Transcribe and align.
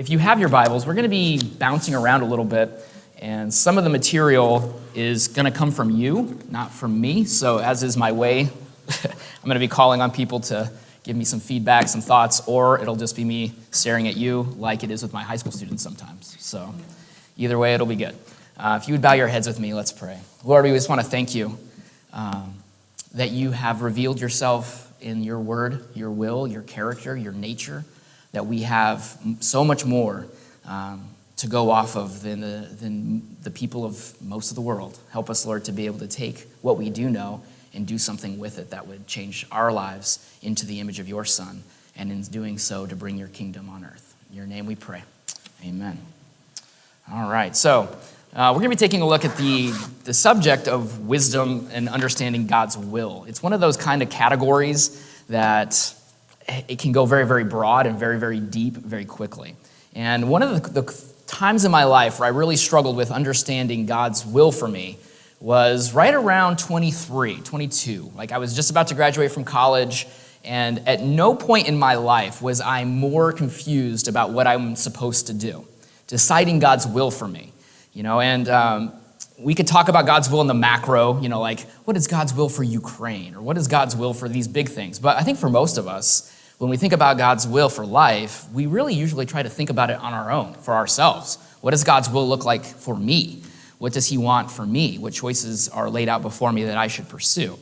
If 0.00 0.08
you 0.08 0.18
have 0.18 0.40
your 0.40 0.48
Bibles, 0.48 0.86
we're 0.86 0.94
going 0.94 1.02
to 1.02 1.10
be 1.10 1.44
bouncing 1.44 1.94
around 1.94 2.22
a 2.22 2.24
little 2.24 2.46
bit, 2.46 2.70
and 3.18 3.52
some 3.52 3.76
of 3.76 3.84
the 3.84 3.90
material 3.90 4.80
is 4.94 5.28
going 5.28 5.44
to 5.44 5.50
come 5.50 5.70
from 5.70 5.90
you, 5.90 6.38
not 6.48 6.72
from 6.72 6.98
me. 6.98 7.24
So, 7.24 7.58
as 7.58 7.82
is 7.82 7.98
my 7.98 8.10
way, 8.10 8.48
I'm 9.04 9.44
going 9.44 9.56
to 9.56 9.60
be 9.60 9.68
calling 9.68 10.00
on 10.00 10.10
people 10.10 10.40
to 10.40 10.72
give 11.02 11.16
me 11.16 11.26
some 11.26 11.38
feedback, 11.38 11.86
some 11.86 12.00
thoughts, 12.00 12.40
or 12.48 12.80
it'll 12.80 12.96
just 12.96 13.14
be 13.14 13.24
me 13.24 13.52
staring 13.72 14.08
at 14.08 14.16
you 14.16 14.44
like 14.56 14.84
it 14.84 14.90
is 14.90 15.02
with 15.02 15.12
my 15.12 15.22
high 15.22 15.36
school 15.36 15.52
students 15.52 15.82
sometimes. 15.82 16.34
So, 16.40 16.74
either 17.36 17.58
way, 17.58 17.74
it'll 17.74 17.86
be 17.86 17.94
good. 17.94 18.16
Uh, 18.56 18.78
if 18.80 18.88
you 18.88 18.94
would 18.94 19.02
bow 19.02 19.12
your 19.12 19.28
heads 19.28 19.46
with 19.46 19.60
me, 19.60 19.74
let's 19.74 19.92
pray. 19.92 20.18
Lord, 20.44 20.64
we 20.64 20.70
just 20.70 20.88
want 20.88 21.02
to 21.02 21.06
thank 21.06 21.34
you 21.34 21.58
um, 22.14 22.54
that 23.12 23.32
you 23.32 23.50
have 23.50 23.82
revealed 23.82 24.18
yourself 24.18 24.94
in 25.02 25.22
your 25.22 25.40
word, 25.40 25.94
your 25.94 26.10
will, 26.10 26.48
your 26.48 26.62
character, 26.62 27.14
your 27.14 27.34
nature 27.34 27.84
that 28.32 28.46
we 28.46 28.62
have 28.62 29.18
so 29.40 29.64
much 29.64 29.84
more 29.84 30.26
um, 30.66 31.08
to 31.36 31.46
go 31.46 31.70
off 31.70 31.96
of 31.96 32.22
than 32.22 32.40
the, 32.40 32.68
than 32.80 33.36
the 33.42 33.50
people 33.50 33.84
of 33.84 34.20
most 34.22 34.50
of 34.50 34.54
the 34.54 34.60
world. 34.60 34.98
Help 35.10 35.30
us, 35.30 35.46
Lord, 35.46 35.64
to 35.64 35.72
be 35.72 35.86
able 35.86 35.98
to 36.00 36.06
take 36.06 36.46
what 36.60 36.76
we 36.76 36.90
do 36.90 37.08
know 37.08 37.42
and 37.72 37.86
do 37.86 37.98
something 37.98 38.38
with 38.38 38.58
it 38.58 38.70
that 38.70 38.86
would 38.86 39.06
change 39.06 39.46
our 39.50 39.72
lives 39.72 40.18
into 40.42 40.66
the 40.66 40.80
image 40.80 40.98
of 40.98 41.08
your 41.08 41.24
Son, 41.24 41.62
and 41.96 42.10
in 42.10 42.20
doing 42.22 42.58
so, 42.58 42.86
to 42.86 42.96
bring 42.96 43.16
your 43.16 43.28
kingdom 43.28 43.68
on 43.68 43.84
earth. 43.84 44.14
In 44.30 44.36
your 44.36 44.46
name 44.46 44.66
we 44.66 44.74
pray. 44.74 45.02
Amen. 45.64 45.98
All 47.12 47.28
right, 47.28 47.56
so 47.56 47.82
uh, 48.34 48.52
we're 48.52 48.60
going 48.60 48.70
to 48.70 48.76
be 48.76 48.76
taking 48.76 49.02
a 49.02 49.06
look 49.06 49.24
at 49.24 49.36
the, 49.36 49.72
the 50.04 50.14
subject 50.14 50.68
of 50.68 51.06
wisdom 51.06 51.68
and 51.72 51.88
understanding 51.88 52.46
God's 52.46 52.76
will. 52.76 53.24
It's 53.26 53.42
one 53.42 53.52
of 53.52 53.60
those 53.60 53.76
kind 53.76 54.02
of 54.02 54.10
categories 54.10 55.24
that 55.28 55.94
it 56.48 56.78
can 56.78 56.92
go 56.92 57.06
very, 57.06 57.26
very 57.26 57.44
broad 57.44 57.86
and 57.86 57.98
very, 57.98 58.18
very 58.18 58.40
deep 58.40 58.74
very 58.74 59.04
quickly. 59.04 59.56
And 59.94 60.28
one 60.28 60.42
of 60.42 60.62
the, 60.62 60.82
the 60.82 61.04
times 61.26 61.64
in 61.64 61.70
my 61.70 61.84
life 61.84 62.18
where 62.18 62.26
I 62.26 62.30
really 62.30 62.56
struggled 62.56 62.96
with 62.96 63.10
understanding 63.10 63.86
God's 63.86 64.26
will 64.26 64.52
for 64.52 64.68
me 64.68 64.98
was 65.40 65.94
right 65.94 66.12
around 66.12 66.58
23, 66.58 67.36
22. 67.40 68.12
Like 68.14 68.32
I 68.32 68.38
was 68.38 68.54
just 68.54 68.70
about 68.70 68.88
to 68.88 68.94
graduate 68.94 69.32
from 69.32 69.44
college, 69.44 70.06
and 70.44 70.86
at 70.88 71.02
no 71.02 71.34
point 71.34 71.68
in 71.68 71.78
my 71.78 71.94
life 71.94 72.42
was 72.42 72.60
I 72.60 72.84
more 72.84 73.32
confused 73.32 74.08
about 74.08 74.30
what 74.30 74.46
I'm 74.46 74.76
supposed 74.76 75.28
to 75.28 75.34
do, 75.34 75.66
deciding 76.06 76.58
God's 76.58 76.86
will 76.86 77.10
for 77.10 77.28
me. 77.28 77.52
You 77.92 78.02
know, 78.02 78.20
and 78.20 78.48
um, 78.48 78.92
we 79.42 79.54
could 79.54 79.66
talk 79.66 79.88
about 79.88 80.06
God's 80.06 80.28
will 80.30 80.40
in 80.42 80.46
the 80.46 80.54
macro, 80.54 81.20
you 81.20 81.28
know, 81.28 81.40
like 81.40 81.60
what 81.84 81.96
is 81.96 82.06
God's 82.06 82.34
will 82.34 82.48
for 82.48 82.62
Ukraine 82.62 83.34
or 83.34 83.40
what 83.40 83.56
is 83.56 83.68
God's 83.68 83.96
will 83.96 84.12
for 84.12 84.28
these 84.28 84.46
big 84.46 84.68
things. 84.68 84.98
But 84.98 85.16
I 85.16 85.22
think 85.22 85.38
for 85.38 85.48
most 85.48 85.78
of 85.78 85.88
us, 85.88 86.36
when 86.58 86.68
we 86.68 86.76
think 86.76 86.92
about 86.92 87.16
God's 87.16 87.48
will 87.48 87.70
for 87.70 87.86
life, 87.86 88.46
we 88.52 88.66
really 88.66 88.94
usually 88.94 89.24
try 89.24 89.42
to 89.42 89.48
think 89.48 89.70
about 89.70 89.88
it 89.88 89.96
on 89.98 90.12
our 90.12 90.30
own, 90.30 90.52
for 90.54 90.74
ourselves. 90.74 91.38
What 91.62 91.70
does 91.70 91.84
God's 91.84 92.10
will 92.10 92.28
look 92.28 92.44
like 92.44 92.64
for 92.64 92.94
me? 92.94 93.42
What 93.78 93.94
does 93.94 94.08
He 94.08 94.18
want 94.18 94.50
for 94.50 94.66
me? 94.66 94.98
What 94.98 95.14
choices 95.14 95.70
are 95.70 95.88
laid 95.88 96.10
out 96.10 96.20
before 96.20 96.52
me 96.52 96.64
that 96.64 96.76
I 96.76 96.88
should 96.88 97.08
pursue? 97.08 97.58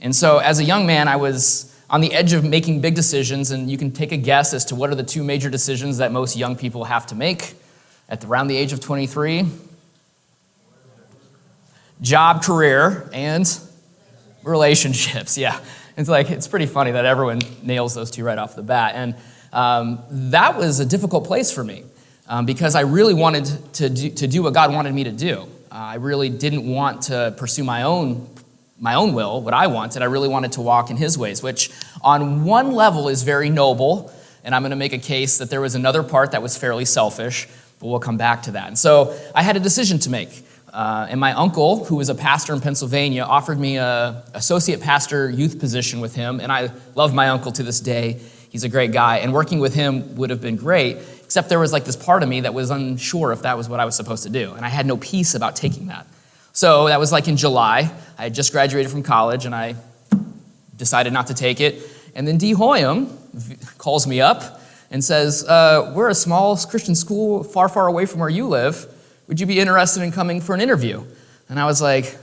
And 0.00 0.14
so, 0.14 0.38
as 0.38 0.58
a 0.58 0.64
young 0.64 0.86
man, 0.86 1.06
I 1.06 1.14
was 1.14 1.72
on 1.88 2.00
the 2.00 2.12
edge 2.12 2.32
of 2.32 2.42
making 2.42 2.80
big 2.80 2.96
decisions, 2.96 3.52
and 3.52 3.70
you 3.70 3.78
can 3.78 3.92
take 3.92 4.10
a 4.10 4.16
guess 4.16 4.52
as 4.52 4.64
to 4.66 4.74
what 4.74 4.90
are 4.90 4.96
the 4.96 5.04
two 5.04 5.22
major 5.22 5.48
decisions 5.48 5.98
that 5.98 6.10
most 6.10 6.36
young 6.36 6.56
people 6.56 6.82
have 6.84 7.06
to 7.06 7.14
make 7.14 7.54
at 8.08 8.24
around 8.24 8.48
the 8.48 8.56
age 8.56 8.72
of 8.72 8.80
23 8.80 9.46
job, 12.02 12.42
career, 12.42 13.08
and 13.12 13.48
relationships. 14.42 15.38
Yeah. 15.42 15.58
It's 15.96 16.08
like, 16.08 16.30
it's 16.30 16.48
pretty 16.48 16.66
funny 16.66 16.92
that 16.92 17.04
everyone 17.04 17.40
nails 17.62 17.94
those 17.94 18.10
two 18.10 18.24
right 18.24 18.38
off 18.38 18.56
the 18.56 18.62
bat. 18.62 18.94
And 18.94 19.14
um, 19.52 20.02
that 20.10 20.56
was 20.56 20.80
a 20.80 20.86
difficult 20.86 21.26
place 21.26 21.52
for 21.52 21.62
me 21.62 21.84
um, 22.26 22.46
because 22.46 22.74
I 22.74 22.80
really 22.80 23.12
wanted 23.12 23.44
to 23.74 23.90
do, 23.90 24.08
to 24.08 24.26
do 24.26 24.42
what 24.42 24.54
God 24.54 24.72
wanted 24.72 24.94
me 24.94 25.04
to 25.04 25.12
do. 25.12 25.42
Uh, 25.70 25.74
I 25.74 25.94
really 25.96 26.30
didn't 26.30 26.66
want 26.66 27.02
to 27.02 27.34
pursue 27.36 27.62
my 27.62 27.82
own, 27.82 28.26
my 28.78 28.94
own 28.94 29.12
will, 29.12 29.42
what 29.42 29.52
I 29.52 29.66
wanted. 29.66 30.00
I 30.00 30.06
really 30.06 30.28
wanted 30.28 30.52
to 30.52 30.62
walk 30.62 30.90
in 30.90 30.96
His 30.96 31.18
ways, 31.18 31.42
which 31.42 31.70
on 32.00 32.44
one 32.44 32.72
level 32.72 33.08
is 33.08 33.22
very 33.22 33.50
noble. 33.50 34.10
And 34.44 34.54
I'm 34.54 34.62
going 34.62 34.70
to 34.70 34.76
make 34.76 34.94
a 34.94 34.98
case 34.98 35.38
that 35.38 35.50
there 35.50 35.60
was 35.60 35.74
another 35.74 36.02
part 36.02 36.32
that 36.32 36.42
was 36.42 36.56
fairly 36.56 36.86
selfish, 36.86 37.48
but 37.80 37.88
we'll 37.88 38.00
come 38.00 38.16
back 38.16 38.42
to 38.44 38.52
that. 38.52 38.68
And 38.68 38.78
so 38.78 39.14
I 39.34 39.42
had 39.42 39.56
a 39.56 39.60
decision 39.60 39.98
to 40.00 40.10
make. 40.10 40.42
Uh, 40.72 41.06
and 41.10 41.20
my 41.20 41.34
uncle, 41.34 41.84
who 41.84 41.96
was 41.96 42.08
a 42.08 42.14
pastor 42.14 42.54
in 42.54 42.60
Pennsylvania, 42.60 43.24
offered 43.24 43.58
me 43.58 43.76
a 43.76 44.22
associate 44.32 44.80
pastor 44.80 45.28
youth 45.28 45.58
position 45.58 46.00
with 46.00 46.14
him. 46.14 46.40
And 46.40 46.50
I 46.50 46.70
love 46.94 47.12
my 47.12 47.28
uncle 47.28 47.52
to 47.52 47.62
this 47.62 47.78
day. 47.78 48.20
He's 48.48 48.64
a 48.64 48.70
great 48.70 48.90
guy. 48.92 49.18
And 49.18 49.34
working 49.34 49.60
with 49.60 49.74
him 49.74 50.16
would 50.16 50.30
have 50.30 50.40
been 50.40 50.56
great, 50.56 50.96
except 51.22 51.50
there 51.50 51.58
was 51.58 51.74
like 51.74 51.84
this 51.84 51.96
part 51.96 52.22
of 52.22 52.28
me 52.28 52.40
that 52.42 52.54
was 52.54 52.70
unsure 52.70 53.32
if 53.32 53.42
that 53.42 53.58
was 53.58 53.68
what 53.68 53.80
I 53.80 53.84
was 53.84 53.94
supposed 53.96 54.22
to 54.22 54.30
do. 54.30 54.54
And 54.54 54.64
I 54.64 54.68
had 54.68 54.86
no 54.86 54.96
peace 54.96 55.34
about 55.34 55.56
taking 55.56 55.88
that. 55.88 56.06
So 56.54 56.88
that 56.88 56.98
was 56.98 57.12
like 57.12 57.28
in 57.28 57.36
July. 57.36 57.90
I 58.16 58.22
had 58.22 58.34
just 58.34 58.52
graduated 58.52 58.90
from 58.90 59.02
college 59.02 59.44
and 59.44 59.54
I 59.54 59.74
decided 60.76 61.12
not 61.12 61.26
to 61.26 61.34
take 61.34 61.60
it. 61.60 61.82
And 62.14 62.26
then 62.26 62.38
Dee 62.38 62.54
Hoyam 62.54 63.08
calls 63.78 64.06
me 64.06 64.20
up 64.22 64.60
and 64.90 65.04
says, 65.04 65.44
uh, 65.44 65.92
We're 65.94 66.08
a 66.08 66.14
small 66.14 66.56
Christian 66.56 66.94
school 66.94 67.44
far, 67.44 67.68
far 67.68 67.88
away 67.88 68.06
from 68.06 68.20
where 68.20 68.28
you 68.28 68.48
live. 68.48 68.86
Would 69.32 69.40
you 69.40 69.46
be 69.46 69.60
interested 69.60 70.02
in 70.02 70.12
coming 70.12 70.42
for 70.42 70.54
an 70.54 70.60
interview? 70.60 71.02
And 71.48 71.58
I 71.58 71.64
was 71.64 71.80
like, 71.80 72.18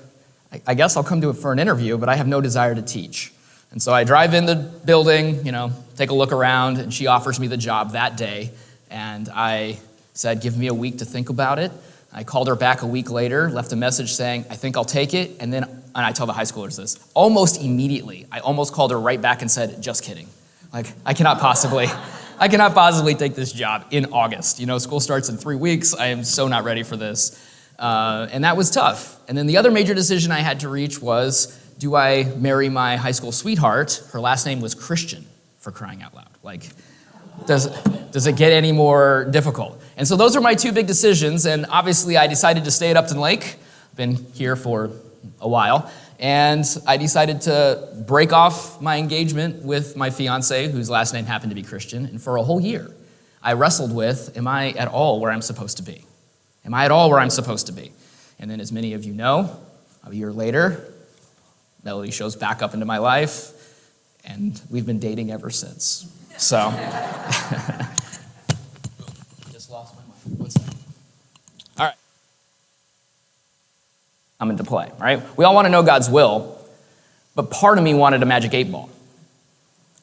I 0.68 0.75
guess 0.75 0.96
I'll 0.96 1.03
come 1.03 1.22
to 1.22 1.31
it 1.31 1.38
for 1.38 1.52
an 1.52 1.58
interview, 1.58 1.97
but 1.97 2.08
I 2.08 2.16
have 2.16 2.28
no 2.28 2.40
desire 2.40 2.75
to 2.75 2.84
teach. 2.84 3.34
And 3.72 3.81
so 3.81 3.92
I 3.92 4.03
drive 4.03 4.36
in 4.36 4.46
the 4.46 4.53
building, 4.86 5.44
you 5.44 5.52
know, 5.52 5.72
take 5.96 6.12
a 6.12 6.14
look 6.14 6.31
around, 6.31 6.78
and 6.78 6.94
she 6.94 7.08
offers 7.08 7.40
me 7.40 7.48
the 7.48 7.58
job 7.58 7.94
that 7.94 8.16
day. 8.16 8.52
And 8.92 9.28
I 9.34 9.80
said, 10.14 10.40
Give 10.40 10.56
me 10.56 10.68
a 10.68 10.74
week 10.75 11.00
to 11.00 11.06
think 11.06 11.30
about 11.30 11.58
it. 11.58 11.72
I 12.14 12.24
called 12.24 12.48
her 12.48 12.56
back 12.56 12.84
a 12.84 12.88
week 12.88 13.09
later, 13.09 13.50
left 13.50 13.74
a 13.74 13.75
message 13.75 14.14
saying, 14.14 14.46
I 14.52 14.56
think 14.56 14.78
I'll 14.78 14.86
take 14.86 15.16
it. 15.16 15.31
And 15.40 15.52
then, 15.52 15.64
and 15.64 15.81
I 15.96 16.12
tell 16.12 16.28
the 16.28 16.34
high 16.34 16.44
schoolers 16.44 16.78
this, 16.78 17.00
almost 17.16 17.59
immediately, 17.59 18.28
I 18.31 18.42
almost 18.42 18.72
called 18.72 18.92
her 18.92 19.00
right 19.00 19.19
back 19.19 19.42
and 19.42 19.50
said, 19.50 19.81
Just 19.81 20.03
kidding. 20.03 20.28
Like, 20.72 20.86
I 21.08 21.16
cannot 21.16 21.40
possibly. 21.40 21.88
I 22.42 22.48
cannot 22.48 22.74
possibly 22.74 23.16
take 23.16 23.36
this 23.36 23.52
job 23.52 23.86
in 23.92 24.14
August. 24.14 24.62
You 24.62 24.66
know, 24.66 24.78
school 24.78 25.02
starts 25.02 25.28
in 25.28 25.36
three 25.36 25.58
weeks. 25.58 25.94
I 25.94 26.08
am 26.08 26.24
so 26.24 26.48
not 26.48 26.64
ready 26.64 26.84
for 26.84 26.96
this. 26.96 27.38
Uh, 27.78 28.30
and 28.32 28.46
that 28.46 28.56
was 28.56 28.72
tough. 28.72 29.18
And 29.28 29.38
then 29.38 29.46
the 29.46 29.58
other 29.58 29.70
major 29.72 29.94
decision 29.94 30.32
I 30.32 30.40
had 30.40 30.62
to 30.62 30.70
reach 30.70 31.02
was 31.02 31.48
do 31.80 31.96
I 31.96 32.24
marry 32.38 32.70
my 32.70 32.96
high 32.96 33.12
school 33.12 33.34
sweetheart? 33.34 34.02
Her 34.12 34.22
last 34.22 34.46
name 34.46 34.62
was 34.62 34.74
Christian, 34.74 35.26
for 35.58 35.72
crying 35.72 36.02
out 36.02 36.16
loud. 36.16 36.30
Like, 36.42 36.64
does, 37.46 37.68
does 38.12 38.26
it 38.26 38.38
get 38.38 38.54
any 38.54 38.72
more 38.72 39.28
difficult? 39.32 39.82
And 39.98 40.08
so 40.08 40.16
those 40.16 40.38
are 40.38 40.42
my 40.42 40.56
two 40.56 40.72
big 40.72 40.88
decisions. 40.88 41.46
And 41.46 41.66
obviously, 41.70 42.16
I 42.16 42.28
decided 42.28 42.64
to 42.66 42.72
stay 42.72 42.90
at 42.90 42.96
Upton 42.96 43.20
Lake. 43.20 43.58
Been 43.96 44.16
here 44.34 44.56
for 44.56 44.92
a 45.42 45.48
while. 45.48 45.92
And 46.19 46.66
I 46.85 46.97
decided 46.97 47.41
to 47.41 48.03
break 48.06 48.34
off 48.34 48.81
my 48.81 48.97
engagement 48.97 49.63
with 49.63 49.96
my 49.96 50.09
fiance, 50.09 50.68
whose 50.68 50.90
last 50.90 51.13
name 51.13 51.25
happened 51.25 51.52
to 51.52 51.56
be 51.56 51.63
Christian. 51.63 52.06
And 52.06 52.22
for 52.22 52.35
a 52.35 52.44
whole 52.44 52.59
year, 52.59 52.94
I 53.41 53.53
wrestled 53.53 53.96
with 53.96 54.35
Am 54.38 54.46
I 54.46 54.72
at 54.72 54.90
all 54.90 55.22
where 55.22 55.31
I'm 55.31 55.41
supposed 55.41 55.78
to 55.78 55.84
be? 55.84 56.06
Am 56.66 56.74
I 56.74 56.85
at 56.85 56.91
all 56.91 57.09
where 57.09 57.19
I'm 57.19 57.30
supposed 57.30 57.68
to 57.68 57.74
be? 57.74 57.94
And 58.38 58.52
then, 58.52 58.59
as 58.59 58.72
many 58.72 58.94
of 58.94 59.06
you 59.06 59.13
know, 59.13 59.57
a 60.06 60.13
year 60.13 60.31
later, 60.31 60.94
Melody 61.84 62.12
shows 62.12 62.36
back 62.36 62.62
up 62.62 62.74
into 62.74 62.86
my 62.86 62.97
life, 62.97 63.51
and 64.25 64.62
we've 64.69 64.86
been 64.86 65.00
dating 65.00 65.31
ever 65.31 65.50
since. 65.50 66.13
So, 66.38 66.57
just 69.51 69.72
lost 69.72 69.96
my 69.96 70.01
mind. 70.01 70.40
One 70.40 70.50
second. 70.50 70.69
I'm 74.40 74.50
into 74.50 74.64
play, 74.64 74.92
right? 75.00 75.22
We 75.38 75.46
all 75.46 75.54
want 75.54 75.66
to 75.66 75.70
know 75.70 75.84
God's 75.84 76.10
will, 76.10 76.58
but 77.36 77.52
part 77.52 77.78
of 77.78 77.84
me 77.84 77.94
wanted 77.94 78.24
a 78.24 78.26
magic 78.26 78.54
eight 78.54 78.72
ball. 78.72 78.90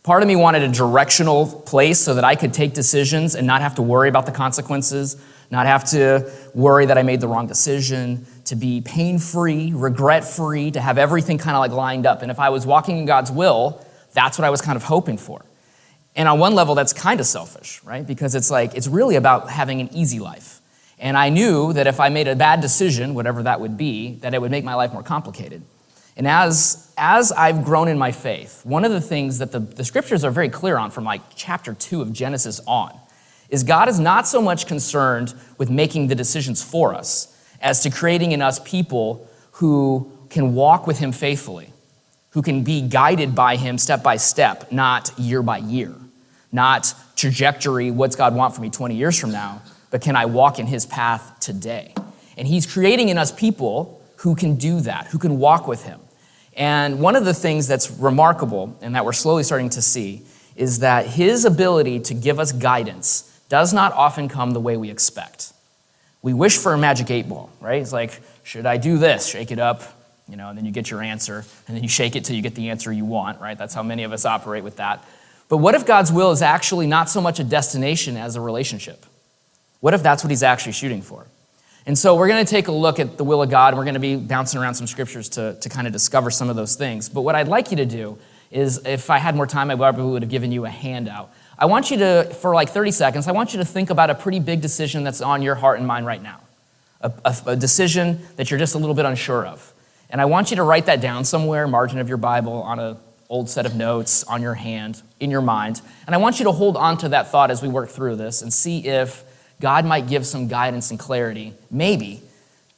Part 0.02 0.22
of 0.22 0.28
me 0.28 0.36
wanted 0.36 0.62
a 0.62 0.68
directional 0.68 1.46
place 1.62 1.98
so 1.98 2.14
that 2.14 2.22
I 2.22 2.36
could 2.36 2.54
take 2.54 2.74
decisions 2.74 3.34
and 3.34 3.46
not 3.46 3.60
have 3.60 3.74
to 3.76 3.82
worry 3.82 4.08
about 4.08 4.24
the 4.24 4.32
consequences, 4.32 5.16
not 5.50 5.66
have 5.66 5.84
to 5.90 6.30
worry 6.54 6.86
that 6.86 6.96
I 6.96 7.02
made 7.02 7.20
the 7.20 7.28
wrong 7.28 7.46
decision, 7.46 8.26
to 8.44 8.54
be 8.54 8.80
pain 8.80 9.18
free, 9.18 9.72
regret 9.74 10.24
free, 10.24 10.70
to 10.70 10.80
have 10.80 10.98
everything 10.98 11.38
kind 11.38 11.56
of 11.56 11.60
like 11.60 11.72
lined 11.72 12.06
up. 12.06 12.22
And 12.22 12.30
if 12.30 12.38
I 12.38 12.50
was 12.50 12.64
walking 12.64 12.98
in 12.98 13.06
God's 13.06 13.32
will, 13.32 13.84
that's 14.12 14.38
what 14.38 14.44
I 14.44 14.50
was 14.50 14.60
kind 14.60 14.76
of 14.76 14.84
hoping 14.84 15.18
for. 15.18 15.44
And 16.14 16.28
on 16.28 16.38
one 16.38 16.54
level, 16.54 16.74
that's 16.74 16.92
kind 16.92 17.18
of 17.18 17.26
selfish, 17.26 17.82
right? 17.82 18.06
Because 18.06 18.34
it's 18.34 18.50
like, 18.50 18.74
it's 18.74 18.86
really 18.86 19.16
about 19.16 19.50
having 19.50 19.80
an 19.80 19.92
easy 19.92 20.18
life. 20.18 20.60
And 20.98 21.16
I 21.16 21.28
knew 21.28 21.72
that 21.74 21.86
if 21.86 22.00
I 22.00 22.08
made 22.08 22.26
a 22.26 22.36
bad 22.36 22.60
decision, 22.60 23.14
whatever 23.14 23.42
that 23.42 23.60
would 23.60 23.76
be, 23.76 24.14
that 24.16 24.32
it 24.32 24.40
would 24.40 24.50
make 24.50 24.64
my 24.64 24.74
life 24.74 24.92
more 24.92 25.02
complicated. 25.02 25.62
And 26.16 26.26
as, 26.26 26.92
as 26.96 27.30
I've 27.32 27.64
grown 27.64 27.88
in 27.88 27.98
my 27.98 28.12
faith, 28.12 28.64
one 28.64 28.84
of 28.84 28.92
the 28.92 29.00
things 29.00 29.38
that 29.38 29.52
the, 29.52 29.60
the 29.60 29.84
scriptures 29.84 30.24
are 30.24 30.30
very 30.30 30.48
clear 30.48 30.78
on 30.78 30.90
from 30.90 31.04
like 31.04 31.20
chapter 31.34 31.74
two 31.74 32.00
of 32.00 32.12
Genesis 32.12 32.60
on 32.66 32.98
is 33.50 33.62
God 33.62 33.88
is 33.88 34.00
not 34.00 34.26
so 34.26 34.40
much 34.40 34.66
concerned 34.66 35.34
with 35.58 35.68
making 35.70 36.06
the 36.06 36.14
decisions 36.14 36.62
for 36.62 36.94
us 36.94 37.32
as 37.60 37.82
to 37.82 37.90
creating 37.90 38.32
in 38.32 38.40
us 38.40 38.58
people 38.60 39.28
who 39.52 40.10
can 40.30 40.54
walk 40.54 40.86
with 40.86 40.98
Him 40.98 41.12
faithfully, 41.12 41.72
who 42.30 42.42
can 42.42 42.64
be 42.64 42.80
guided 42.80 43.34
by 43.34 43.56
Him 43.56 43.76
step 43.76 44.02
by 44.02 44.16
step, 44.16 44.72
not 44.72 45.16
year 45.18 45.42
by 45.42 45.58
year, 45.58 45.94
not 46.50 46.94
trajectory, 47.14 47.90
what's 47.90 48.16
God 48.16 48.34
want 48.34 48.54
for 48.54 48.62
me 48.62 48.70
20 48.70 48.94
years 48.96 49.18
from 49.18 49.32
now, 49.32 49.62
but 49.90 50.00
can 50.00 50.16
I 50.16 50.26
walk 50.26 50.58
in 50.58 50.66
his 50.66 50.86
path 50.86 51.38
today? 51.40 51.94
And 52.36 52.46
he's 52.46 52.66
creating 52.66 53.08
in 53.08 53.18
us 53.18 53.32
people 53.32 54.02
who 54.16 54.34
can 54.34 54.56
do 54.56 54.80
that, 54.80 55.08
who 55.08 55.18
can 55.18 55.38
walk 55.38 55.66
with 55.66 55.84
him. 55.84 56.00
And 56.54 57.00
one 57.00 57.16
of 57.16 57.24
the 57.24 57.34
things 57.34 57.68
that's 57.68 57.90
remarkable 57.90 58.76
and 58.80 58.94
that 58.94 59.04
we're 59.04 59.12
slowly 59.12 59.42
starting 59.42 59.70
to 59.70 59.82
see 59.82 60.22
is 60.56 60.78
that 60.78 61.06
his 61.06 61.44
ability 61.44 62.00
to 62.00 62.14
give 62.14 62.40
us 62.40 62.52
guidance 62.52 63.40
does 63.48 63.72
not 63.72 63.92
often 63.92 64.28
come 64.28 64.52
the 64.52 64.60
way 64.60 64.76
we 64.76 64.90
expect. 64.90 65.52
We 66.22 66.32
wish 66.32 66.56
for 66.56 66.72
a 66.72 66.78
magic 66.78 67.10
eight 67.10 67.28
ball, 67.28 67.50
right? 67.60 67.80
It's 67.80 67.92
like, 67.92 68.20
should 68.42 68.66
I 68.66 68.78
do 68.78 68.98
this? 68.98 69.26
Shake 69.26 69.50
it 69.50 69.58
up, 69.58 69.82
you 70.28 70.36
know, 70.36 70.48
and 70.48 70.58
then 70.58 70.64
you 70.64 70.72
get 70.72 70.90
your 70.90 71.02
answer, 71.02 71.44
and 71.68 71.76
then 71.76 71.82
you 71.82 71.88
shake 71.88 72.16
it 72.16 72.24
till 72.24 72.34
you 72.34 72.42
get 72.42 72.54
the 72.54 72.70
answer 72.70 72.90
you 72.90 73.04
want, 73.04 73.40
right? 73.40 73.56
That's 73.56 73.74
how 73.74 73.82
many 73.82 74.02
of 74.02 74.12
us 74.12 74.24
operate 74.24 74.64
with 74.64 74.76
that. 74.76 75.04
But 75.48 75.58
what 75.58 75.74
if 75.74 75.86
God's 75.86 76.10
will 76.10 76.32
is 76.32 76.42
actually 76.42 76.86
not 76.86 77.08
so 77.08 77.20
much 77.20 77.38
a 77.38 77.44
destination 77.44 78.16
as 78.16 78.34
a 78.34 78.40
relationship? 78.40 79.06
What 79.80 79.94
if 79.94 80.02
that's 80.02 80.24
what 80.24 80.30
he's 80.30 80.42
actually 80.42 80.72
shooting 80.72 81.02
for? 81.02 81.26
And 81.86 81.96
so 81.96 82.16
we're 82.16 82.26
going 82.26 82.44
to 82.44 82.50
take 82.50 82.66
a 82.66 82.72
look 82.72 82.98
at 82.98 83.16
the 83.16 83.22
will 83.22 83.42
of 83.42 83.50
God, 83.50 83.68
and 83.68 83.78
we're 83.78 83.84
going 83.84 83.94
to 83.94 84.00
be 84.00 84.16
bouncing 84.16 84.60
around 84.60 84.74
some 84.74 84.88
scriptures 84.88 85.28
to, 85.30 85.54
to 85.60 85.68
kind 85.68 85.86
of 85.86 85.92
discover 85.92 86.30
some 86.30 86.48
of 86.48 86.56
those 86.56 86.74
things. 86.74 87.08
But 87.08 87.20
what 87.20 87.36
I'd 87.36 87.46
like 87.46 87.70
you 87.70 87.76
to 87.76 87.86
do 87.86 88.18
is, 88.50 88.84
if 88.84 89.08
I 89.08 89.18
had 89.18 89.36
more 89.36 89.46
time, 89.46 89.70
I 89.70 89.76
probably 89.76 90.04
would 90.04 90.22
have 90.22 90.30
given 90.30 90.50
you 90.50 90.64
a 90.64 90.70
handout. 90.70 91.30
I 91.58 91.66
want 91.66 91.90
you 91.90 91.98
to, 91.98 92.24
for 92.40 92.54
like 92.54 92.70
30 92.70 92.90
seconds, 92.90 93.28
I 93.28 93.32
want 93.32 93.52
you 93.52 93.58
to 93.60 93.64
think 93.64 93.90
about 93.90 94.10
a 94.10 94.14
pretty 94.14 94.40
big 94.40 94.60
decision 94.60 95.04
that's 95.04 95.20
on 95.20 95.42
your 95.42 95.54
heart 95.54 95.78
and 95.78 95.86
mind 95.86 96.06
right 96.06 96.22
now. 96.22 96.40
A, 97.00 97.12
a, 97.24 97.36
a 97.46 97.56
decision 97.56 98.20
that 98.36 98.50
you're 98.50 98.58
just 98.58 98.74
a 98.74 98.78
little 98.78 98.94
bit 98.94 99.04
unsure 99.04 99.46
of. 99.46 99.72
And 100.10 100.20
I 100.20 100.24
want 100.24 100.50
you 100.50 100.56
to 100.56 100.62
write 100.62 100.86
that 100.86 101.00
down 101.00 101.24
somewhere, 101.24 101.68
margin 101.68 101.98
of 101.98 102.08
your 102.08 102.18
Bible, 102.18 102.62
on 102.62 102.78
an 102.78 102.96
old 103.28 103.48
set 103.48 103.64
of 103.64 103.74
notes, 103.74 104.24
on 104.24 104.42
your 104.42 104.54
hand, 104.54 105.02
in 105.20 105.30
your 105.30 105.40
mind. 105.40 105.80
And 106.06 106.14
I 106.14 106.18
want 106.18 106.38
you 106.40 106.44
to 106.44 106.52
hold 106.52 106.76
on 106.76 106.98
to 106.98 107.10
that 107.10 107.30
thought 107.30 107.50
as 107.50 107.62
we 107.62 107.68
work 107.68 107.90
through 107.90 108.16
this 108.16 108.42
and 108.42 108.52
see 108.52 108.86
if 108.86 109.24
God 109.60 109.84
might 109.84 110.08
give 110.08 110.26
some 110.26 110.48
guidance 110.48 110.90
and 110.90 110.98
clarity, 110.98 111.54
maybe, 111.70 112.22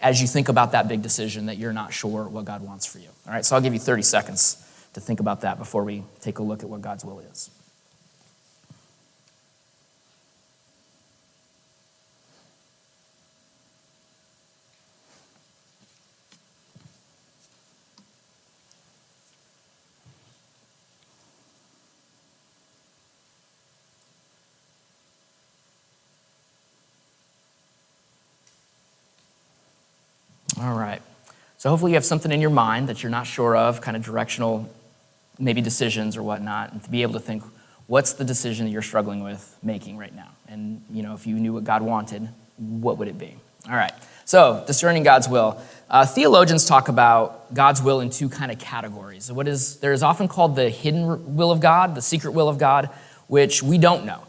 as 0.01 0.21
you 0.21 0.29
think 0.29 0.49
about 0.49 0.73
that 0.73 0.87
big 0.87 1.03
decision 1.03 1.47
that 1.47 1.59
you're 1.59 1.73
not 1.73 1.93
sure 1.93 2.29
what 2.29 2.45
God 2.45 2.63
wants 2.63 2.87
for 2.87 2.99
you. 2.99 3.09
All 3.27 3.33
right, 3.33 3.45
so 3.45 3.57
I'll 3.57 3.63
give 3.63 3.75
you 3.75 3.81
30 3.81 4.03
seconds 4.03 4.65
to 4.95 5.01
think 5.01 5.21
about 5.21 5.41
that 5.41 5.59
before 5.59 5.85
we 5.85 6.03
take 6.21 6.39
a 6.39 6.43
look 6.43 6.63
at 6.63 6.69
what 6.69 6.81
God's 6.81 7.05
will 7.05 7.21
is. 7.21 7.51
All 30.60 30.75
right. 30.75 31.00
So 31.56 31.70
hopefully 31.70 31.93
you 31.93 31.96
have 31.96 32.05
something 32.05 32.32
in 32.32 32.40
your 32.40 32.50
mind 32.50 32.88
that 32.88 33.02
you're 33.02 33.10
not 33.10 33.26
sure 33.26 33.56
of, 33.56 33.81
kind 33.81 33.96
of 33.96 34.02
directional, 34.02 34.72
maybe 35.38 35.60
decisions 35.60 36.16
or 36.16 36.22
whatnot, 36.22 36.72
and 36.72 36.82
to 36.82 36.90
be 36.90 37.02
able 37.02 37.14
to 37.14 37.20
think, 37.20 37.43
what's 37.87 38.12
the 38.12 38.25
decision 38.25 38.66
that 38.66 38.72
you're 38.72 38.82
struggling 38.82 39.22
with 39.22 39.56
making 39.62 39.99
right 39.99 40.14
now? 40.14 40.31
And 40.49 40.82
you 40.90 41.02
know, 41.02 41.14
if 41.14 41.26
you 41.26 41.37
knew 41.37 41.52
what 41.52 41.64
God 41.64 41.82
wanted, 41.82 42.28
what 42.56 42.99
would 42.99 43.08
it 43.08 43.19
be? 43.19 43.34
All 43.69 43.76
right. 43.76 43.93
So 44.25 44.62
discerning 44.66 45.02
God's 45.05 45.28
will. 45.28 45.60
Uh, 45.88 46.05
theologians 46.05 46.64
talk 46.64 46.88
about 46.88 47.55
God's 47.55 47.81
will 47.81 48.00
in 48.00 48.10
two 48.10 48.28
kind 48.28 48.52
of 48.52 48.58
categories. 48.58 49.32
What 49.32 49.49
is 49.49 49.78
there 49.78 49.93
is 49.93 50.02
often 50.02 50.28
called 50.28 50.55
the 50.55 50.70
hidden 50.70 51.37
will 51.37 51.50
of 51.50 51.60
God, 51.60 51.94
the 51.94 52.02
secret 52.02 52.32
will 52.32 52.49
of 52.49 52.58
God, 52.58 52.90
which 53.26 53.62
we 53.62 53.78
don't 53.78 54.05
know. 54.05 54.22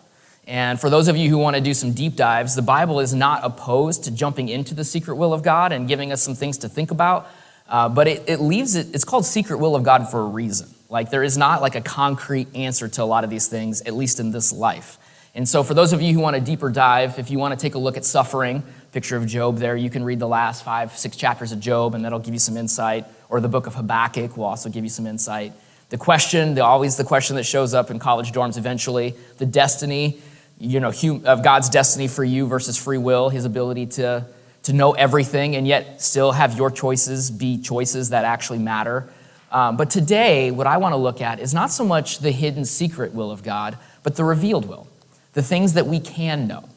And 0.49 0.81
for 0.81 0.89
those 0.89 1.07
of 1.07 1.15
you 1.15 1.29
who 1.29 1.37
want 1.37 1.57
to 1.57 1.61
do 1.61 1.75
some 1.75 1.93
deep 1.93 2.15
dives, 2.15 2.55
the 2.55 2.63
Bible 2.63 2.99
is 2.99 3.13
not 3.13 3.41
opposed 3.43 4.05
to 4.05 4.11
jumping 4.11 4.49
into 4.49 4.73
the 4.73 4.83
secret 4.83 5.13
will 5.13 5.31
of 5.31 5.43
God 5.43 5.71
and 5.71 5.87
giving 5.87 6.11
us 6.11 6.23
some 6.23 6.33
things 6.33 6.57
to 6.57 6.67
think 6.67 6.89
about, 6.89 7.29
uh, 7.67 7.87
but 7.87 8.07
it, 8.07 8.23
it 8.27 8.41
leaves 8.41 8.75
it, 8.75 8.87
it's 8.95 9.03
called 9.03 9.27
secret 9.27 9.57
will 9.59 9.75
of 9.75 9.83
God 9.83 10.09
for 10.09 10.21
a 10.21 10.25
reason. 10.25 10.67
Like 10.89 11.11
there 11.11 11.21
is 11.21 11.37
not 11.37 11.61
like 11.61 11.75
a 11.75 11.81
concrete 11.81 12.47
answer 12.55 12.87
to 12.87 13.03
a 13.03 13.05
lot 13.05 13.23
of 13.23 13.29
these 13.29 13.47
things, 13.47 13.81
at 13.81 13.93
least 13.93 14.19
in 14.19 14.31
this 14.31 14.51
life. 14.51 14.97
And 15.35 15.47
so 15.47 15.61
for 15.61 15.75
those 15.75 15.93
of 15.93 16.01
you 16.01 16.15
who 16.15 16.19
want 16.19 16.35
a 16.35 16.39
deeper 16.39 16.71
dive, 16.71 17.19
if 17.19 17.29
you 17.29 17.37
want 17.37 17.53
to 17.53 17.61
take 17.61 17.75
a 17.75 17.77
look 17.77 17.95
at 17.95 18.03
suffering, 18.03 18.63
picture 18.91 19.17
of 19.17 19.27
Job 19.27 19.59
there, 19.59 19.75
you 19.75 19.91
can 19.91 20.03
read 20.03 20.17
the 20.17 20.27
last 20.27 20.63
five, 20.65 20.97
six 20.97 21.15
chapters 21.15 21.51
of 21.51 21.59
Job, 21.59 21.93
and 21.93 22.03
that'll 22.03 22.17
give 22.17 22.33
you 22.33 22.39
some 22.39 22.57
insight. 22.57 23.05
Or 23.29 23.39
the 23.39 23.47
book 23.47 23.67
of 23.67 23.75
Habakkuk 23.75 24.35
will 24.35 24.45
also 24.45 24.67
give 24.67 24.83
you 24.83 24.89
some 24.89 25.05
insight. 25.05 25.53
The 25.89 25.97
question, 25.97 26.55
the, 26.55 26.65
always 26.65 26.97
the 26.97 27.03
question 27.03 27.35
that 27.35 27.43
shows 27.43 27.75
up 27.75 27.91
in 27.91 27.99
college 27.99 28.31
dorms 28.31 28.57
eventually, 28.57 29.13
the 29.37 29.45
destiny 29.45 30.19
you 30.59 30.79
know, 30.79 30.91
of 31.25 31.43
God's 31.43 31.69
destiny 31.69 32.07
for 32.07 32.23
you 32.23 32.45
versus 32.45 32.77
free 32.77 32.97
will, 32.97 33.29
his 33.29 33.45
ability 33.45 33.85
to, 33.87 34.25
to 34.63 34.73
know 34.73 34.91
everything 34.91 35.55
and 35.55 35.65
yet 35.65 36.01
still 36.01 36.33
have 36.33 36.57
your 36.57 36.69
choices 36.69 37.31
be 37.31 37.61
choices 37.61 38.09
that 38.09 38.25
actually 38.25 38.59
matter. 38.59 39.09
Um, 39.51 39.77
but 39.77 39.89
today, 39.89 40.51
what 40.51 40.67
I 40.67 40.77
want 40.77 40.93
to 40.93 40.97
look 40.97 41.21
at 41.21 41.39
is 41.39 41.53
not 41.53 41.71
so 41.71 41.83
much 41.83 42.19
the 42.19 42.31
hidden 42.31 42.65
secret 42.65 43.13
will 43.13 43.31
of 43.31 43.41
God, 43.41 43.77
but 44.03 44.15
the 44.15 44.23
revealed 44.23 44.67
will, 44.67 44.87
the 45.33 45.41
things 45.41 45.73
that 45.73 45.87
we 45.87 45.99
can 45.99 46.47
know. 46.47 46.67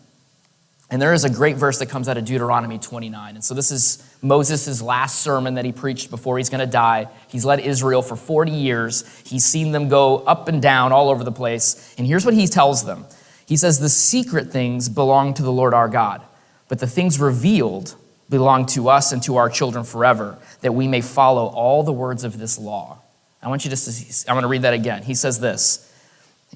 And 0.89 1.01
there 1.01 1.15
is 1.15 1.25
a 1.25 1.31
great 1.31 1.57
verse 1.57 1.79
that 1.79 1.87
comes 1.87 2.07
out 2.07 2.19
of 2.19 2.27
Deuteronomy 2.27 2.79
29. 2.79 3.35
And 3.35 3.43
so 3.43 3.55
this 3.55 3.71
is 3.71 4.07
Moses' 4.21 4.83
last 4.83 5.21
sermon 5.21 5.55
that 5.55 5.65
he 5.65 5.73
preached 5.73 6.11
before 6.11 6.37
he's 6.37 6.51
going 6.51 6.61
to 6.61 6.67
die. 6.67 7.09
He's 7.29 7.47
led 7.47 7.61
Israel 7.61 8.03
for 8.03 8.15
40 8.15 8.53
years. 8.53 9.23
He's 9.25 9.45
seen 9.45 9.73
them 9.73 9.89
go 9.89 10.19
up 10.19 10.49
and 10.49 10.61
down 10.61 10.93
all 10.93 11.09
over 11.09 11.25
the 11.25 11.33
place. 11.33 11.95
And 11.97 12.07
here's 12.07 12.27
what 12.27 12.35
he 12.35 12.47
tells 12.47 12.85
them 12.85 13.07
he 13.53 13.57
says, 13.59 13.79
The 13.79 13.91
secret 13.91 14.51
things 14.51 14.89
belong 14.89 15.35
to 15.35 15.43
the 15.43 15.53
Lord 15.53 15.75
our 15.75 15.87
God, 15.87 16.23
but 16.69 16.79
the 16.79 16.87
things 16.87 17.21
revealed 17.21 17.95
belong 18.31 18.65
to 18.65 18.89
us 18.89 19.13
and 19.13 19.23
to 19.25 19.37
our 19.37 19.51
children 19.51 19.85
forever, 19.85 20.39
that 20.63 20.73
we 20.73 20.89
may 20.89 21.03
follow 21.03 21.49
all 21.49 21.83
the 21.83 21.93
words 21.93 22.25
of 22.25 22.39
this 22.39 22.59
law. 22.59 22.97
I 23.43 23.51
want 23.51 23.65
you 23.65 23.71
to, 23.71 23.77
see, 23.77 24.27
I'm 24.27 24.37
going 24.37 24.45
to 24.45 24.49
read 24.49 24.63
that 24.63 24.73
again. 24.73 25.03
He 25.03 25.13
says 25.13 25.39
this 25.39 25.93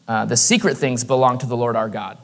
uh, 0.09 0.25
The 0.25 0.39
secret 0.39 0.79
things 0.79 1.05
belong 1.05 1.37
to 1.41 1.47
the 1.47 1.55
Lord 1.55 1.77
our 1.77 1.91
God. 1.91 2.17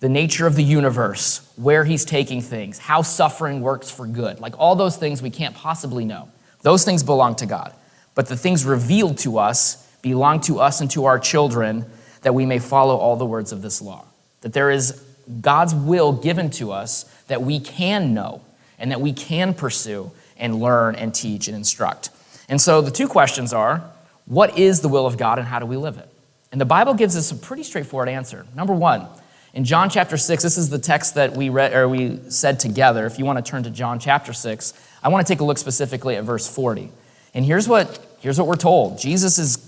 The 0.00 0.08
nature 0.08 0.46
of 0.46 0.56
the 0.56 0.64
universe, 0.64 1.46
where 1.56 1.84
he's 1.84 2.06
taking 2.06 2.40
things, 2.40 2.78
how 2.78 3.02
suffering 3.02 3.60
works 3.60 3.90
for 3.90 4.06
good, 4.06 4.40
like 4.40 4.58
all 4.58 4.76
those 4.76 4.96
things 4.96 5.20
we 5.20 5.28
can't 5.28 5.54
possibly 5.54 6.06
know. 6.06 6.30
Those 6.62 6.86
things 6.86 7.02
belong 7.02 7.36
to 7.36 7.44
God. 7.44 7.74
But 8.14 8.28
the 8.28 8.36
things 8.38 8.64
revealed 8.64 9.18
to 9.18 9.36
us 9.36 9.86
belong 10.00 10.40
to 10.40 10.58
us 10.58 10.80
and 10.80 10.90
to 10.92 11.04
our 11.04 11.18
children 11.18 11.84
that 12.26 12.32
we 12.32 12.44
may 12.44 12.58
follow 12.58 12.96
all 12.96 13.14
the 13.14 13.24
words 13.24 13.52
of 13.52 13.62
this 13.62 13.80
law. 13.80 14.04
That 14.40 14.52
there 14.52 14.68
is 14.68 15.00
God's 15.42 15.72
will 15.76 16.12
given 16.12 16.50
to 16.50 16.72
us 16.72 17.04
that 17.28 17.40
we 17.40 17.60
can 17.60 18.14
know 18.14 18.40
and 18.80 18.90
that 18.90 19.00
we 19.00 19.12
can 19.12 19.54
pursue 19.54 20.10
and 20.36 20.58
learn 20.58 20.96
and 20.96 21.14
teach 21.14 21.46
and 21.46 21.56
instruct. 21.56 22.10
And 22.48 22.60
so 22.60 22.80
the 22.80 22.90
two 22.90 23.06
questions 23.06 23.52
are 23.52 23.88
what 24.24 24.58
is 24.58 24.80
the 24.80 24.88
will 24.88 25.06
of 25.06 25.16
God 25.16 25.38
and 25.38 25.46
how 25.46 25.60
do 25.60 25.66
we 25.66 25.76
live 25.76 25.98
it? 25.98 26.08
And 26.50 26.60
the 26.60 26.64
Bible 26.64 26.94
gives 26.94 27.16
us 27.16 27.30
a 27.30 27.36
pretty 27.36 27.62
straightforward 27.62 28.08
answer. 28.08 28.44
Number 28.56 28.74
one, 28.74 29.06
in 29.54 29.62
John 29.62 29.88
chapter 29.88 30.16
6, 30.16 30.42
this 30.42 30.58
is 30.58 30.68
the 30.68 30.80
text 30.80 31.14
that 31.14 31.36
we 31.36 31.48
read 31.48 31.74
or 31.74 31.88
we 31.88 32.18
said 32.28 32.58
together. 32.58 33.06
If 33.06 33.20
you 33.20 33.24
want 33.24 33.38
to 33.38 33.48
turn 33.48 33.62
to 33.62 33.70
John 33.70 34.00
chapter 34.00 34.32
6, 34.32 34.72
I 35.00 35.10
want 35.10 35.24
to 35.24 35.32
take 35.32 35.38
a 35.38 35.44
look 35.44 35.58
specifically 35.58 36.16
at 36.16 36.24
verse 36.24 36.52
40. 36.52 36.90
And 37.34 37.44
here's 37.44 37.68
what, 37.68 38.04
here's 38.18 38.36
what 38.36 38.48
we're 38.48 38.56
told. 38.56 38.98
Jesus 38.98 39.38
is 39.38 39.58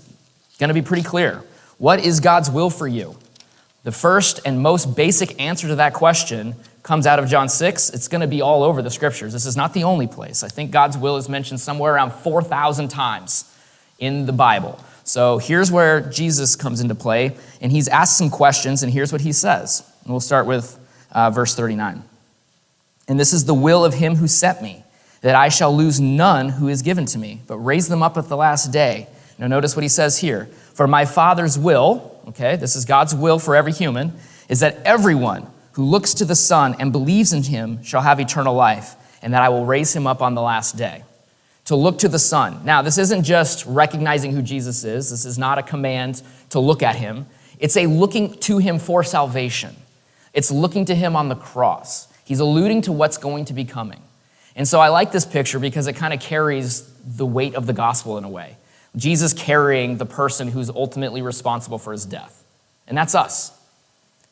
going 0.59 0.67
to 0.67 0.73
be 0.73 0.81
pretty 0.81 1.03
clear. 1.03 1.41
What 1.79 2.01
is 2.05 2.19
God's 2.19 2.51
will 2.51 2.69
for 2.69 2.87
you? 2.87 3.17
The 3.83 3.91
first 3.93 4.41
and 4.45 4.61
most 4.61 4.95
basic 4.95 5.41
answer 5.41 5.69
to 5.69 5.75
that 5.75 5.93
question 5.93 6.55
comes 6.83 7.07
out 7.07 7.19
of 7.19 7.29
John 7.29 7.47
6. 7.47 7.89
It's 7.91 8.09
going 8.09 8.19
to 8.21 8.27
be 8.27 8.41
all 8.41 8.63
over 8.63 8.81
the 8.81 8.91
scriptures. 8.91 9.31
This 9.31 9.45
is 9.45 9.55
not 9.55 9.73
the 9.73 9.85
only 9.85 10.05
place. 10.05 10.43
I 10.43 10.49
think 10.49 10.71
God's 10.71 10.97
will 10.97 11.15
is 11.15 11.29
mentioned 11.29 11.61
somewhere 11.61 11.95
around 11.95 12.11
4,000 12.11 12.89
times 12.89 13.45
in 13.97 14.25
the 14.25 14.33
Bible. 14.33 14.77
So 15.05 15.37
here's 15.37 15.71
where 15.71 16.01
Jesus 16.01 16.57
comes 16.57 16.81
into 16.81 16.95
play, 16.95 17.37
and 17.61 17.71
he's 17.71 17.87
asked 17.87 18.17
some 18.17 18.29
questions, 18.29 18.83
and 18.83 18.91
here's 18.91 19.13
what 19.13 19.21
he 19.21 19.31
says. 19.31 19.81
And 20.03 20.11
we'll 20.11 20.19
start 20.19 20.45
with 20.47 20.77
uh, 21.13 21.31
verse 21.31 21.55
39. 21.55 22.03
And 23.07 23.19
this 23.19 23.31
is 23.31 23.45
the 23.45 23.53
will 23.53 23.85
of 23.85 23.93
him 23.93 24.17
who 24.17 24.27
sent 24.27 24.61
me, 24.61 24.83
that 25.21 25.33
I 25.33 25.47
shall 25.47 25.75
lose 25.75 26.01
none 26.01 26.49
who 26.49 26.67
is 26.67 26.81
given 26.81 27.05
to 27.07 27.17
me, 27.17 27.39
but 27.47 27.57
raise 27.57 27.87
them 27.87 28.03
up 28.03 28.17
at 28.17 28.27
the 28.27 28.37
last 28.37 28.73
day. 28.73 29.07
Now, 29.39 29.47
notice 29.47 29.75
what 29.75 29.83
he 29.83 29.89
says 29.89 30.17
here 30.17 30.49
For 30.79 30.87
my 30.87 31.03
Father's 31.03 31.59
will, 31.59 32.21
okay, 32.29 32.55
this 32.55 32.77
is 32.77 32.85
God's 32.85 33.13
will 33.13 33.37
for 33.37 33.53
every 33.53 33.73
human, 33.73 34.13
is 34.47 34.61
that 34.61 34.77
everyone 34.85 35.45
who 35.73 35.83
looks 35.83 36.13
to 36.13 36.23
the 36.23 36.37
Son 36.37 36.73
and 36.79 36.93
believes 36.93 37.33
in 37.33 37.43
him 37.43 37.83
shall 37.83 37.99
have 37.99 38.17
eternal 38.17 38.55
life, 38.55 38.95
and 39.21 39.33
that 39.33 39.41
I 39.41 39.49
will 39.49 39.65
raise 39.65 39.93
him 39.93 40.07
up 40.07 40.21
on 40.21 40.35
the 40.35 40.41
last 40.41 40.77
day. 40.77 41.03
To 41.65 41.75
look 41.75 41.97
to 41.97 42.07
the 42.07 42.17
Son. 42.17 42.63
Now, 42.63 42.81
this 42.81 42.97
isn't 42.97 43.23
just 43.23 43.65
recognizing 43.65 44.31
who 44.31 44.41
Jesus 44.41 44.85
is, 44.85 45.09
this 45.09 45.25
is 45.25 45.37
not 45.37 45.57
a 45.57 45.63
command 45.63 46.23
to 46.51 46.61
look 46.61 46.81
at 46.81 46.95
him. 46.95 47.25
It's 47.59 47.75
a 47.75 47.85
looking 47.85 48.35
to 48.35 48.59
him 48.59 48.79
for 48.79 49.03
salvation. 49.03 49.75
It's 50.33 50.49
looking 50.49 50.85
to 50.85 50.95
him 50.95 51.17
on 51.17 51.27
the 51.27 51.35
cross. 51.35 52.07
He's 52.23 52.39
alluding 52.39 52.83
to 52.83 52.93
what's 52.93 53.17
going 53.17 53.43
to 53.43 53.53
be 53.53 53.65
coming. 53.65 53.99
And 54.55 54.65
so 54.65 54.79
I 54.79 54.87
like 54.87 55.11
this 55.11 55.25
picture 55.25 55.59
because 55.59 55.87
it 55.87 55.97
kind 55.97 56.13
of 56.13 56.21
carries 56.21 56.89
the 57.03 57.25
weight 57.25 57.55
of 57.55 57.65
the 57.65 57.73
gospel 57.73 58.17
in 58.17 58.23
a 58.23 58.29
way. 58.29 58.55
Jesus 58.95 59.33
carrying 59.33 59.97
the 59.97 60.05
person 60.05 60.49
who's 60.49 60.69
ultimately 60.69 61.21
responsible 61.21 61.77
for 61.77 61.91
his 61.91 62.05
death. 62.05 62.43
And 62.87 62.97
that's 62.97 63.15
us. 63.15 63.55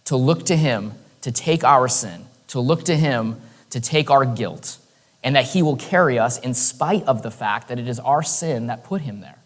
to 0.06 0.16
look 0.16 0.46
to 0.46 0.56
Him 0.56 0.94
to 1.22 1.32
take 1.32 1.64
our 1.64 1.88
sin, 1.90 2.26
to 2.48 2.60
look 2.60 2.86
to 2.86 2.96
Him 2.96 3.40
to 3.70 3.82
take 3.82 4.10
our 4.10 4.26
guilt, 4.26 4.78
and 5.24 5.36
that 5.36 5.46
He 5.50 5.62
will 5.62 5.76
carry 5.76 6.18
us 6.18 6.40
in 6.40 6.54
spite 6.54 7.04
of 7.04 7.22
the 7.22 7.32
fact 7.32 7.68
that 7.68 7.78
it 7.78 7.88
is 7.88 8.00
our 8.00 8.24
sin 8.24 8.68
that 8.68 8.86
put 8.86 9.02
Him 9.02 9.20
there. 9.20 9.38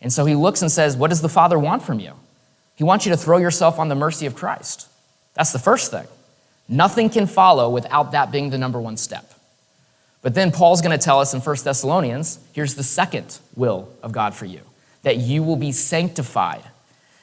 And 0.00 0.12
so 0.12 0.24
He 0.24 0.36
looks 0.36 0.62
and 0.62 0.70
says, 0.70 0.96
What 0.96 1.10
does 1.10 1.20
the 1.20 1.28
Father 1.28 1.58
want 1.58 1.82
from 1.82 1.98
you? 1.98 2.12
He 2.76 2.84
wants 2.84 3.04
you 3.06 3.10
to 3.10 3.18
throw 3.18 3.38
yourself 3.38 3.78
on 3.80 3.88
the 3.88 3.96
mercy 3.96 4.24
of 4.26 4.36
Christ. 4.36 4.88
That's 5.34 5.52
the 5.52 5.58
first 5.58 5.90
thing. 5.90 6.06
Nothing 6.68 7.10
can 7.10 7.26
follow 7.26 7.68
without 7.68 8.12
that 8.12 8.30
being 8.30 8.50
the 8.50 8.58
number 8.58 8.80
one 8.80 8.96
step. 8.96 9.34
But 10.22 10.34
then 10.34 10.50
Paul's 10.50 10.80
going 10.80 10.96
to 10.98 11.02
tell 11.02 11.20
us 11.20 11.32
in 11.32 11.40
1 11.40 11.56
Thessalonians 11.62 12.40
here's 12.52 12.74
the 12.74 12.82
second 12.82 13.38
will 13.54 13.88
of 14.02 14.12
God 14.12 14.34
for 14.34 14.46
you 14.46 14.60
that 15.02 15.16
you 15.16 15.42
will 15.42 15.56
be 15.56 15.70
sanctified. 15.70 16.62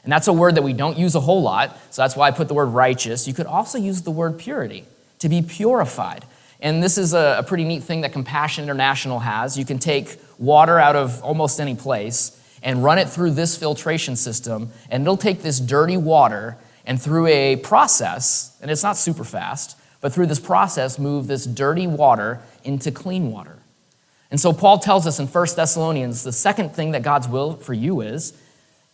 And 0.04 0.12
that's 0.12 0.28
a 0.28 0.34
word 0.34 0.56
that 0.56 0.64
we 0.64 0.72
don't 0.72 0.98
use 0.98 1.14
a 1.16 1.20
whole 1.20 1.42
lot, 1.42 1.78
so 1.90 2.02
that's 2.02 2.16
why 2.16 2.28
I 2.28 2.32
put 2.32 2.48
the 2.48 2.54
word 2.54 2.68
righteous. 2.68 3.28
You 3.28 3.34
could 3.34 3.48
also 3.48 3.78
use 3.78 4.04
the 4.04 4.12
word 4.12 4.38
purity, 4.38 4.86
to 5.20 5.28
be 5.28 5.42
purified. 5.42 6.24
And 6.62 6.82
this 6.82 6.98
is 6.98 7.14
a, 7.14 7.44
pretty 7.46 7.66
neat 7.66 7.84
thing 7.84 8.02
that 8.02 8.14
Compassion 8.14 8.64
International 8.64 9.20
has. 9.20 9.58
You 9.58 9.66
can 9.66 9.78
take 9.78 10.20
water 10.38 10.80
out 10.80 10.96
of 10.96 11.22
almost 11.22 11.60
any 11.60 11.75
place 11.75 12.42
and 12.64 12.84
run 12.84 12.98
it 12.98 13.10
through 13.10 13.32
this 13.32 13.58
filtration 13.58 14.16
system, 14.16 14.72
and 14.90 15.04
it'll 15.04 15.18
take 15.18 15.42
this 15.42 15.60
dirty 15.60 15.98
water 15.98 16.58
and 16.86 17.02
through 17.02 17.28
a 17.28 17.58
process, 17.58 18.58
and 18.62 18.72
it's 18.72 18.84
not 18.84 18.98
super 18.98 19.24
fast, 19.24 19.78
but 20.06 20.14
through 20.14 20.28
this 20.28 20.40
process, 20.40 21.00
move 21.00 21.26
this 21.26 21.48
dirty 21.48 21.88
water 21.88 22.40
into 22.64 22.92
clean 22.92 23.32
water. 23.32 23.58
And 24.30 24.40
so 24.40 24.54
Paul 24.54 24.78
tells 24.78 25.08
us 25.08 25.20
in 25.20 25.26
1 25.26 25.48
Thessalonians 25.56 26.24
the 26.24 26.32
second 26.32 26.76
thing 26.76 26.92
that 26.92 27.02
God's 27.02 27.28
will 27.28 27.56
for 27.56 27.74
you 27.74 28.02
is 28.02 28.40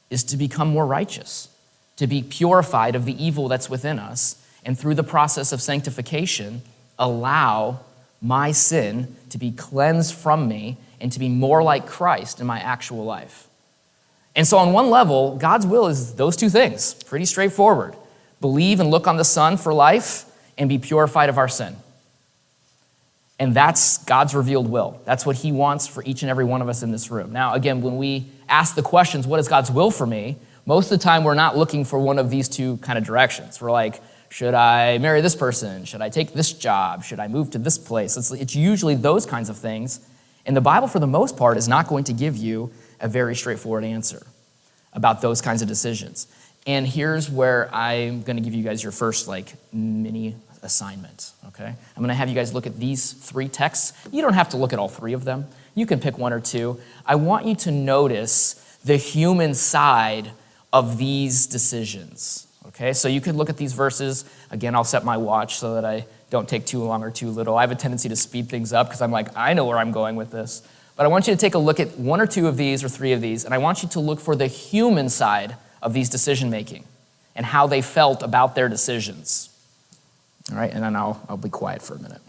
is 0.09 0.23
to 0.23 0.37
become 0.37 0.69
more 0.69 0.85
righteous, 0.87 1.49
to 1.97 2.07
be 2.07 2.23
purified 2.23 2.95
of 2.95 3.03
the 3.03 3.21
evil 3.21 3.49
that's 3.49 3.69
within 3.69 3.99
us, 3.99 4.41
and 4.63 4.79
through 4.79 4.95
the 4.95 5.03
process 5.03 5.51
of 5.51 5.61
sanctification, 5.61 6.61
allow 6.97 7.81
my 8.21 8.53
sin 8.53 9.13
to 9.31 9.37
be 9.37 9.51
cleansed 9.51 10.15
from 10.15 10.47
me 10.47 10.77
and 11.01 11.11
to 11.11 11.19
be 11.19 11.27
more 11.27 11.61
like 11.61 11.87
Christ 11.87 12.39
in 12.39 12.47
my 12.47 12.61
actual 12.61 13.03
life. 13.03 13.49
And 14.33 14.47
so, 14.47 14.57
on 14.57 14.71
one 14.71 14.89
level, 14.89 15.35
God's 15.35 15.67
will 15.67 15.87
is 15.87 16.15
those 16.15 16.37
two 16.37 16.49
things 16.49 16.93
pretty 16.93 17.25
straightforward 17.25 17.97
believe 18.39 18.79
and 18.79 18.89
look 18.89 19.07
on 19.07 19.17
the 19.17 19.25
Son 19.25 19.57
for 19.57 19.73
life 19.73 20.25
and 20.61 20.69
be 20.69 20.77
purified 20.77 21.27
of 21.27 21.39
our 21.39 21.47
sin. 21.47 21.75
And 23.39 23.55
that's 23.55 23.97
God's 24.05 24.35
revealed 24.35 24.69
will. 24.69 25.01
That's 25.05 25.25
what 25.25 25.37
He 25.37 25.51
wants 25.51 25.87
for 25.87 26.03
each 26.03 26.21
and 26.21 26.29
every 26.29 26.45
one 26.45 26.61
of 26.61 26.69
us 26.69 26.83
in 26.83 26.91
this 26.91 27.09
room. 27.09 27.33
Now, 27.33 27.55
again, 27.55 27.81
when 27.81 27.97
we 27.97 28.27
ask 28.47 28.75
the 28.75 28.83
questions, 28.83 29.25
what 29.25 29.39
is 29.39 29.47
God's 29.47 29.71
will 29.71 29.89
for 29.89 30.05
me? 30.05 30.37
Most 30.67 30.91
of 30.91 30.99
the 30.99 31.03
time, 31.03 31.23
we're 31.23 31.33
not 31.33 31.57
looking 31.57 31.83
for 31.83 31.97
one 31.97 32.19
of 32.19 32.29
these 32.29 32.47
two 32.47 32.77
kind 32.77 32.99
of 32.99 33.03
directions. 33.03 33.59
We're 33.59 33.71
like, 33.71 34.03
should 34.29 34.53
I 34.53 34.99
marry 34.99 35.21
this 35.21 35.35
person? 35.35 35.83
Should 35.85 36.03
I 36.03 36.09
take 36.09 36.33
this 36.33 36.53
job? 36.53 37.03
Should 37.03 37.19
I 37.19 37.27
move 37.27 37.49
to 37.51 37.57
this 37.57 37.79
place? 37.79 38.15
It's, 38.15 38.29
it's 38.29 38.55
usually 38.55 38.93
those 38.93 39.25
kinds 39.25 39.49
of 39.49 39.57
things. 39.57 40.07
And 40.45 40.55
the 40.55 40.61
Bible, 40.61 40.87
for 40.87 40.99
the 40.99 41.07
most 41.07 41.37
part, 41.37 41.57
is 41.57 41.67
not 41.67 41.87
going 41.87 42.03
to 42.03 42.13
give 42.13 42.37
you 42.37 42.71
a 42.99 43.07
very 43.07 43.35
straightforward 43.35 43.83
answer 43.83 44.27
about 44.93 45.21
those 45.21 45.41
kinds 45.41 45.63
of 45.63 45.67
decisions. 45.67 46.27
And 46.67 46.85
here's 46.85 47.29
where 47.29 47.73
I'm 47.73 48.21
going 48.21 48.37
to 48.37 48.43
give 48.43 48.53
you 48.53 48.63
guys 48.63 48.83
your 48.83 48.91
first 48.91 49.27
like 49.27 49.53
mini 49.73 50.35
assignment, 50.63 51.31
okay? 51.47 51.65
I'm 51.65 51.97
going 51.97 52.09
to 52.09 52.13
have 52.13 52.29
you 52.29 52.35
guys 52.35 52.53
look 52.53 52.67
at 52.67 52.79
these 52.79 53.13
three 53.13 53.47
texts. 53.47 53.93
You 54.11 54.21
don't 54.21 54.33
have 54.33 54.49
to 54.49 54.57
look 54.57 54.73
at 54.73 54.79
all 54.79 54.89
three 54.89 55.13
of 55.13 55.25
them. 55.25 55.47
You 55.75 55.85
can 55.85 55.99
pick 55.99 56.17
one 56.17 56.33
or 56.33 56.39
two. 56.39 56.79
I 57.05 57.15
want 57.15 57.45
you 57.45 57.55
to 57.55 57.71
notice 57.71 58.79
the 58.83 58.97
human 58.97 59.53
side 59.53 60.31
of 60.73 60.97
these 60.97 61.47
decisions. 61.47 62.47
Okay, 62.67 62.93
so 62.93 63.07
you 63.07 63.21
could 63.21 63.35
look 63.35 63.49
at 63.49 63.57
these 63.57 63.73
verses. 63.73 64.23
Again, 64.49 64.75
I'll 64.75 64.83
set 64.83 65.03
my 65.03 65.17
watch 65.17 65.57
so 65.57 65.75
that 65.75 65.83
I 65.83 66.05
don't 66.29 66.47
take 66.47 66.65
too 66.65 66.83
long 66.83 67.03
or 67.03 67.11
too 67.11 67.29
little. 67.29 67.57
I 67.57 67.61
have 67.61 67.71
a 67.71 67.75
tendency 67.75 68.07
to 68.09 68.15
speed 68.15 68.49
things 68.49 68.71
up 68.71 68.87
because 68.87 69.01
I'm 69.01 69.11
like, 69.11 69.35
I 69.35 69.53
know 69.53 69.65
where 69.65 69.77
I'm 69.77 69.91
going 69.91 70.15
with 70.15 70.31
this. 70.31 70.61
But 70.95 71.05
I 71.05 71.09
want 71.09 71.27
you 71.27 71.33
to 71.33 71.39
take 71.39 71.55
a 71.55 71.59
look 71.59 71.79
at 71.79 71.97
one 71.97 72.21
or 72.21 72.27
two 72.27 72.47
of 72.47 72.57
these 72.57 72.83
or 72.83 72.89
three 72.89 73.11
of 73.11 73.21
these, 73.21 73.43
and 73.43 73.53
I 73.53 73.57
want 73.57 73.83
you 73.83 73.89
to 73.89 73.99
look 73.99 74.19
for 74.19 74.35
the 74.35 74.47
human 74.47 75.09
side 75.09 75.55
of 75.81 75.93
these 75.93 76.09
decision 76.09 76.49
making 76.49 76.85
and 77.35 77.45
how 77.45 77.67
they 77.67 77.81
felt 77.81 78.23
about 78.23 78.55
their 78.55 78.69
decisions. 78.69 79.50
All 80.51 80.57
right, 80.57 80.71
and 80.71 80.83
then 80.83 80.95
I'll, 80.95 81.23
I'll 81.29 81.37
be 81.37 81.49
quiet 81.49 81.81
for 81.81 81.95
a 81.95 81.99
minute. 81.99 82.21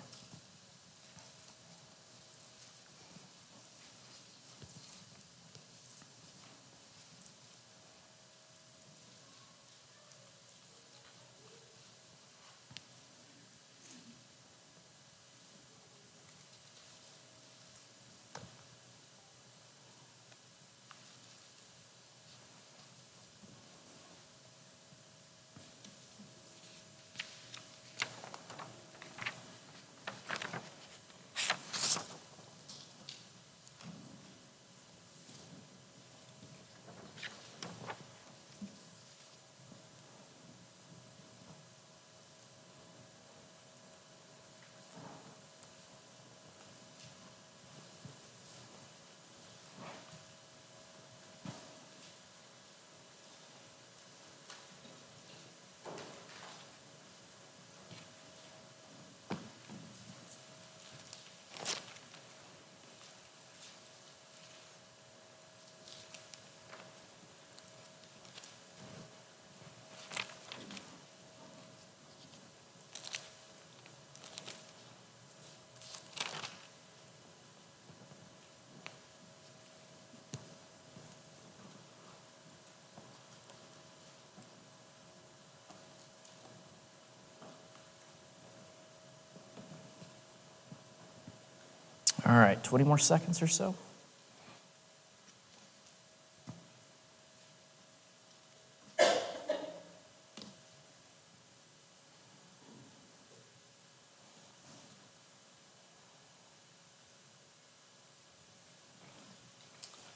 All 92.32 92.38
right, 92.38 92.64
20 92.64 92.84
more 92.86 92.96
seconds 92.96 93.42
or 93.42 93.46
so. 93.46 93.74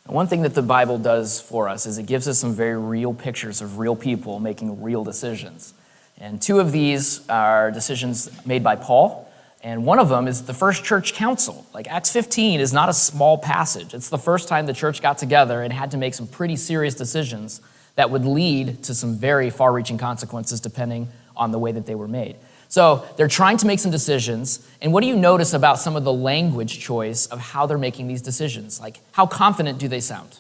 One 0.06 0.26
thing 0.26 0.40
that 0.40 0.54
the 0.54 0.62
Bible 0.62 0.96
does 0.96 1.38
for 1.38 1.68
us 1.68 1.84
is 1.84 1.98
it 1.98 2.06
gives 2.06 2.26
us 2.26 2.38
some 2.38 2.54
very 2.54 2.78
real 2.78 3.12
pictures 3.12 3.60
of 3.60 3.76
real 3.76 3.94
people 3.94 4.40
making 4.40 4.82
real 4.82 5.04
decisions. 5.04 5.74
And 6.16 6.40
two 6.40 6.60
of 6.60 6.72
these 6.72 7.28
are 7.28 7.70
decisions 7.70 8.30
made 8.46 8.64
by 8.64 8.76
Paul 8.76 9.25
and 9.66 9.84
one 9.84 9.98
of 9.98 10.08
them 10.08 10.28
is 10.28 10.44
the 10.44 10.54
first 10.54 10.84
church 10.84 11.12
council. 11.12 11.66
Like 11.74 11.88
Acts 11.88 12.12
15 12.12 12.60
is 12.60 12.72
not 12.72 12.88
a 12.88 12.92
small 12.92 13.36
passage. 13.36 13.94
It's 13.94 14.10
the 14.10 14.16
first 14.16 14.46
time 14.46 14.66
the 14.66 14.72
church 14.72 15.02
got 15.02 15.18
together 15.18 15.60
and 15.60 15.72
had 15.72 15.90
to 15.90 15.96
make 15.96 16.14
some 16.14 16.28
pretty 16.28 16.54
serious 16.54 16.94
decisions 16.94 17.60
that 17.96 18.08
would 18.08 18.24
lead 18.24 18.84
to 18.84 18.94
some 18.94 19.16
very 19.16 19.50
far 19.50 19.72
reaching 19.72 19.98
consequences 19.98 20.60
depending 20.60 21.08
on 21.36 21.50
the 21.50 21.58
way 21.58 21.72
that 21.72 21.84
they 21.84 21.96
were 21.96 22.06
made. 22.06 22.36
So 22.68 23.04
they're 23.16 23.26
trying 23.26 23.56
to 23.56 23.66
make 23.66 23.80
some 23.80 23.90
decisions. 23.90 24.64
And 24.80 24.92
what 24.92 25.00
do 25.00 25.08
you 25.08 25.16
notice 25.16 25.52
about 25.52 25.80
some 25.80 25.96
of 25.96 26.04
the 26.04 26.12
language 26.12 26.78
choice 26.78 27.26
of 27.26 27.40
how 27.40 27.66
they're 27.66 27.76
making 27.76 28.06
these 28.06 28.22
decisions? 28.22 28.80
Like, 28.80 29.00
how 29.10 29.26
confident 29.26 29.80
do 29.80 29.88
they 29.88 30.00
sound? 30.00 30.38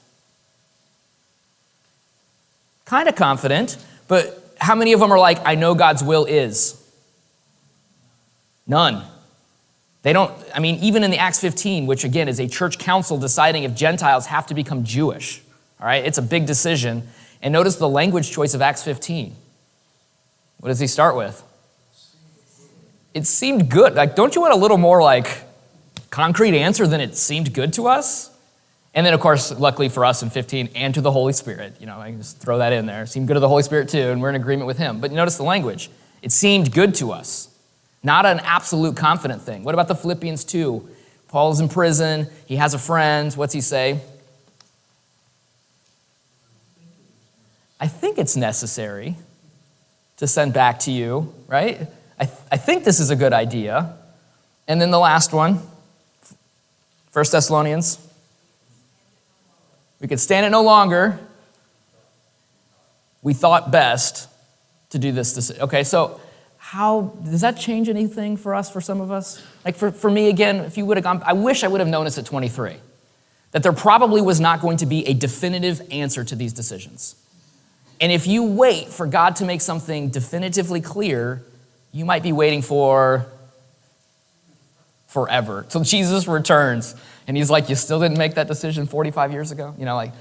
Kind 2.84 3.08
of 3.08 3.16
confident, 3.16 3.76
but 4.06 4.54
how 4.60 4.76
many 4.76 4.92
of 4.92 5.00
them 5.00 5.10
are 5.10 5.18
like, 5.18 5.44
I 5.44 5.56
know 5.56 5.74
God's 5.74 6.04
will 6.04 6.26
is? 6.26 6.80
None. 8.68 9.04
They 10.06 10.12
don't, 10.12 10.32
I 10.54 10.60
mean, 10.60 10.76
even 10.76 11.02
in 11.02 11.10
the 11.10 11.18
Acts 11.18 11.40
15, 11.40 11.84
which 11.84 12.04
again 12.04 12.28
is 12.28 12.38
a 12.38 12.46
church 12.46 12.78
council 12.78 13.18
deciding 13.18 13.64
if 13.64 13.74
Gentiles 13.74 14.26
have 14.26 14.46
to 14.46 14.54
become 14.54 14.84
Jewish, 14.84 15.42
all 15.80 15.86
right, 15.88 16.04
it's 16.04 16.16
a 16.16 16.22
big 16.22 16.46
decision. 16.46 17.08
And 17.42 17.52
notice 17.52 17.74
the 17.74 17.88
language 17.88 18.30
choice 18.30 18.54
of 18.54 18.62
Acts 18.62 18.84
15. 18.84 19.34
What 20.58 20.68
does 20.68 20.78
he 20.78 20.86
start 20.86 21.16
with? 21.16 21.42
It 23.14 23.26
seemed 23.26 23.68
good. 23.68 23.96
Like, 23.96 24.14
don't 24.14 24.32
you 24.36 24.40
want 24.40 24.54
a 24.54 24.56
little 24.56 24.78
more 24.78 25.02
like 25.02 25.42
concrete 26.10 26.56
answer 26.56 26.86
than 26.86 27.00
it 27.00 27.16
seemed 27.16 27.52
good 27.52 27.72
to 27.72 27.88
us? 27.88 28.30
And 28.94 29.04
then, 29.04 29.12
of 29.12 29.18
course, 29.18 29.58
luckily 29.58 29.88
for 29.88 30.04
us 30.04 30.22
in 30.22 30.30
15, 30.30 30.68
and 30.76 30.94
to 30.94 31.00
the 31.00 31.10
Holy 31.10 31.32
Spirit. 31.32 31.78
You 31.80 31.86
know, 31.86 31.98
I 31.98 32.10
can 32.10 32.18
just 32.18 32.38
throw 32.38 32.58
that 32.58 32.72
in 32.72 32.86
there. 32.86 33.02
It 33.02 33.08
seemed 33.08 33.26
good 33.26 33.34
to 33.34 33.40
the 33.40 33.48
Holy 33.48 33.64
Spirit 33.64 33.88
too, 33.88 34.12
and 34.12 34.22
we're 34.22 34.30
in 34.30 34.36
agreement 34.36 34.68
with 34.68 34.78
Him. 34.78 35.00
But 35.00 35.10
notice 35.10 35.36
the 35.36 35.42
language. 35.42 35.90
It 36.22 36.30
seemed 36.30 36.72
good 36.72 36.94
to 36.94 37.10
us, 37.10 37.48
not 38.06 38.24
an 38.24 38.38
absolute 38.40 38.96
confident 38.96 39.42
thing. 39.42 39.64
What 39.64 39.74
about 39.74 39.88
the 39.88 39.96
Philippians 39.96 40.44
2? 40.44 40.88
Paul's 41.26 41.60
in 41.60 41.68
prison, 41.68 42.28
he 42.46 42.56
has 42.56 42.72
a 42.72 42.78
friend. 42.78 43.34
What's 43.34 43.52
he 43.52 43.60
say? 43.60 44.00
I 47.80 47.88
think 47.88 48.16
it's 48.16 48.36
necessary 48.36 49.16
to 50.18 50.26
send 50.26 50.54
back 50.54 50.78
to 50.80 50.92
you, 50.92 51.34
right? 51.48 51.88
I, 52.18 52.24
th- 52.24 52.38
I 52.50 52.56
think 52.56 52.84
this 52.84 53.00
is 53.00 53.10
a 53.10 53.16
good 53.16 53.32
idea. 53.32 53.94
And 54.68 54.80
then 54.80 54.92
the 54.92 55.00
last 55.00 55.32
one, 55.32 55.60
1 57.12 57.24
Thessalonians. 57.30 57.98
We 60.00 60.06
could 60.06 60.20
stand 60.20 60.46
it 60.46 60.50
no 60.50 60.62
longer. 60.62 61.18
We 63.22 63.34
thought 63.34 63.72
best 63.72 64.28
to 64.90 64.98
do 64.98 65.10
this. 65.10 65.34
Decision. 65.34 65.62
Okay, 65.62 65.82
so 65.82 66.20
how 66.76 67.14
does 67.24 67.40
that 67.40 67.56
change 67.56 67.88
anything 67.88 68.36
for 68.36 68.54
us, 68.54 68.70
for 68.70 68.82
some 68.82 69.00
of 69.00 69.10
us? 69.10 69.42
Like 69.64 69.76
for, 69.76 69.90
for 69.90 70.10
me, 70.10 70.28
again, 70.28 70.56
if 70.56 70.76
you 70.76 70.84
would 70.84 70.98
have 70.98 71.04
gone, 71.04 71.22
I 71.24 71.32
wish 71.32 71.64
I 71.64 71.68
would 71.68 71.80
have 71.80 71.88
known 71.88 72.04
this 72.04 72.18
at 72.18 72.26
23, 72.26 72.76
that 73.52 73.62
there 73.62 73.72
probably 73.72 74.20
was 74.20 74.40
not 74.40 74.60
going 74.60 74.76
to 74.76 74.86
be 74.86 75.06
a 75.06 75.14
definitive 75.14 75.80
answer 75.90 76.22
to 76.22 76.36
these 76.36 76.52
decisions. 76.52 77.16
And 77.98 78.12
if 78.12 78.26
you 78.26 78.44
wait 78.44 78.88
for 78.88 79.06
God 79.06 79.36
to 79.36 79.46
make 79.46 79.62
something 79.62 80.10
definitively 80.10 80.82
clear, 80.82 81.42
you 81.92 82.04
might 82.04 82.22
be 82.22 82.32
waiting 82.32 82.60
for 82.60 83.24
forever 85.06 85.64
till 85.70 85.80
Jesus 85.82 86.28
returns. 86.28 86.94
And 87.26 87.38
he's 87.38 87.48
like, 87.48 87.70
You 87.70 87.74
still 87.74 88.00
didn't 88.00 88.18
make 88.18 88.34
that 88.34 88.48
decision 88.48 88.86
45 88.86 89.32
years 89.32 89.50
ago? 89.50 89.74
You 89.78 89.86
know, 89.86 89.96
like, 89.96 90.12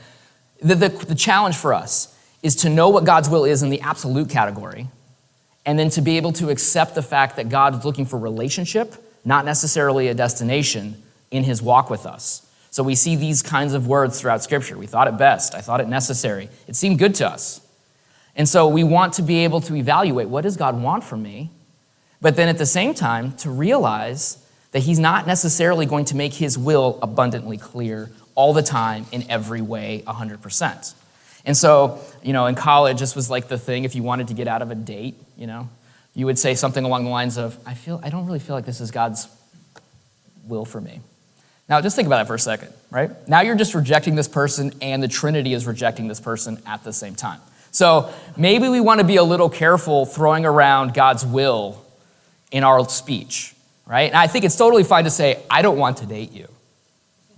the, 0.61 0.75
the, 0.75 0.87
the 0.87 1.15
challenge 1.15 1.57
for 1.57 1.73
us 1.73 2.17
is 2.41 2.55
to 2.57 2.69
know 2.69 2.87
what 2.87 3.03
God's 3.03 3.29
will 3.29 3.43
is 3.43 3.61
in 3.61 3.69
the 3.69 3.81
absolute 3.81 4.29
category, 4.29 4.87
and 5.65 5.77
then 5.79 5.89
to 5.91 6.01
be 6.01 6.17
able 6.17 6.31
to 6.33 6.49
accept 6.49 6.95
the 6.95 7.01
fact 7.01 7.35
that 7.37 7.49
God 7.49 7.79
is 7.79 7.85
looking 7.85 8.05
for 8.05 8.19
relationship, 8.19 8.95
not 9.23 9.45
necessarily 9.45 10.07
a 10.07 10.13
destination, 10.13 11.01
in 11.31 11.43
his 11.43 11.61
walk 11.61 11.89
with 11.89 12.05
us. 12.05 12.45
So 12.69 12.83
we 12.83 12.95
see 12.95 13.15
these 13.15 13.41
kinds 13.41 13.73
of 13.73 13.87
words 13.87 14.19
throughout 14.19 14.43
Scripture. 14.43 14.77
We 14.77 14.87
thought 14.87 15.07
it 15.07 15.17
best, 15.17 15.55
I 15.55 15.61
thought 15.61 15.81
it 15.81 15.87
necessary. 15.87 16.49
It 16.67 16.75
seemed 16.75 16.99
good 16.99 17.15
to 17.15 17.27
us. 17.27 17.61
And 18.35 18.47
so 18.47 18.67
we 18.67 18.83
want 18.83 19.13
to 19.13 19.21
be 19.21 19.43
able 19.45 19.61
to 19.61 19.75
evaluate 19.75 20.27
what 20.27 20.41
does 20.41 20.57
God 20.57 20.81
want 20.81 21.03
from 21.03 21.23
me? 21.23 21.51
But 22.21 22.35
then 22.35 22.49
at 22.49 22.57
the 22.57 22.65
same 22.65 22.93
time, 22.93 23.33
to 23.37 23.49
realize 23.49 24.45
that 24.71 24.79
He's 24.79 24.99
not 24.99 25.25
necessarily 25.25 25.85
going 25.85 26.05
to 26.05 26.15
make 26.15 26.33
His 26.33 26.57
will 26.57 26.99
abundantly 27.01 27.57
clear 27.57 28.11
all 28.35 28.51
the 28.51 28.61
time 28.61 29.05
in 29.11 29.23
every 29.29 29.61
way 29.61 30.03
100%. 30.05 30.93
And 31.45 31.55
so, 31.55 31.99
you 32.23 32.33
know, 32.33 32.47
in 32.47 32.55
college, 32.55 32.99
this 32.99 33.15
was 33.15 33.29
like 33.29 33.47
the 33.47 33.57
thing 33.57 33.83
if 33.83 33.95
you 33.95 34.03
wanted 34.03 34.27
to 34.29 34.33
get 34.33 34.47
out 34.47 34.61
of 34.61 34.71
a 34.71 34.75
date, 34.75 35.15
you 35.37 35.47
know, 35.47 35.69
you 36.15 36.25
would 36.25 36.39
say 36.39 36.55
something 36.55 36.83
along 36.83 37.03
the 37.03 37.09
lines 37.09 37.37
of, 37.37 37.57
I 37.65 37.73
feel, 37.73 37.99
I 38.03 38.09
don't 38.09 38.25
really 38.25 38.39
feel 38.39 38.55
like 38.55 38.65
this 38.65 38.81
is 38.81 38.89
God's 38.89 39.27
will 40.47 40.65
for 40.65 40.81
me. 40.81 41.01
Now, 41.67 41.81
just 41.81 41.95
think 41.95 42.07
about 42.07 42.17
that 42.17 42.27
for 42.27 42.35
a 42.35 42.39
second, 42.39 42.71
right? 42.91 43.11
Now 43.27 43.41
you're 43.41 43.55
just 43.55 43.73
rejecting 43.73 44.15
this 44.15 44.27
person, 44.27 44.71
and 44.81 45.01
the 45.01 45.07
Trinity 45.07 45.53
is 45.53 45.65
rejecting 45.65 46.07
this 46.07 46.19
person 46.19 46.61
at 46.65 46.83
the 46.83 46.93
same 46.93 47.15
time. 47.15 47.41
So 47.71 48.11
maybe 48.37 48.69
we 48.69 48.79
want 48.79 48.99
to 48.99 49.05
be 49.05 49.17
a 49.17 49.23
little 49.23 49.49
careful 49.49 50.05
throwing 50.05 50.45
around 50.45 50.93
God's 50.93 51.25
will 51.25 51.83
in 52.51 52.63
our 52.63 52.87
speech, 52.87 53.55
right? 53.85 54.09
And 54.09 54.15
I 54.15 54.27
think 54.27 54.45
it's 54.45 54.55
totally 54.55 54.83
fine 54.83 55.03
to 55.03 55.09
say, 55.09 55.43
I 55.49 55.61
don't 55.61 55.77
want 55.77 55.97
to 55.97 56.05
date 56.05 56.31
you. 56.31 56.47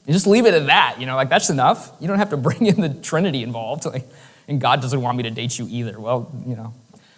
You 0.07 0.13
just 0.13 0.25
leave 0.25 0.45
it 0.45 0.53
at 0.53 0.65
that, 0.67 0.99
you 0.99 1.05
know, 1.05 1.15
like 1.15 1.29
that's 1.29 1.49
enough. 1.49 1.91
You 1.99 2.07
don't 2.07 2.17
have 2.17 2.31
to 2.31 2.37
bring 2.47 2.65
in 2.65 2.81
the 2.81 2.89
Trinity 2.89 3.43
involved. 3.43 3.85
Like, 3.85 4.05
and 4.47 4.59
God 4.59 4.81
doesn't 4.81 5.01
want 5.01 5.17
me 5.17 5.23
to 5.23 5.31
date 5.31 5.59
you 5.59 5.67
either. 5.69 5.99
Well, 5.99 6.31
you 6.45 6.55
know. 6.55 6.73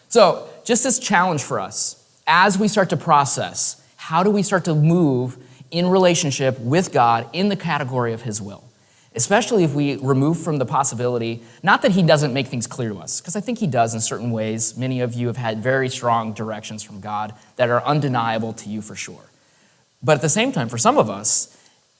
So, 0.10 0.50
just 0.66 0.84
this 0.84 1.00
challenge 1.00 1.44
for 1.44 1.60
us 1.60 2.04
as 2.26 2.58
we 2.58 2.68
start 2.68 2.90
to 2.90 2.98
process 2.98 3.82
how 3.96 4.24
do 4.24 4.32
we 4.32 4.42
start 4.42 4.66
to 4.66 4.74
move 4.74 5.38
in 5.70 5.88
relationship 5.88 6.60
with 6.60 6.92
God 6.92 7.30
in 7.32 7.50
the 7.50 7.56
category 7.56 8.12
of 8.12 8.24
His 8.24 8.42
will? 8.42 8.70
especially 9.16 9.64
if 9.64 9.74
we 9.74 9.96
remove 9.98 10.40
from 10.40 10.58
the 10.58 10.66
possibility, 10.66 11.42
not 11.64 11.82
that 11.82 11.92
he 11.92 12.04
doesn't 12.04 12.34
make 12.34 12.48
things 12.48 12.68
clear 12.68 12.90
to 12.90 12.98
us, 13.00 13.20
because 13.20 13.36
I 13.36 13.42
think 13.42 13.58
he 13.58 13.68
does 13.68 13.94
in 13.94 14.02
certain 14.02 14.32
ways. 14.32 14.78
Many 14.78 15.02
of 15.02 15.14
you 15.14 15.28
have 15.28 15.38
had 15.38 15.60
very 15.60 15.90
strong 15.90 16.34
directions 16.34 16.84
from 16.84 17.00
God 17.00 17.34
that 17.56 17.70
are 17.70 17.84
undeniable 17.84 18.54
to 18.54 18.70
you 18.70 18.82
for 18.82 18.96
sure. 18.96 19.24
But 20.04 20.16
at 20.16 20.22
the 20.22 20.30
same 20.30 20.52
time, 20.52 20.70
for 20.70 20.78
some 20.78 20.98
of 20.98 21.10
us, 21.10 21.56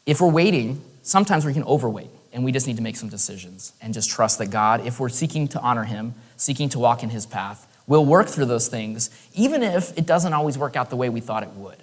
if 0.10 0.22
we're 0.22 0.32
waiting, 0.32 0.82
sometimes 1.04 1.46
we 1.46 1.54
can 1.54 1.64
overweight, 1.64 2.10
and 2.34 2.44
we 2.44 2.52
just 2.52 2.68
need 2.68 2.78
to 2.78 2.84
make 2.84 2.96
some 2.96 3.10
decisions 3.10 3.74
and 3.82 3.94
just 3.94 4.10
trust 4.10 4.40
that 4.40 4.48
God, 4.48 4.86
if 4.86 5.00
we're 5.00 5.10
seeking 5.10 5.48
to 5.50 5.60
honor 5.60 5.84
him, 5.84 6.14
seeking 6.38 6.70
to 6.70 6.80
walk 6.80 7.04
in 7.04 7.10
his 7.10 7.26
path, 7.26 7.66
will 7.88 8.06
work 8.06 8.28
through 8.28 8.46
those 8.46 8.68
things, 8.68 9.10
even 9.34 9.64
if 9.64 9.98
it 9.98 10.06
doesn't 10.06 10.34
always 10.34 10.58
work 10.58 10.76
out 10.76 10.90
the 10.90 10.96
way 10.96 11.10
we 11.10 11.20
thought 11.20 11.44
it 11.44 11.50
would. 11.52 11.78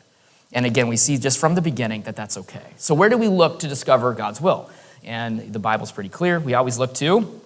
And 0.52 0.64
again, 0.64 0.88
we 0.88 0.96
see 0.96 1.18
just 1.18 1.38
from 1.38 1.54
the 1.54 1.62
beginning 1.62 2.02
that 2.02 2.16
that's 2.16 2.36
okay. 2.38 2.74
So, 2.76 2.94
where 2.94 3.08
do 3.08 3.18
we 3.18 3.26
look 3.28 3.58
to 3.60 3.68
discover 3.68 4.12
God's 4.12 4.40
will? 4.40 4.70
and 5.06 5.52
the 5.52 5.58
Bible's 5.58 5.92
pretty 5.92 6.10
clear. 6.10 6.38
We 6.38 6.54
always 6.54 6.78
look 6.78 6.92
to 6.94 7.40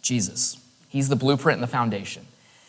Jesus. 0.00 0.56
He's 0.88 1.08
the 1.08 1.16
blueprint 1.16 1.56
and 1.56 1.62
the 1.62 1.70
foundation. 1.70 2.26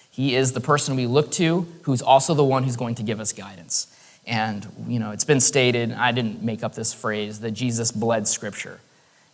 He 0.09 0.35
is 0.35 0.51
the 0.51 0.59
person 0.59 0.95
we 0.95 1.07
look 1.07 1.31
to 1.33 1.67
who's 1.83 2.01
also 2.01 2.33
the 2.33 2.43
one 2.43 2.63
who's 2.63 2.75
going 2.75 2.95
to 2.95 3.03
give 3.03 3.19
us 3.19 3.31
guidance. 3.31 3.87
And, 4.31 4.65
you 4.87 4.97
know, 4.97 5.11
it's 5.11 5.25
been 5.25 5.41
stated, 5.41 5.91
I 5.91 6.13
didn't 6.13 6.41
make 6.41 6.63
up 6.63 6.73
this 6.73 6.93
phrase, 6.93 7.41
that 7.41 7.51
Jesus 7.51 7.91
bled 7.91 8.29
scripture. 8.29 8.79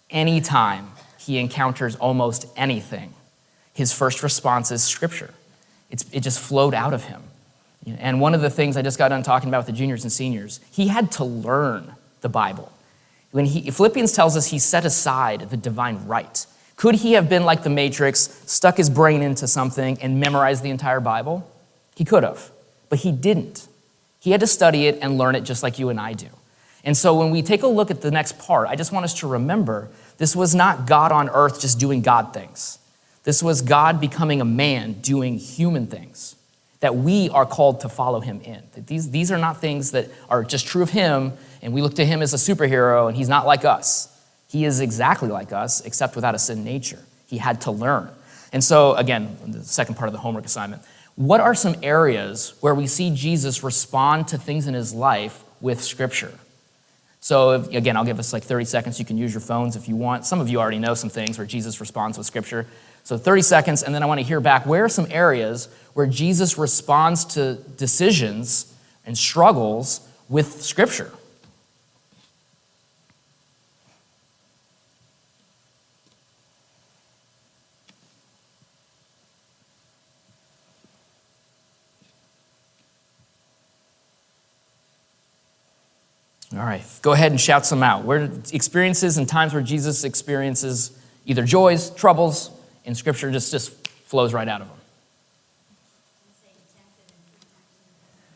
Anytime 0.10 0.90
he 1.20 1.38
encounters 1.38 1.96
almost 1.98 2.48
anything, 2.56 3.14
his 3.74 3.94
first 3.94 4.24
response 4.24 4.72
is 4.72 4.84
scripture. 4.84 5.36
It's, 5.92 6.04
it 6.12 6.22
just 6.22 6.40
flowed 6.40 6.74
out 6.74 6.96
of 6.96 7.04
him. 7.04 7.22
And 7.86 8.20
one 8.20 8.34
of 8.34 8.42
the 8.42 8.50
things 8.50 8.76
I 8.76 8.82
just 8.82 8.98
got 8.98 9.10
done 9.10 9.22
talking 9.22 9.50
about 9.50 9.60
with 9.60 9.68
the 9.68 9.74
juniors 9.74 10.02
and 10.02 10.12
seniors, 10.12 10.60
he 10.72 10.88
had 10.88 11.12
to 11.14 11.24
learn 11.24 11.94
the 12.22 12.30
Bible. 12.30 12.74
When 13.30 13.46
he, 13.46 13.70
Philippians 13.70 14.14
tells 14.14 14.36
us 14.36 14.48
he 14.48 14.58
set 14.58 14.84
aside 14.84 15.52
the 15.52 15.58
divine 15.58 16.08
right. 16.08 16.44
Could 16.76 16.96
he 16.96 17.14
have 17.14 17.30
been 17.30 17.46
like 17.46 17.62
the 17.62 17.70
Matrix, 17.70 18.42
stuck 18.48 18.78
his 18.78 18.90
brain 18.90 19.22
into 19.22 19.48
something 19.48 20.02
and 20.02 20.20
memorized 20.20 20.64
the 20.64 20.72
entire 20.72 21.00
Bible? 21.00 21.48
He 21.96 22.04
could 22.04 22.24
have, 22.24 22.50
but 22.90 23.00
he 23.00 23.12
didn't. 23.12 23.68
He 24.28 24.32
had 24.32 24.42
to 24.42 24.48
study 24.48 24.88
it 24.88 25.00
and 25.02 25.18
learn 25.18 25.36
it 25.36 25.46
just 25.46 25.64
like 25.64 25.80
you 25.80 25.88
and 25.88 25.98
I 25.98 26.12
do. 26.12 26.28
And 26.84 26.98
so 26.98 27.18
when 27.18 27.32
we 27.32 27.42
take 27.42 27.64
a 27.64 27.68
look 27.68 27.90
at 27.90 28.02
the 28.02 28.12
next 28.12 28.38
part, 28.38 28.68
I 28.68 28.76
just 28.76 28.92
want 28.92 29.06
us 29.06 29.14
to 29.22 29.28
remember 29.28 29.88
this 30.18 30.36
was 30.36 30.54
not 30.54 30.86
God 30.86 31.14
on 31.14 31.30
earth 31.30 31.62
just 31.62 31.80
doing 31.80 32.02
God 32.02 32.34
things. 32.34 32.78
This 33.24 33.42
was 33.42 33.62
God 33.62 34.02
becoming 34.02 34.42
a 34.42 34.46
man 34.46 35.00
doing 35.00 35.38
human 35.38 35.88
things 35.88 36.36
that 36.82 36.94
we 36.94 37.30
are 37.30 37.46
called 37.46 37.80
to 37.80 37.88
follow 37.88 38.20
him 38.20 38.42
in. 38.42 38.64
That 38.74 38.88
these, 38.88 39.12
these 39.12 39.32
are 39.32 39.38
not 39.38 39.62
things 39.62 39.92
that 39.92 40.10
are 40.30 40.44
just 40.44 40.68
true 40.68 40.84
of 40.84 40.90
him, 40.90 41.32
and 41.62 41.72
we 41.72 41.82
look 41.82 41.96
to 41.96 42.06
him 42.06 42.22
as 42.22 42.34
a 42.34 42.36
superhero, 42.36 43.08
and 43.08 43.16
he's 43.16 43.30
not 43.30 43.46
like 43.46 43.64
us. 43.64 44.14
He 44.50 44.66
is 44.66 44.82
exactly 44.82 45.30
like 45.30 45.54
us, 45.54 45.80
except 45.86 46.18
without 46.18 46.36
a 46.36 46.40
sin 46.40 46.66
nature. 46.66 47.00
He 47.28 47.38
had 47.38 47.62
to 47.62 47.72
learn. 47.72 48.10
And 48.52 48.62
so, 48.62 48.94
again, 48.96 49.38
the 49.48 49.64
second 49.64 49.96
part 49.96 50.10
of 50.10 50.14
the 50.14 50.20
homework 50.20 50.44
assignment 50.44 50.82
what 51.18 51.42
are 51.42 51.56
some 51.56 51.76
areas 51.82 52.54
where 52.62 52.76
we 52.76 52.86
see 52.86 53.10
Jesus 53.10 53.64
respond 53.64 54.28
to 54.30 54.38
things 54.38 54.68
in 54.68 54.76
his 54.76 54.94
life 54.94 55.44
with 55.60 55.84
Scripture? 55.84 56.32
So, 57.22 57.54
if, 57.54 57.74
again, 57.74 57.98
I'll 57.98 58.06
give 58.06 58.20
us 58.20 58.32
like 58.32 58.44
30 58.44 58.66
seconds. 58.66 59.00
You 59.00 59.06
can 59.06 59.18
use 59.18 59.34
your 59.34 59.42
phones 59.42 59.76
if 59.76 59.90
you 59.90 59.96
want. 59.96 60.26
Some 60.26 60.40
of 60.40 60.48
you 60.48 60.60
already 60.60 60.78
know 60.78 60.94
some 60.94 61.10
things 61.10 61.40
where 61.40 61.48
Jesus 61.48 61.82
responds 61.82 62.20
with 62.20 62.28
Scripture. 62.28 62.68
So, 63.04 63.18
30 63.18 63.42
seconds, 63.42 63.84
and 63.84 63.96
then 63.96 64.04
I 64.04 64.06
want 64.06 64.20
to 64.20 64.26
hear 64.26 64.40
back 64.40 64.68
where 64.68 64.86
are 64.86 64.90
some 64.90 65.08
areas 65.10 65.70
where 65.96 66.06
Jesus 66.06 66.56
responds 66.56 67.26
to 67.34 67.56
decisions 67.56 68.72
and 69.04 69.18
struggles 69.18 70.08
with 70.30 70.62
Scripture? 70.62 71.12
All 86.54 86.60
right, 86.60 86.84
go 87.02 87.12
ahead 87.12 87.32
and 87.32 87.42
shout 87.42 87.66
some 87.66 87.84
out. 87.84 88.06
Where 88.06 88.30
experiences 88.54 89.18
and 89.18 89.28
times 89.28 89.54
where 89.54 89.62
Jesus 89.62 90.06
experiences 90.06 90.98
either 91.26 91.44
joys, 91.44 91.90
troubles, 91.90 92.52
and 92.86 92.96
Scripture 92.96 93.30
just, 93.32 93.52
just 93.52 93.88
flows 94.08 94.34
right 94.34 94.48
out 94.48 94.62
of 94.62 94.68
them. 94.68 94.78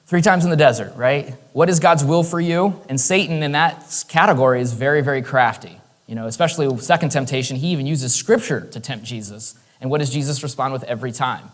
Three 0.07 0.21
times 0.21 0.43
in 0.43 0.49
the 0.49 0.57
desert, 0.57 0.93
right? 0.97 1.35
What 1.53 1.69
is 1.69 1.79
God's 1.79 2.03
will 2.03 2.23
for 2.23 2.41
you? 2.41 2.81
And 2.89 2.99
Satan 2.99 3.41
in 3.43 3.53
that 3.53 4.03
category 4.09 4.59
is 4.59 4.73
very, 4.73 4.99
very 4.99 5.21
crafty. 5.21 5.79
You 6.05 6.15
know, 6.15 6.27
especially 6.27 6.77
second 6.79 7.11
temptation, 7.11 7.55
he 7.55 7.67
even 7.67 7.87
uses 7.87 8.13
Scripture 8.13 8.59
to 8.71 8.79
tempt 8.81 9.05
Jesus. 9.05 9.55
And 9.79 9.89
what 9.89 9.99
does 9.99 10.09
Jesus 10.09 10.43
respond 10.43 10.73
with 10.73 10.83
every 10.83 11.13
time? 11.13 11.49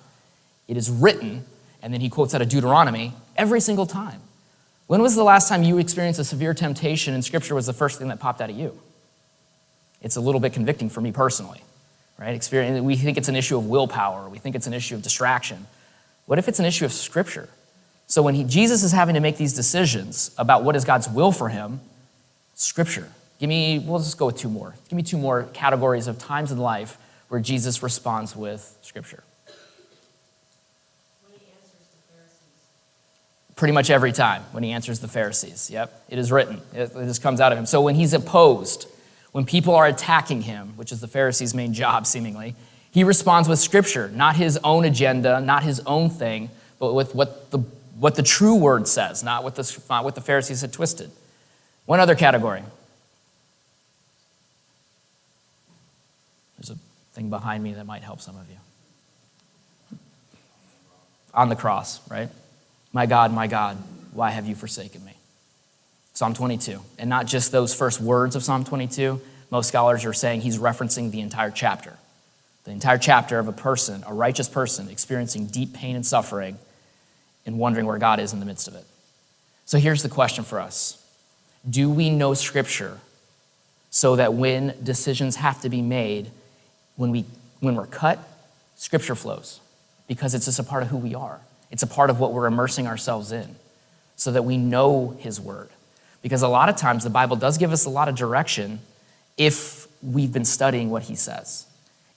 It 0.67 0.75
is 0.75 0.89
written, 0.89 1.45
and 1.83 1.93
then 1.93 2.01
he 2.01 2.09
quotes 2.09 2.33
out 2.33 2.41
of 2.41 2.49
Deuteronomy 2.49 3.13
every 3.37 3.59
single 3.59 3.85
time. 3.85 4.21
When 4.87 5.01
was 5.01 5.15
the 5.15 5.23
last 5.23 5.49
time 5.49 5.63
you 5.63 5.77
experienced 5.77 6.19
a 6.19 6.23
severe 6.23 6.53
temptation 6.53 7.13
and 7.13 7.23
scripture 7.23 7.53
was 7.53 7.65
the 7.65 7.73
first 7.73 7.99
thing 7.99 8.07
that 8.07 8.19
popped 8.19 8.41
out 8.41 8.49
of 8.49 8.57
you? 8.57 8.77
It's 10.01 10.15
a 10.15 10.21
little 10.21 10.39
bit 10.39 10.53
convicting 10.53 10.89
for 10.89 11.01
me 11.01 11.11
personally, 11.11 11.61
right? 12.17 12.33
Experience, 12.33 12.81
we 12.81 12.95
think 12.95 13.17
it's 13.17 13.27
an 13.27 13.35
issue 13.35 13.57
of 13.57 13.67
willpower, 13.67 14.29
we 14.29 14.39
think 14.39 14.55
it's 14.55 14.67
an 14.67 14.73
issue 14.73 14.95
of 14.95 15.01
distraction. 15.01 15.67
What 16.25 16.39
if 16.39 16.47
it's 16.47 16.59
an 16.59 16.65
issue 16.65 16.85
of 16.85 16.93
scripture? 16.93 17.49
So 18.07 18.21
when 18.21 18.35
he, 18.35 18.45
Jesus 18.45 18.83
is 18.83 18.93
having 18.93 19.15
to 19.15 19.19
make 19.19 19.37
these 19.37 19.53
decisions 19.53 20.31
about 20.37 20.63
what 20.63 20.77
is 20.77 20.85
God's 20.85 21.09
will 21.09 21.33
for 21.33 21.49
him, 21.49 21.81
scripture. 22.55 23.09
Give 23.39 23.49
me, 23.49 23.79
we'll 23.79 23.99
just 23.99 24.17
go 24.17 24.27
with 24.27 24.37
two 24.37 24.49
more. 24.49 24.73
Give 24.87 24.95
me 24.95 25.03
two 25.03 25.17
more 25.17 25.43
categories 25.53 26.07
of 26.07 26.17
times 26.17 26.51
in 26.51 26.57
life 26.57 26.97
where 27.27 27.41
Jesus 27.41 27.83
responds 27.83 28.35
with 28.35 28.77
scripture. 28.81 29.23
Pretty 33.57 33.73
much 33.73 33.89
every 33.89 34.11
time 34.11 34.43
when 34.51 34.63
he 34.63 34.71
answers 34.71 34.99
the 34.99 35.07
Pharisees. 35.07 35.71
Yep, 35.71 36.03
it 36.09 36.19
is 36.19 36.31
written. 36.31 36.61
It, 36.73 36.93
just 36.93 37.23
comes 37.23 37.41
out 37.41 37.51
of 37.51 37.57
him. 37.57 37.65
So 37.65 37.81
when 37.81 37.95
he's 37.95 38.13
opposed, 38.13 38.87
when 39.31 39.45
people 39.45 39.75
are 39.75 39.87
attacking 39.87 40.43
him, 40.43 40.73
which 40.75 40.91
is 40.91 41.01
the 41.01 41.07
Pharisees' 41.07 41.55
main 41.55 41.73
job 41.73 42.05
seemingly, 42.05 42.53
he 42.91 43.03
responds 43.03 43.49
with 43.49 43.57
scripture, 43.57 44.09
not 44.09 44.35
his 44.35 44.59
own 44.63 44.85
agenda, 44.85 45.41
not 45.41 45.63
his 45.63 45.79
own 45.87 46.11
thing, 46.11 46.51
but 46.77 46.93
with 46.93 47.15
what 47.15 47.49
the, 47.49 47.57
what 47.99 48.13
the 48.13 48.21
true 48.21 48.55
word 48.55 48.87
says, 48.87 49.23
not 49.23 49.43
what 49.43 49.55
the, 49.55 49.79
not 49.89 50.03
what 50.03 50.13
the 50.13 50.21
Pharisees 50.21 50.61
had 50.61 50.71
twisted. 50.71 51.09
One 51.87 51.99
other 51.99 52.13
category. 52.15 52.61
There's 56.59 56.69
a 56.69 56.77
thing 57.13 57.31
behind 57.31 57.63
me 57.63 57.73
that 57.73 57.87
might 57.87 58.03
help 58.03 58.21
some 58.21 58.35
of 58.35 58.47
you. 58.49 59.97
On 61.33 61.49
the 61.49 61.55
cross, 61.55 62.07
right? 62.07 62.29
My 62.93 63.05
God, 63.05 63.33
my 63.33 63.47
God, 63.47 63.77
why 64.13 64.31
have 64.31 64.47
you 64.47 64.55
forsaken 64.55 65.03
me? 65.05 65.13
Psalm 66.13 66.33
22. 66.33 66.79
And 66.97 67.09
not 67.09 67.27
just 67.27 67.51
those 67.51 67.73
first 67.73 68.01
words 68.01 68.35
of 68.35 68.43
Psalm 68.43 68.63
22. 68.63 69.21
Most 69.51 69.67
scholars 69.67 70.03
are 70.03 70.13
saying 70.13 70.41
he's 70.41 70.57
referencing 70.57 71.11
the 71.11 71.21
entire 71.21 71.51
chapter. 71.51 71.93
The 72.63 72.71
entire 72.71 72.97
chapter 72.97 73.39
of 73.39 73.47
a 73.47 73.53
person, 73.53 74.03
a 74.05 74.13
righteous 74.13 74.49
person, 74.49 74.89
experiencing 74.89 75.45
deep 75.45 75.73
pain 75.73 75.95
and 75.95 76.05
suffering 76.05 76.57
and 77.45 77.57
wondering 77.57 77.85
where 77.85 77.97
God 77.97 78.19
is 78.19 78.33
in 78.33 78.39
the 78.39 78.45
midst 78.45 78.67
of 78.67 78.75
it. 78.75 78.83
So 79.65 79.77
here's 79.77 80.03
the 80.03 80.09
question 80.09 80.43
for 80.43 80.59
us 80.59 81.01
Do 81.69 81.89
we 81.89 82.09
know 82.09 82.33
Scripture 82.33 82.99
so 83.89 84.15
that 84.17 84.33
when 84.33 84.75
decisions 84.83 85.37
have 85.37 85.61
to 85.61 85.69
be 85.69 85.81
made, 85.81 86.29
when, 86.95 87.11
we, 87.11 87.25
when 87.59 87.75
we're 87.75 87.85
cut, 87.85 88.19
Scripture 88.75 89.15
flows? 89.15 89.61
Because 90.07 90.33
it's 90.33 90.45
just 90.45 90.59
a 90.59 90.63
part 90.63 90.83
of 90.83 90.89
who 90.89 90.97
we 90.97 91.15
are. 91.15 91.39
It's 91.71 91.83
a 91.83 91.87
part 91.87 92.09
of 92.09 92.19
what 92.19 92.33
we're 92.33 92.47
immersing 92.47 92.87
ourselves 92.87 93.31
in 93.31 93.55
so 94.15 94.31
that 94.31 94.43
we 94.43 94.57
know 94.57 95.17
His 95.19 95.39
Word. 95.39 95.69
Because 96.21 96.41
a 96.41 96.47
lot 96.47 96.69
of 96.69 96.75
times 96.75 97.03
the 97.03 97.09
Bible 97.09 97.35
does 97.35 97.57
give 97.57 97.71
us 97.71 97.85
a 97.85 97.89
lot 97.89 98.09
of 98.09 98.15
direction 98.15 98.79
if 99.37 99.87
we've 100.01 100.31
been 100.31 100.45
studying 100.45 100.89
what 100.89 101.03
He 101.03 101.15
says. 101.15 101.65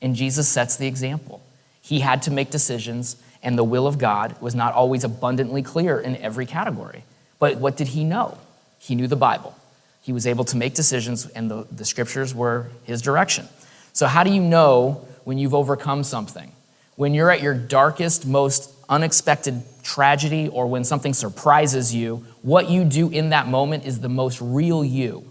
And 0.00 0.16
Jesus 0.16 0.48
sets 0.48 0.76
the 0.76 0.86
example. 0.86 1.42
He 1.82 2.00
had 2.00 2.22
to 2.22 2.30
make 2.30 2.50
decisions, 2.50 3.16
and 3.42 3.58
the 3.58 3.64
will 3.64 3.86
of 3.86 3.98
God 3.98 4.40
was 4.40 4.54
not 4.54 4.74
always 4.74 5.04
abundantly 5.04 5.62
clear 5.62 6.00
in 6.00 6.16
every 6.16 6.46
category. 6.46 7.04
But 7.38 7.58
what 7.58 7.76
did 7.76 7.88
He 7.88 8.04
know? 8.04 8.38
He 8.78 8.94
knew 8.94 9.06
the 9.06 9.16
Bible. 9.16 9.54
He 10.02 10.12
was 10.12 10.26
able 10.26 10.44
to 10.46 10.56
make 10.56 10.74
decisions, 10.74 11.26
and 11.26 11.50
the, 11.50 11.66
the 11.70 11.84
scriptures 11.84 12.34
were 12.34 12.68
His 12.84 13.02
direction. 13.02 13.48
So, 13.92 14.06
how 14.06 14.24
do 14.24 14.30
you 14.30 14.40
know 14.40 15.06
when 15.24 15.36
you've 15.36 15.54
overcome 15.54 16.04
something? 16.04 16.52
When 16.96 17.14
you're 17.14 17.30
at 17.30 17.42
your 17.42 17.54
darkest, 17.54 18.26
most 18.26 18.72
unexpected 18.90 19.62
tragedy 19.82 20.48
or 20.48 20.66
when 20.66 20.84
something 20.84 21.14
surprises 21.14 21.94
you, 21.94 22.26
what 22.42 22.68
you 22.68 22.84
do 22.84 23.08
in 23.08 23.30
that 23.30 23.46
moment 23.46 23.86
is 23.86 24.00
the 24.00 24.08
most 24.08 24.40
real 24.40 24.84
you. 24.84 25.24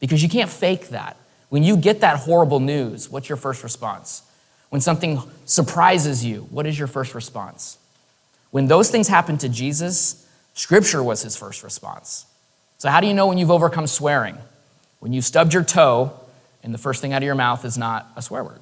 Because 0.00 0.22
you 0.22 0.28
can't 0.28 0.50
fake 0.50 0.88
that. 0.88 1.16
When 1.50 1.62
you 1.62 1.76
get 1.76 2.00
that 2.00 2.20
horrible 2.20 2.60
news, 2.60 3.08
what's 3.08 3.28
your 3.28 3.36
first 3.36 3.62
response? 3.62 4.22
When 4.70 4.80
something 4.80 5.22
surprises 5.44 6.24
you, 6.24 6.46
what 6.50 6.66
is 6.66 6.78
your 6.78 6.88
first 6.88 7.14
response? 7.14 7.78
When 8.50 8.66
those 8.66 8.90
things 8.90 9.08
happened 9.08 9.40
to 9.40 9.48
Jesus, 9.48 10.26
Scripture 10.54 11.02
was 11.02 11.22
his 11.22 11.36
first 11.36 11.62
response. 11.62 12.26
So, 12.78 12.90
how 12.90 13.00
do 13.00 13.06
you 13.06 13.14
know 13.14 13.26
when 13.26 13.38
you've 13.38 13.50
overcome 13.50 13.86
swearing? 13.86 14.36
When 15.00 15.12
you 15.12 15.22
stubbed 15.22 15.54
your 15.54 15.64
toe 15.64 16.12
and 16.62 16.74
the 16.74 16.78
first 16.78 17.00
thing 17.00 17.12
out 17.12 17.18
of 17.18 17.26
your 17.26 17.34
mouth 17.34 17.64
is 17.64 17.78
not 17.78 18.10
a 18.16 18.22
swear 18.22 18.44
word. 18.44 18.60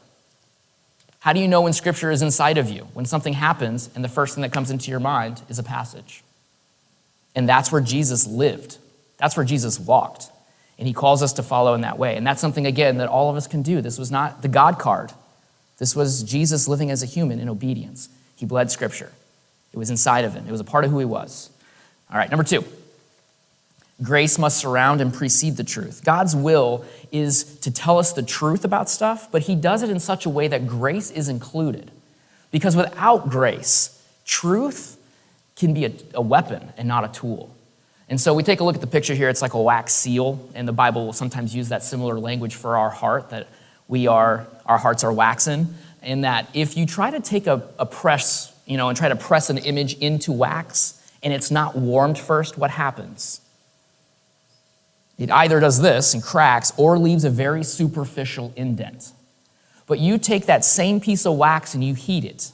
How 1.27 1.33
do 1.33 1.41
you 1.41 1.49
know 1.49 1.63
when 1.63 1.73
scripture 1.73 2.13
is 2.13 2.23
inside 2.23 2.57
of 2.57 2.71
you? 2.71 2.87
When 2.93 3.05
something 3.05 3.33
happens 3.33 3.91
and 3.97 4.05
the 4.05 4.09
first 4.09 4.37
thing 4.37 4.43
that 4.43 4.53
comes 4.53 4.71
into 4.71 4.93
your 4.93 5.01
mind 5.01 5.43
is 5.49 5.59
a 5.59 5.65
passage. 5.65 6.23
And 7.35 7.49
that's 7.49 7.73
where 7.73 7.81
Jesus 7.81 8.29
lived. 8.29 8.79
That's 9.17 9.37
where 9.37 9.45
Jesus 9.45 9.81
walked. 9.81 10.31
And 10.79 10.87
he 10.87 10.95
calls 10.95 11.25
us 11.25 11.33
to 11.33 11.43
follow 11.43 11.75
in 11.75 11.81
that 11.81 11.99
way. 11.99 12.15
And 12.17 12.25
that's 12.25 12.41
something, 12.41 12.65
again, 12.65 12.99
that 12.99 13.09
all 13.09 13.29
of 13.29 13.35
us 13.35 13.49
can 13.49 13.63
do. 13.63 13.81
This 13.81 13.99
was 13.99 14.09
not 14.09 14.43
the 14.43 14.47
God 14.47 14.79
card. 14.79 15.11
This 15.79 15.97
was 15.97 16.23
Jesus 16.23 16.69
living 16.69 16.93
as 16.93 17.03
a 17.03 17.07
human 17.07 17.41
in 17.41 17.49
obedience. 17.49 18.09
He 18.37 18.47
bled 18.47 18.71
scripture, 18.71 19.11
it 19.73 19.79
was 19.79 19.91
inside 19.91 20.25
of 20.25 20.33
him, 20.33 20.47
it 20.47 20.53
was 20.53 20.61
a 20.61 20.65
part 20.65 20.85
of 20.85 20.93
who 20.93 21.01
he 21.01 21.05
was. 21.05 21.51
All 22.09 22.19
right, 22.19 22.31
number 22.31 22.45
two. 22.45 22.65
Grace 24.03 24.39
must 24.39 24.59
surround 24.59 25.01
and 25.01 25.13
precede 25.13 25.57
the 25.57 25.65
truth. 25.65 26.05
God's 26.05 26.37
will 26.37 26.85
is 27.11 27.59
to 27.61 27.71
tell 27.71 27.99
us 27.99 28.13
the 28.13 28.23
truth 28.23 28.65
about 28.65 28.91
stuff, 28.91 29.31
but 29.33 29.43
He 29.43 29.55
does 29.55 29.83
it 29.83 29.89
in 29.89 30.01
such 30.01 30.27
a 30.27 30.31
way 30.31 30.49
that 30.49 30.67
grace 30.67 31.11
is 31.11 31.29
included. 31.29 31.91
Because 32.51 32.77
without 32.77 33.31
grace, 33.31 34.03
truth 34.27 34.99
can 35.57 35.73
be 35.73 35.87
a, 35.87 35.93
a 36.15 36.21
weapon 36.21 36.73
and 36.77 36.87
not 36.87 37.05
a 37.05 37.09
tool. 37.09 37.55
And 38.09 38.21
so 38.21 38.35
we 38.35 38.43
take 38.43 38.61
a 38.61 38.65
look 38.65 38.75
at 38.75 38.81
the 38.81 38.87
picture 38.87 39.15
here. 39.15 39.29
It's 39.29 39.43
like 39.43 39.55
a 39.55 39.63
wax 39.63 39.93
seal, 39.93 40.47
and 40.55 40.69
the 40.69 40.73
Bible 40.73 41.07
will 41.07 41.13
sometimes 41.13 41.55
use 41.55 41.71
that 41.71 41.83
similar 41.83 42.21
language 42.21 42.55
for 42.55 42.77
our 42.77 42.91
heart 42.91 43.31
that 43.31 43.49
we 43.89 44.07
are, 44.07 44.47
our 44.67 44.79
hearts 44.79 45.05
are 45.05 45.13
waxen. 45.13 45.75
And 46.03 46.23
that 46.23 46.49
if 46.55 46.77
you 46.77 46.87
try 46.87 47.11
to 47.11 47.21
take 47.21 47.47
a, 47.47 47.69
a 47.79 47.87
press, 47.87 48.55
you 48.67 48.77
know, 48.77 48.89
and 48.89 48.97
try 48.97 49.09
to 49.09 49.17
press 49.17 49.51
an 49.51 49.59
image 49.59 49.95
into 49.95 50.31
wax 50.33 51.03
and 51.23 51.33
it's 51.33 51.51
not 51.51 51.75
warmed 51.75 52.19
first, 52.19 52.57
what 52.57 52.71
happens? 52.71 53.41
It 55.19 55.31
either 55.31 55.61
does 55.61 55.81
this 55.81 56.15
and 56.15 56.23
cracks 56.23 56.73
or 56.77 56.99
leaves 56.99 57.25
a 57.25 57.31
very 57.31 57.65
superficial 57.65 58.53
indent. 58.57 59.13
But 59.87 59.99
you 59.99 60.19
take 60.19 60.47
that 60.47 60.65
same 60.65 61.01
piece 61.01 61.25
of 61.25 61.37
wax 61.37 61.75
and 61.75 61.83
you 61.83 61.95
heat 61.95 62.25
it, 62.25 62.53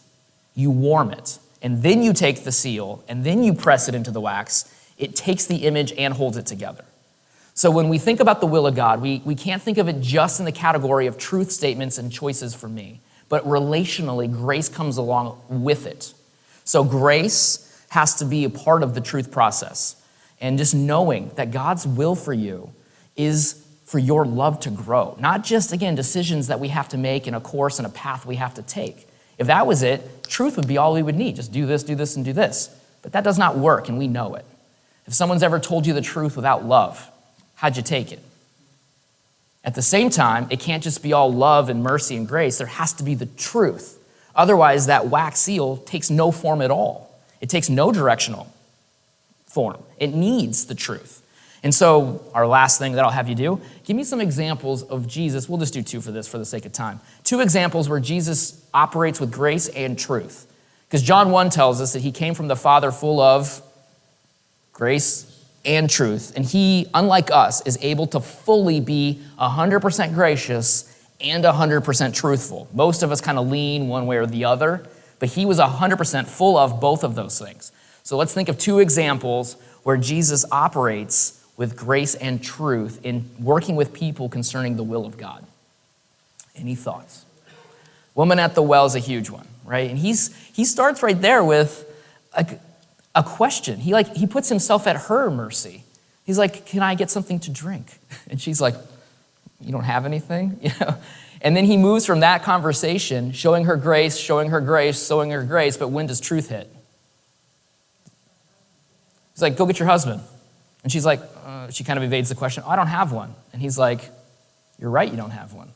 you 0.54 0.70
warm 0.70 1.10
it, 1.10 1.38
and 1.60 1.82
then 1.82 2.02
you 2.02 2.12
take 2.12 2.44
the 2.44 2.52
seal 2.52 3.02
and 3.08 3.24
then 3.24 3.42
you 3.42 3.54
press 3.54 3.88
it 3.88 3.94
into 3.94 4.10
the 4.10 4.20
wax. 4.20 4.72
It 4.98 5.16
takes 5.16 5.46
the 5.46 5.66
image 5.66 5.92
and 5.92 6.14
holds 6.14 6.36
it 6.36 6.46
together. 6.46 6.84
So 7.54 7.70
when 7.70 7.88
we 7.88 7.98
think 7.98 8.20
about 8.20 8.40
the 8.40 8.46
will 8.46 8.66
of 8.66 8.74
God, 8.74 9.02
we, 9.02 9.22
we 9.24 9.34
can't 9.34 9.60
think 9.60 9.78
of 9.78 9.88
it 9.88 10.00
just 10.00 10.38
in 10.38 10.46
the 10.46 10.52
category 10.52 11.06
of 11.06 11.18
truth 11.18 11.50
statements 11.50 11.98
and 11.98 12.10
choices 12.10 12.54
for 12.54 12.68
me, 12.68 13.00
but 13.28 13.44
relationally, 13.44 14.30
grace 14.30 14.68
comes 14.68 14.96
along 14.96 15.40
with 15.48 15.86
it. 15.86 16.14
So 16.64 16.84
grace 16.84 17.84
has 17.90 18.14
to 18.16 18.24
be 18.24 18.44
a 18.44 18.50
part 18.50 18.82
of 18.82 18.94
the 18.94 19.00
truth 19.00 19.30
process 19.30 20.01
and 20.42 20.58
just 20.58 20.74
knowing 20.74 21.30
that 21.36 21.52
God's 21.52 21.86
will 21.86 22.16
for 22.16 22.34
you 22.34 22.72
is 23.16 23.64
for 23.86 23.98
your 23.98 24.26
love 24.26 24.58
to 24.60 24.70
grow. 24.70 25.16
Not 25.20 25.44
just, 25.44 25.72
again, 25.72 25.94
decisions 25.94 26.48
that 26.48 26.58
we 26.58 26.68
have 26.68 26.88
to 26.90 26.98
make 26.98 27.28
in 27.28 27.34
a 27.34 27.40
course 27.40 27.78
and 27.78 27.86
a 27.86 27.90
path 27.90 28.26
we 28.26 28.36
have 28.36 28.54
to 28.54 28.62
take. 28.62 29.08
If 29.38 29.46
that 29.46 29.66
was 29.66 29.82
it, 29.82 30.24
truth 30.24 30.56
would 30.56 30.66
be 30.66 30.76
all 30.76 30.94
we 30.94 31.02
would 31.02 31.14
need. 31.14 31.36
Just 31.36 31.52
do 31.52 31.64
this, 31.64 31.84
do 31.84 31.94
this, 31.94 32.16
and 32.16 32.24
do 32.24 32.32
this. 32.32 32.74
But 33.02 33.12
that 33.12 33.22
does 33.22 33.38
not 33.38 33.56
work, 33.56 33.88
and 33.88 33.96
we 33.96 34.08
know 34.08 34.34
it. 34.34 34.44
If 35.06 35.14
someone's 35.14 35.42
ever 35.42 35.60
told 35.60 35.86
you 35.86 35.94
the 35.94 36.00
truth 36.00 36.34
without 36.34 36.64
love, 36.64 37.08
how'd 37.54 37.76
you 37.76 37.82
take 37.82 38.10
it? 38.10 38.20
At 39.64 39.76
the 39.76 39.82
same 39.82 40.10
time, 40.10 40.48
it 40.50 40.58
can't 40.58 40.82
just 40.82 41.04
be 41.04 41.12
all 41.12 41.32
love 41.32 41.68
and 41.68 41.84
mercy 41.84 42.16
and 42.16 42.26
grace. 42.26 42.58
There 42.58 42.66
has 42.66 42.92
to 42.94 43.04
be 43.04 43.14
the 43.14 43.26
truth. 43.26 43.98
Otherwise, 44.34 44.86
that 44.86 45.06
wax 45.06 45.38
seal 45.38 45.76
takes 45.76 46.10
no 46.10 46.32
form 46.32 46.62
at 46.62 46.72
all. 46.72 47.16
It 47.40 47.48
takes 47.48 47.68
no 47.68 47.92
directional 47.92 48.51
form. 49.52 49.82
It 49.98 50.14
needs 50.14 50.66
the 50.66 50.74
truth. 50.74 51.22
And 51.64 51.72
so, 51.72 52.24
our 52.34 52.46
last 52.46 52.78
thing 52.78 52.94
that 52.94 53.04
I'll 53.04 53.12
have 53.12 53.28
you 53.28 53.36
do, 53.36 53.60
give 53.84 53.96
me 53.96 54.02
some 54.02 54.20
examples 54.20 54.82
of 54.82 55.06
Jesus. 55.06 55.48
We'll 55.48 55.60
just 55.60 55.72
do 55.72 55.82
two 55.82 56.00
for 56.00 56.10
this 56.10 56.26
for 56.26 56.38
the 56.38 56.44
sake 56.44 56.66
of 56.66 56.72
time. 56.72 57.00
Two 57.22 57.40
examples 57.40 57.88
where 57.88 58.00
Jesus 58.00 58.66
operates 58.74 59.20
with 59.20 59.30
grace 59.30 59.68
and 59.68 59.96
truth. 59.96 60.52
Because 60.88 61.02
John 61.02 61.30
1 61.30 61.50
tells 61.50 61.80
us 61.80 61.92
that 61.92 62.02
he 62.02 62.10
came 62.10 62.34
from 62.34 62.48
the 62.48 62.56
Father 62.56 62.90
full 62.90 63.20
of 63.20 63.62
grace 64.72 65.28
and 65.64 65.88
truth. 65.88 66.32
And 66.34 66.44
he, 66.44 66.88
unlike 66.92 67.30
us, 67.30 67.64
is 67.64 67.78
able 67.80 68.08
to 68.08 68.20
fully 68.20 68.80
be 68.80 69.22
100% 69.38 70.14
gracious 70.14 70.88
and 71.20 71.44
100% 71.44 72.14
truthful. 72.14 72.68
Most 72.74 73.02
of 73.02 73.12
us 73.12 73.20
kind 73.20 73.38
of 73.38 73.48
lean 73.48 73.88
one 73.88 74.06
way 74.06 74.16
or 74.16 74.26
the 74.26 74.44
other, 74.44 74.84
but 75.20 75.28
he 75.30 75.46
was 75.46 75.58
100% 75.58 76.26
full 76.26 76.56
of 76.56 76.80
both 76.80 77.04
of 77.04 77.14
those 77.14 77.38
things. 77.38 77.70
So 78.02 78.16
let's 78.16 78.34
think 78.34 78.48
of 78.48 78.58
two 78.58 78.78
examples 78.78 79.56
where 79.82 79.96
Jesus 79.96 80.44
operates 80.50 81.44
with 81.56 81.76
grace 81.76 82.14
and 82.14 82.42
truth 82.42 83.00
in 83.04 83.28
working 83.38 83.76
with 83.76 83.92
people 83.92 84.28
concerning 84.28 84.76
the 84.76 84.82
will 84.82 85.06
of 85.06 85.16
God. 85.16 85.44
Any 86.56 86.74
thoughts? 86.74 87.24
Woman 88.14 88.38
at 88.38 88.54
the 88.54 88.62
well 88.62 88.84
is 88.86 88.94
a 88.94 88.98
huge 89.00 89.30
one. 89.30 89.46
right? 89.64 89.88
And 89.88 89.98
he's, 89.98 90.34
he 90.52 90.64
starts 90.64 91.02
right 91.02 91.20
there 91.20 91.44
with 91.44 91.88
a, 92.34 92.46
a 93.14 93.22
question. 93.22 93.78
He, 93.78 93.92
like, 93.92 94.14
he 94.14 94.26
puts 94.26 94.48
himself 94.48 94.86
at 94.86 94.96
her 94.96 95.30
mercy. 95.30 95.84
He's 96.24 96.38
like, 96.38 96.66
Can 96.66 96.82
I 96.82 96.94
get 96.94 97.10
something 97.10 97.40
to 97.40 97.50
drink? 97.50 97.98
And 98.30 98.40
she's 98.40 98.60
like, 98.60 98.74
You 99.60 99.72
don't 99.72 99.84
have 99.84 100.04
anything? 100.04 100.58
You 100.62 100.70
know? 100.80 100.96
And 101.44 101.56
then 101.56 101.64
he 101.64 101.76
moves 101.76 102.06
from 102.06 102.20
that 102.20 102.44
conversation, 102.44 103.32
showing 103.32 103.64
her 103.64 103.76
grace, 103.76 104.16
showing 104.16 104.50
her 104.50 104.60
grace, 104.60 105.04
showing 105.04 105.30
her 105.30 105.42
grace, 105.42 105.76
but 105.76 105.88
when 105.88 106.06
does 106.06 106.20
truth 106.20 106.50
hit? 106.50 106.72
He's 109.34 109.42
like, 109.42 109.56
Go 109.56 109.66
get 109.66 109.78
your 109.78 109.88
husband. 109.88 110.20
And 110.82 110.92
she's 110.92 111.04
like, 111.06 111.20
uh, 111.44 111.70
She 111.70 111.84
kind 111.84 111.98
of 111.98 112.02
evades 112.02 112.28
the 112.28 112.34
question, 112.34 112.64
I 112.66 112.76
don't 112.76 112.88
have 112.88 113.12
one. 113.12 113.34
And 113.52 113.60
he's 113.60 113.78
like, 113.78 114.10
You're 114.78 114.90
right, 114.90 115.10
you 115.10 115.16
don't 115.16 115.30
have 115.30 115.52
one. 115.52 115.70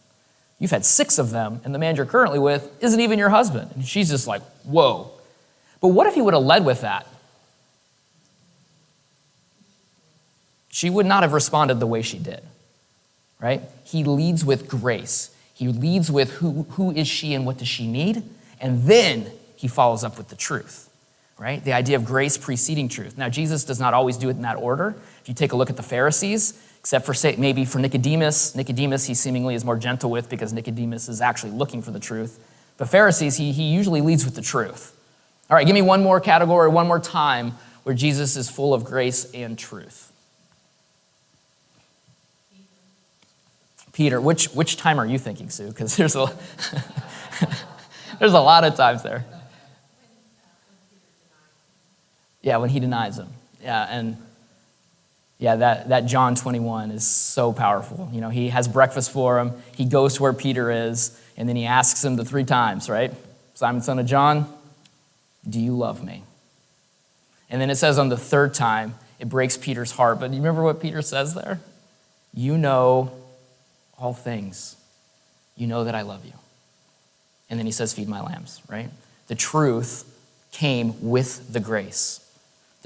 You've 0.58 0.70
had 0.70 0.86
six 0.86 1.18
of 1.18 1.30
them, 1.30 1.60
and 1.64 1.74
the 1.74 1.78
man 1.78 1.96
you're 1.96 2.06
currently 2.06 2.38
with 2.38 2.70
isn't 2.82 3.00
even 3.00 3.18
your 3.18 3.28
husband. 3.28 3.72
And 3.74 3.84
she's 3.84 4.10
just 4.10 4.26
like, 4.26 4.42
Whoa. 4.64 5.10
But 5.80 5.88
what 5.88 6.06
if 6.06 6.14
he 6.14 6.22
would 6.22 6.34
have 6.34 6.42
led 6.42 6.64
with 6.64 6.80
that? 6.80 7.06
She 10.76 10.90
would 10.90 11.06
not 11.06 11.22
have 11.22 11.32
responded 11.32 11.80
the 11.80 11.86
way 11.86 12.02
she 12.02 12.18
did, 12.18 12.42
right? 13.40 13.62
He 13.84 14.04
leads 14.04 14.44
with 14.44 14.68
grace. 14.68 15.34
He 15.54 15.68
leads 15.68 16.10
with 16.10 16.32
who, 16.34 16.64
who 16.72 16.90
is 16.90 17.08
she 17.08 17.32
and 17.32 17.46
what 17.46 17.56
does 17.56 17.68
she 17.68 17.86
need? 17.86 18.22
And 18.60 18.84
then 18.84 19.30
he 19.56 19.68
follows 19.68 20.04
up 20.04 20.18
with 20.18 20.28
the 20.28 20.36
truth, 20.36 20.85
right? 21.38 21.62
The 21.62 21.72
idea 21.72 21.96
of 21.96 22.04
grace 22.04 22.38
preceding 22.38 22.88
truth. 22.88 23.18
Now, 23.18 23.28
Jesus 23.28 23.64
does 23.64 23.78
not 23.78 23.94
always 23.94 24.16
do 24.16 24.28
it 24.28 24.36
in 24.36 24.42
that 24.42 24.56
order. 24.56 24.94
If 25.20 25.28
you 25.28 25.34
take 25.34 25.52
a 25.52 25.56
look 25.56 25.70
at 25.70 25.76
the 25.76 25.82
Pharisees, 25.82 26.60
except 26.80 27.04
for 27.04 27.14
say, 27.14 27.36
maybe 27.36 27.64
for 27.64 27.78
Nicodemus, 27.78 28.54
Nicodemus 28.54 29.06
he 29.06 29.14
seemingly 29.14 29.54
is 29.54 29.64
more 29.64 29.76
gentle 29.76 30.10
with 30.10 30.30
because 30.30 30.52
Nicodemus 30.52 31.08
is 31.08 31.20
actually 31.20 31.52
looking 31.52 31.82
for 31.82 31.90
the 31.90 32.00
truth. 32.00 32.38
But 32.78 32.88
Pharisees, 32.88 33.36
he, 33.36 33.52
he 33.52 33.64
usually 33.64 34.00
leads 34.00 34.24
with 34.24 34.34
the 34.34 34.42
truth. 34.42 34.96
All 35.50 35.56
right, 35.56 35.66
give 35.66 35.74
me 35.74 35.82
one 35.82 36.02
more 36.02 36.20
category, 36.20 36.68
one 36.68 36.86
more 36.86 37.00
time 37.00 37.52
where 37.84 37.94
Jesus 37.94 38.36
is 38.36 38.50
full 38.50 38.74
of 38.74 38.84
grace 38.84 39.30
and 39.32 39.58
truth. 39.58 40.12
Peter, 43.92 44.20
which, 44.20 44.48
which 44.48 44.76
time 44.76 44.98
are 44.98 45.06
you 45.06 45.18
thinking, 45.18 45.48
Sue? 45.48 45.68
Because 45.68 45.96
there's 45.96 46.16
a, 46.16 46.26
there's 48.18 48.34
a 48.34 48.40
lot 48.40 48.64
of 48.64 48.74
times 48.74 49.02
there. 49.02 49.24
Yeah, 52.46 52.58
when 52.58 52.70
he 52.70 52.78
denies 52.78 53.18
him. 53.18 53.26
Yeah, 53.60 53.88
and 53.90 54.16
yeah, 55.38 55.56
that, 55.56 55.88
that 55.88 56.06
John 56.06 56.36
21 56.36 56.92
is 56.92 57.04
so 57.04 57.52
powerful. 57.52 58.08
You 58.12 58.20
know, 58.20 58.30
he 58.30 58.50
has 58.50 58.68
breakfast 58.68 59.10
for 59.10 59.40
him, 59.40 59.52
he 59.74 59.84
goes 59.84 60.14
to 60.14 60.22
where 60.22 60.32
Peter 60.32 60.70
is, 60.70 61.20
and 61.36 61.48
then 61.48 61.56
he 61.56 61.66
asks 61.66 62.04
him 62.04 62.14
the 62.14 62.24
three 62.24 62.44
times, 62.44 62.88
right? 62.88 63.12
Simon, 63.54 63.82
son 63.82 63.98
of 63.98 64.06
John, 64.06 64.48
do 65.48 65.58
you 65.58 65.76
love 65.76 66.04
me? 66.04 66.22
And 67.50 67.60
then 67.60 67.68
it 67.68 67.74
says 67.74 67.98
on 67.98 68.10
the 68.10 68.16
third 68.16 68.54
time, 68.54 68.94
it 69.18 69.28
breaks 69.28 69.56
Peter's 69.56 69.90
heart. 69.90 70.20
But 70.20 70.30
you 70.30 70.36
remember 70.36 70.62
what 70.62 70.80
Peter 70.80 71.02
says 71.02 71.34
there? 71.34 71.58
You 72.32 72.56
know 72.56 73.10
all 73.98 74.14
things. 74.14 74.76
You 75.56 75.66
know 75.66 75.82
that 75.82 75.96
I 75.96 76.02
love 76.02 76.24
you. 76.24 76.34
And 77.50 77.58
then 77.58 77.66
he 77.66 77.72
says, 77.72 77.92
Feed 77.92 78.08
my 78.08 78.20
lambs, 78.20 78.62
right? 78.68 78.90
The 79.26 79.34
truth 79.34 80.04
came 80.52 80.94
with 81.00 81.52
the 81.52 81.60
grace. 81.60 82.20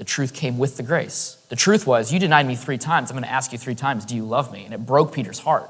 The 0.01 0.05
truth 0.05 0.33
came 0.33 0.57
with 0.57 0.77
the 0.77 0.83
grace. 0.83 1.37
The 1.49 1.55
truth 1.55 1.85
was, 1.85 2.11
You 2.11 2.17
denied 2.17 2.47
me 2.47 2.55
three 2.55 2.79
times. 2.79 3.11
I'm 3.11 3.15
going 3.15 3.23
to 3.23 3.29
ask 3.29 3.51
you 3.51 3.59
three 3.59 3.75
times, 3.75 4.03
Do 4.03 4.15
you 4.15 4.25
love 4.25 4.51
me? 4.51 4.65
And 4.65 4.73
it 4.73 4.83
broke 4.83 5.13
Peter's 5.13 5.37
heart. 5.37 5.69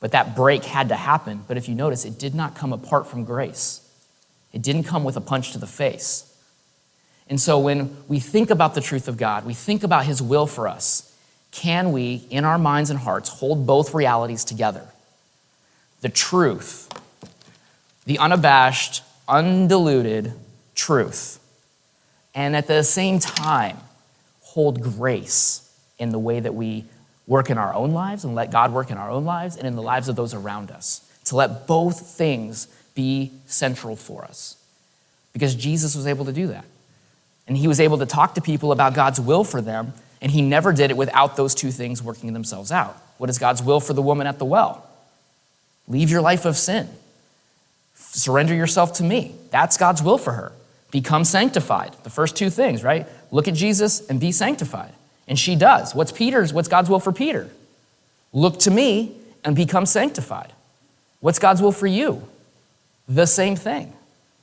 But 0.00 0.12
that 0.12 0.34
break 0.34 0.64
had 0.64 0.88
to 0.88 0.94
happen. 0.94 1.44
But 1.46 1.58
if 1.58 1.68
you 1.68 1.74
notice, 1.74 2.06
it 2.06 2.18
did 2.18 2.34
not 2.34 2.54
come 2.54 2.72
apart 2.72 3.06
from 3.06 3.22
grace, 3.24 3.86
it 4.54 4.62
didn't 4.62 4.84
come 4.84 5.04
with 5.04 5.18
a 5.18 5.20
punch 5.20 5.52
to 5.52 5.58
the 5.58 5.66
face. 5.66 6.34
And 7.28 7.38
so 7.38 7.58
when 7.58 7.94
we 8.08 8.18
think 8.18 8.48
about 8.48 8.74
the 8.74 8.80
truth 8.80 9.08
of 9.08 9.18
God, 9.18 9.44
we 9.44 9.52
think 9.52 9.84
about 9.84 10.06
his 10.06 10.22
will 10.22 10.46
for 10.46 10.66
us, 10.66 11.14
can 11.50 11.92
we, 11.92 12.24
in 12.30 12.46
our 12.46 12.56
minds 12.56 12.88
and 12.88 12.98
hearts, 12.98 13.28
hold 13.28 13.66
both 13.66 13.92
realities 13.92 14.42
together? 14.42 14.88
The 16.00 16.08
truth, 16.08 16.90
the 18.06 18.18
unabashed, 18.18 19.02
undiluted 19.28 20.32
truth, 20.74 21.43
and 22.34 22.56
at 22.56 22.66
the 22.66 22.82
same 22.82 23.18
time, 23.18 23.76
hold 24.40 24.82
grace 24.82 25.72
in 25.98 26.10
the 26.10 26.18
way 26.18 26.40
that 26.40 26.54
we 26.54 26.84
work 27.26 27.50
in 27.50 27.58
our 27.58 27.72
own 27.74 27.92
lives 27.92 28.24
and 28.24 28.34
let 28.34 28.50
God 28.50 28.72
work 28.72 28.90
in 28.90 28.98
our 28.98 29.10
own 29.10 29.24
lives 29.24 29.56
and 29.56 29.66
in 29.66 29.76
the 29.76 29.82
lives 29.82 30.08
of 30.08 30.16
those 30.16 30.34
around 30.34 30.70
us. 30.70 31.00
To 31.26 31.36
let 31.36 31.66
both 31.66 32.00
things 32.00 32.66
be 32.94 33.32
central 33.46 33.96
for 33.96 34.24
us. 34.24 34.56
Because 35.32 35.54
Jesus 35.54 35.96
was 35.96 36.06
able 36.06 36.26
to 36.26 36.32
do 36.32 36.48
that. 36.48 36.64
And 37.46 37.56
he 37.56 37.68
was 37.68 37.80
able 37.80 37.98
to 37.98 38.06
talk 38.06 38.34
to 38.34 38.40
people 38.40 38.72
about 38.72 38.94
God's 38.94 39.20
will 39.20 39.44
for 39.44 39.60
them 39.60 39.92
and 40.20 40.32
he 40.32 40.40
never 40.40 40.72
did 40.72 40.90
it 40.90 40.96
without 40.96 41.36
those 41.36 41.54
two 41.54 41.70
things 41.70 42.02
working 42.02 42.32
themselves 42.32 42.72
out. 42.72 42.96
What 43.18 43.28
is 43.28 43.38
God's 43.38 43.62
will 43.62 43.80
for 43.80 43.92
the 43.92 44.02
woman 44.02 44.26
at 44.26 44.38
the 44.38 44.46
well? 44.46 44.88
Leave 45.86 46.10
your 46.10 46.22
life 46.22 46.46
of 46.46 46.56
sin. 46.56 46.88
Surrender 47.94 48.54
yourself 48.54 48.94
to 48.94 49.04
me. 49.04 49.34
That's 49.50 49.76
God's 49.76 50.02
will 50.02 50.16
for 50.16 50.32
her. 50.32 50.52
Become 50.94 51.24
sanctified. 51.24 51.96
The 52.04 52.08
first 52.08 52.36
two 52.36 52.50
things, 52.50 52.84
right? 52.84 53.08
Look 53.32 53.48
at 53.48 53.54
Jesus 53.54 54.06
and 54.06 54.20
be 54.20 54.30
sanctified. 54.30 54.92
And 55.26 55.36
she 55.36 55.56
does. 55.56 55.92
What's 55.92 56.12
Peter's? 56.12 56.52
What's 56.52 56.68
God's 56.68 56.88
will 56.88 57.00
for 57.00 57.10
Peter? 57.10 57.50
Look 58.32 58.60
to 58.60 58.70
me 58.70 59.16
and 59.42 59.56
become 59.56 59.86
sanctified. 59.86 60.52
What's 61.18 61.40
God's 61.40 61.60
will 61.60 61.72
for 61.72 61.88
you? 61.88 62.22
The 63.08 63.26
same 63.26 63.56
thing. 63.56 63.92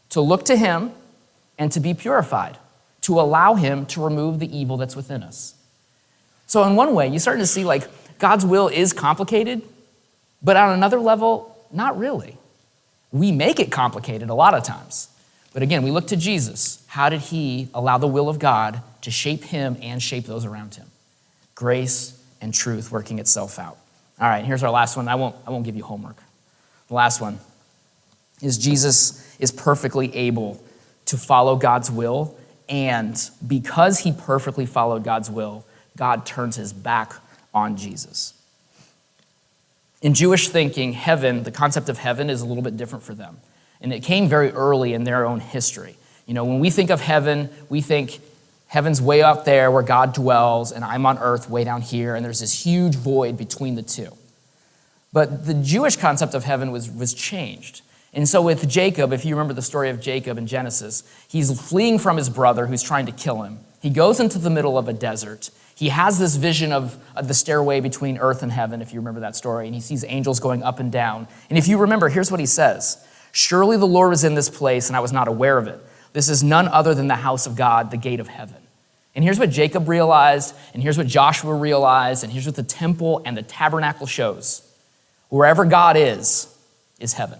To 0.09 0.19
look 0.19 0.43
to 0.43 0.57
him 0.57 0.91
and 1.57 1.71
to 1.71 1.79
be 1.79 1.93
purified, 1.93 2.57
to 3.03 3.21
allow 3.21 3.53
him 3.53 3.85
to 3.85 4.03
remove 4.03 4.39
the 4.39 4.53
evil 4.53 4.75
that's 4.75 4.97
within 4.97 5.23
us. 5.23 5.55
So, 6.47 6.65
in 6.65 6.75
one 6.75 6.93
way, 6.93 7.07
you're 7.07 7.19
starting 7.19 7.43
to 7.43 7.47
see 7.47 7.63
like 7.63 7.87
God's 8.19 8.45
will 8.45 8.67
is 8.67 8.91
complicated, 8.91 9.61
but 10.43 10.57
on 10.57 10.73
another 10.73 10.99
level, 10.99 11.57
not 11.71 11.97
really. 11.97 12.37
We 13.13 13.31
make 13.31 13.61
it 13.61 13.71
complicated 13.71 14.29
a 14.29 14.33
lot 14.33 14.53
of 14.53 14.63
times. 14.63 15.07
But 15.53 15.63
again, 15.63 15.83
we 15.83 15.91
look 15.91 16.07
to 16.07 16.15
Jesus. 16.15 16.83
How 16.87 17.09
did 17.09 17.21
he 17.21 17.67
allow 17.73 17.97
the 17.97 18.07
will 18.07 18.29
of 18.29 18.39
God 18.39 18.81
to 19.01 19.11
shape 19.11 19.43
him 19.43 19.77
and 19.81 20.01
shape 20.01 20.25
those 20.25 20.45
around 20.45 20.75
him? 20.75 20.87
Grace 21.55 22.21
and 22.39 22.53
truth 22.53 22.91
working 22.91 23.19
itself 23.19 23.59
out. 23.59 23.77
All 24.19 24.29
right, 24.29 24.45
here's 24.45 24.63
our 24.63 24.71
last 24.71 24.95
one. 24.95 25.07
I 25.07 25.15
won't, 25.15 25.35
I 25.45 25.49
won't 25.49 25.65
give 25.65 25.75
you 25.75 25.83
homework. 25.83 26.17
The 26.87 26.93
last 26.93 27.21
one 27.21 27.39
is 28.41 28.57
Jesus 28.57 29.35
is 29.39 29.51
perfectly 29.51 30.15
able 30.15 30.61
to 31.05 31.17
follow 31.17 31.55
God's 31.55 31.91
will, 31.91 32.37
and 32.69 33.17
because 33.45 33.99
he 33.99 34.11
perfectly 34.11 34.65
followed 34.65 35.03
God's 35.03 35.29
will, 35.29 35.65
God 35.97 36.25
turns 36.25 36.55
his 36.55 36.71
back 36.71 37.13
on 37.53 37.75
Jesus. 37.75 38.33
In 40.01 40.13
Jewish 40.13 40.49
thinking, 40.49 40.93
heaven, 40.93 41.43
the 41.43 41.51
concept 41.51 41.89
of 41.89 41.97
heaven 41.97 42.29
is 42.29 42.41
a 42.41 42.45
little 42.45 42.63
bit 42.63 42.77
different 42.77 43.03
for 43.03 43.13
them. 43.13 43.37
And 43.81 43.91
it 43.91 44.01
came 44.03 44.27
very 44.27 44.51
early 44.51 44.93
in 44.93 45.03
their 45.03 45.25
own 45.25 45.39
history. 45.39 45.95
You 46.25 46.33
know, 46.33 46.45
when 46.45 46.59
we 46.59 46.69
think 46.69 46.89
of 46.89 47.01
heaven, 47.01 47.49
we 47.69 47.81
think 47.81 48.19
heaven's 48.67 49.01
way 49.01 49.21
up 49.21 49.43
there 49.43 49.71
where 49.71 49.83
God 49.83 50.13
dwells, 50.13 50.71
and 50.71 50.85
I'm 50.85 51.05
on 51.05 51.17
earth 51.17 51.49
way 51.49 51.63
down 51.63 51.81
here, 51.81 52.15
and 52.15 52.23
there's 52.23 52.39
this 52.39 52.65
huge 52.65 52.95
void 52.95 53.37
between 53.37 53.75
the 53.75 53.81
two. 53.81 54.15
But 55.11 55.45
the 55.45 55.53
Jewish 55.55 55.97
concept 55.97 56.33
of 56.33 56.43
heaven 56.43 56.71
was, 56.71 56.89
was 56.89 57.13
changed. 57.13 57.81
And 58.13 58.27
so, 58.27 58.41
with 58.41 58.69
Jacob, 58.69 59.13
if 59.13 59.25
you 59.25 59.35
remember 59.35 59.53
the 59.53 59.61
story 59.61 59.89
of 59.89 59.99
Jacob 59.99 60.37
in 60.37 60.47
Genesis, 60.47 61.03
he's 61.27 61.59
fleeing 61.59 61.97
from 61.97 62.17
his 62.17 62.29
brother 62.29 62.67
who's 62.67 62.83
trying 62.83 63.05
to 63.07 63.11
kill 63.11 63.41
him. 63.43 63.59
He 63.81 63.89
goes 63.89 64.19
into 64.19 64.37
the 64.37 64.49
middle 64.49 64.77
of 64.77 64.87
a 64.87 64.93
desert 64.93 65.49
he 65.81 65.89
has 65.89 66.19
this 66.19 66.35
vision 66.35 66.71
of, 66.71 66.95
of, 67.15 67.27
the 67.27 67.33
stairway 67.33 67.79
between 67.79 68.19
earth 68.19 68.43
and 68.43 68.51
heaven, 68.51 68.83
if 68.83 68.93
you 68.93 68.99
remember 68.99 69.21
that 69.21 69.35
story, 69.35 69.65
and 69.65 69.73
he 69.73 69.81
sees 69.81 70.05
angels 70.07 70.39
going 70.39 70.61
up 70.61 70.79
and 70.79 70.91
down. 70.91 71.27
And 71.49 71.57
if 71.57 71.67
you 71.67 71.79
remember, 71.79 72.07
here's 72.07 72.29
what 72.29 72.39
he 72.39 72.45
says 72.45 73.03
Surely 73.31 73.77
the 73.77 73.87
Lord 73.87 74.09
was 74.09 74.23
in 74.23 74.35
this 74.35 74.49
place, 74.49 74.87
and 74.87 74.95
I 74.95 74.99
was 74.99 75.13
not 75.13 75.27
aware 75.27 75.57
of 75.57 75.67
it. 75.67 75.79
This 76.13 76.29
is 76.29 76.43
none 76.43 76.67
other 76.67 76.93
than 76.93 77.07
the 77.07 77.15
house 77.15 77.45
of 77.45 77.55
God, 77.55 77.91
the 77.91 77.97
gate 77.97 78.19
of 78.19 78.27
heaven. 78.27 78.57
And 79.15 79.23
here's 79.23 79.39
what 79.39 79.49
Jacob 79.49 79.87
realized, 79.87 80.55
and 80.73 80.81
here's 80.81 80.97
what 80.97 81.07
Joshua 81.07 81.53
realized, 81.53 82.23
and 82.23 82.31
here's 82.31 82.45
what 82.45 82.55
the 82.55 82.63
temple 82.63 83.21
and 83.25 83.35
the 83.35 83.41
tabernacle 83.41 84.07
shows. 84.07 84.61
Wherever 85.29 85.65
God 85.65 85.97
is, 85.97 86.53
is 86.99 87.13
heaven. 87.13 87.39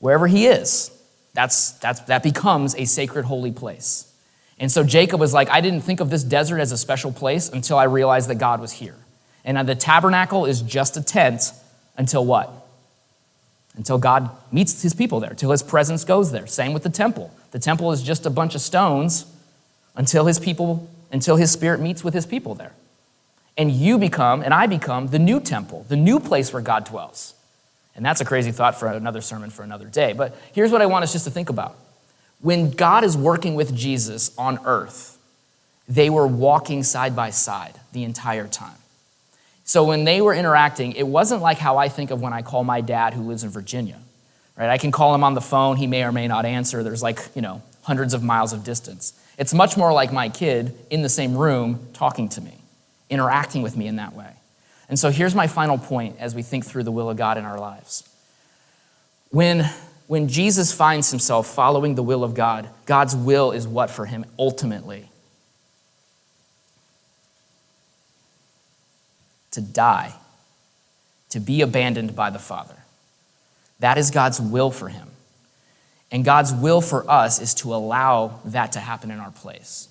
Wherever 0.00 0.26
he 0.26 0.46
is, 0.46 0.90
that's, 1.34 1.72
that's, 1.72 2.00
that 2.02 2.22
becomes 2.22 2.74
a 2.76 2.84
sacred, 2.84 3.24
holy 3.24 3.52
place. 3.52 4.12
And 4.60 4.70
so 4.70 4.82
Jacob 4.82 5.20
was 5.20 5.32
like, 5.32 5.48
I 5.50 5.60
didn't 5.60 5.82
think 5.82 6.00
of 6.00 6.10
this 6.10 6.24
desert 6.24 6.58
as 6.58 6.72
a 6.72 6.78
special 6.78 7.12
place 7.12 7.48
until 7.48 7.78
I 7.78 7.84
realized 7.84 8.28
that 8.28 8.36
God 8.36 8.60
was 8.60 8.72
here. 8.72 8.96
And 9.44 9.68
the 9.68 9.74
tabernacle 9.74 10.46
is 10.46 10.62
just 10.62 10.96
a 10.96 11.02
tent 11.02 11.52
until 11.96 12.24
what? 12.24 12.67
Until 13.78 13.96
God 13.96 14.28
meets 14.52 14.82
his 14.82 14.92
people 14.92 15.20
there, 15.20 15.34
till 15.34 15.52
his 15.52 15.62
presence 15.62 16.04
goes 16.04 16.32
there. 16.32 16.46
Same 16.46 16.72
with 16.72 16.82
the 16.82 16.90
temple. 16.90 17.32
The 17.52 17.60
temple 17.60 17.92
is 17.92 18.02
just 18.02 18.26
a 18.26 18.30
bunch 18.30 18.54
of 18.56 18.60
stones 18.60 19.24
until 19.94 20.26
his 20.26 20.40
people, 20.40 20.90
until 21.12 21.36
his 21.36 21.52
spirit 21.52 21.80
meets 21.80 22.02
with 22.02 22.12
his 22.12 22.26
people 22.26 22.56
there. 22.56 22.72
And 23.56 23.70
you 23.70 23.96
become, 23.96 24.42
and 24.42 24.52
I 24.52 24.66
become, 24.66 25.06
the 25.06 25.18
new 25.20 25.38
temple, 25.38 25.86
the 25.88 25.96
new 25.96 26.18
place 26.18 26.52
where 26.52 26.60
God 26.60 26.84
dwells. 26.84 27.34
And 27.94 28.04
that's 28.04 28.20
a 28.20 28.24
crazy 28.24 28.50
thought 28.50 28.78
for 28.78 28.88
another 28.88 29.20
sermon 29.20 29.50
for 29.50 29.62
another 29.62 29.86
day. 29.86 30.12
But 30.12 30.36
here's 30.52 30.72
what 30.72 30.82
I 30.82 30.86
want 30.86 31.04
us 31.04 31.12
just 31.12 31.24
to 31.26 31.30
think 31.30 31.48
about. 31.48 31.76
When 32.40 32.72
God 32.72 33.04
is 33.04 33.16
working 33.16 33.54
with 33.54 33.74
Jesus 33.74 34.36
on 34.36 34.58
earth, 34.64 35.18
they 35.88 36.10
were 36.10 36.26
walking 36.26 36.82
side 36.82 37.14
by 37.14 37.30
side 37.30 37.74
the 37.92 38.02
entire 38.02 38.48
time. 38.48 38.76
So 39.68 39.84
when 39.84 40.04
they 40.04 40.22
were 40.22 40.32
interacting, 40.32 40.92
it 40.92 41.06
wasn't 41.06 41.42
like 41.42 41.58
how 41.58 41.76
I 41.76 41.90
think 41.90 42.10
of 42.10 42.22
when 42.22 42.32
I 42.32 42.40
call 42.40 42.64
my 42.64 42.80
dad 42.80 43.12
who 43.12 43.20
lives 43.24 43.44
in 43.44 43.50
Virginia. 43.50 43.98
Right? 44.56 44.70
I 44.70 44.78
can 44.78 44.90
call 44.90 45.14
him 45.14 45.22
on 45.22 45.34
the 45.34 45.42
phone, 45.42 45.76
he 45.76 45.86
may 45.86 46.04
or 46.04 46.10
may 46.10 46.26
not 46.26 46.46
answer. 46.46 46.82
There's 46.82 47.02
like, 47.02 47.20
you 47.34 47.42
know, 47.42 47.60
hundreds 47.82 48.14
of 48.14 48.22
miles 48.22 48.54
of 48.54 48.64
distance. 48.64 49.12
It's 49.36 49.52
much 49.52 49.76
more 49.76 49.92
like 49.92 50.10
my 50.10 50.30
kid 50.30 50.74
in 50.88 51.02
the 51.02 51.10
same 51.10 51.36
room 51.36 51.86
talking 51.92 52.30
to 52.30 52.40
me, 52.40 52.54
interacting 53.10 53.60
with 53.60 53.76
me 53.76 53.86
in 53.86 53.96
that 53.96 54.14
way. 54.14 54.32
And 54.88 54.98
so 54.98 55.10
here's 55.10 55.34
my 55.34 55.46
final 55.46 55.76
point 55.76 56.16
as 56.18 56.34
we 56.34 56.42
think 56.42 56.64
through 56.64 56.84
the 56.84 56.90
will 56.90 57.10
of 57.10 57.18
God 57.18 57.36
in 57.36 57.44
our 57.44 57.60
lives. 57.60 58.08
When, 59.28 59.68
when 60.06 60.28
Jesus 60.28 60.72
finds 60.72 61.10
himself 61.10 61.46
following 61.46 61.94
the 61.94 62.02
will 62.02 62.24
of 62.24 62.32
God, 62.32 62.70
God's 62.86 63.14
will 63.14 63.52
is 63.52 63.68
what 63.68 63.90
for 63.90 64.06
him 64.06 64.24
ultimately? 64.38 65.10
To 69.58 69.62
die, 69.62 70.14
to 71.30 71.40
be 71.40 71.62
abandoned 71.62 72.14
by 72.14 72.30
the 72.30 72.38
Father. 72.38 72.76
That 73.80 73.98
is 73.98 74.12
God's 74.12 74.40
will 74.40 74.70
for 74.70 74.88
him. 74.88 75.08
And 76.12 76.24
God's 76.24 76.54
will 76.54 76.80
for 76.80 77.08
us 77.10 77.40
is 77.40 77.54
to 77.54 77.74
allow 77.74 78.38
that 78.44 78.72
to 78.72 78.80
happen 78.80 79.10
in 79.10 79.18
our 79.18 79.32
place. 79.32 79.88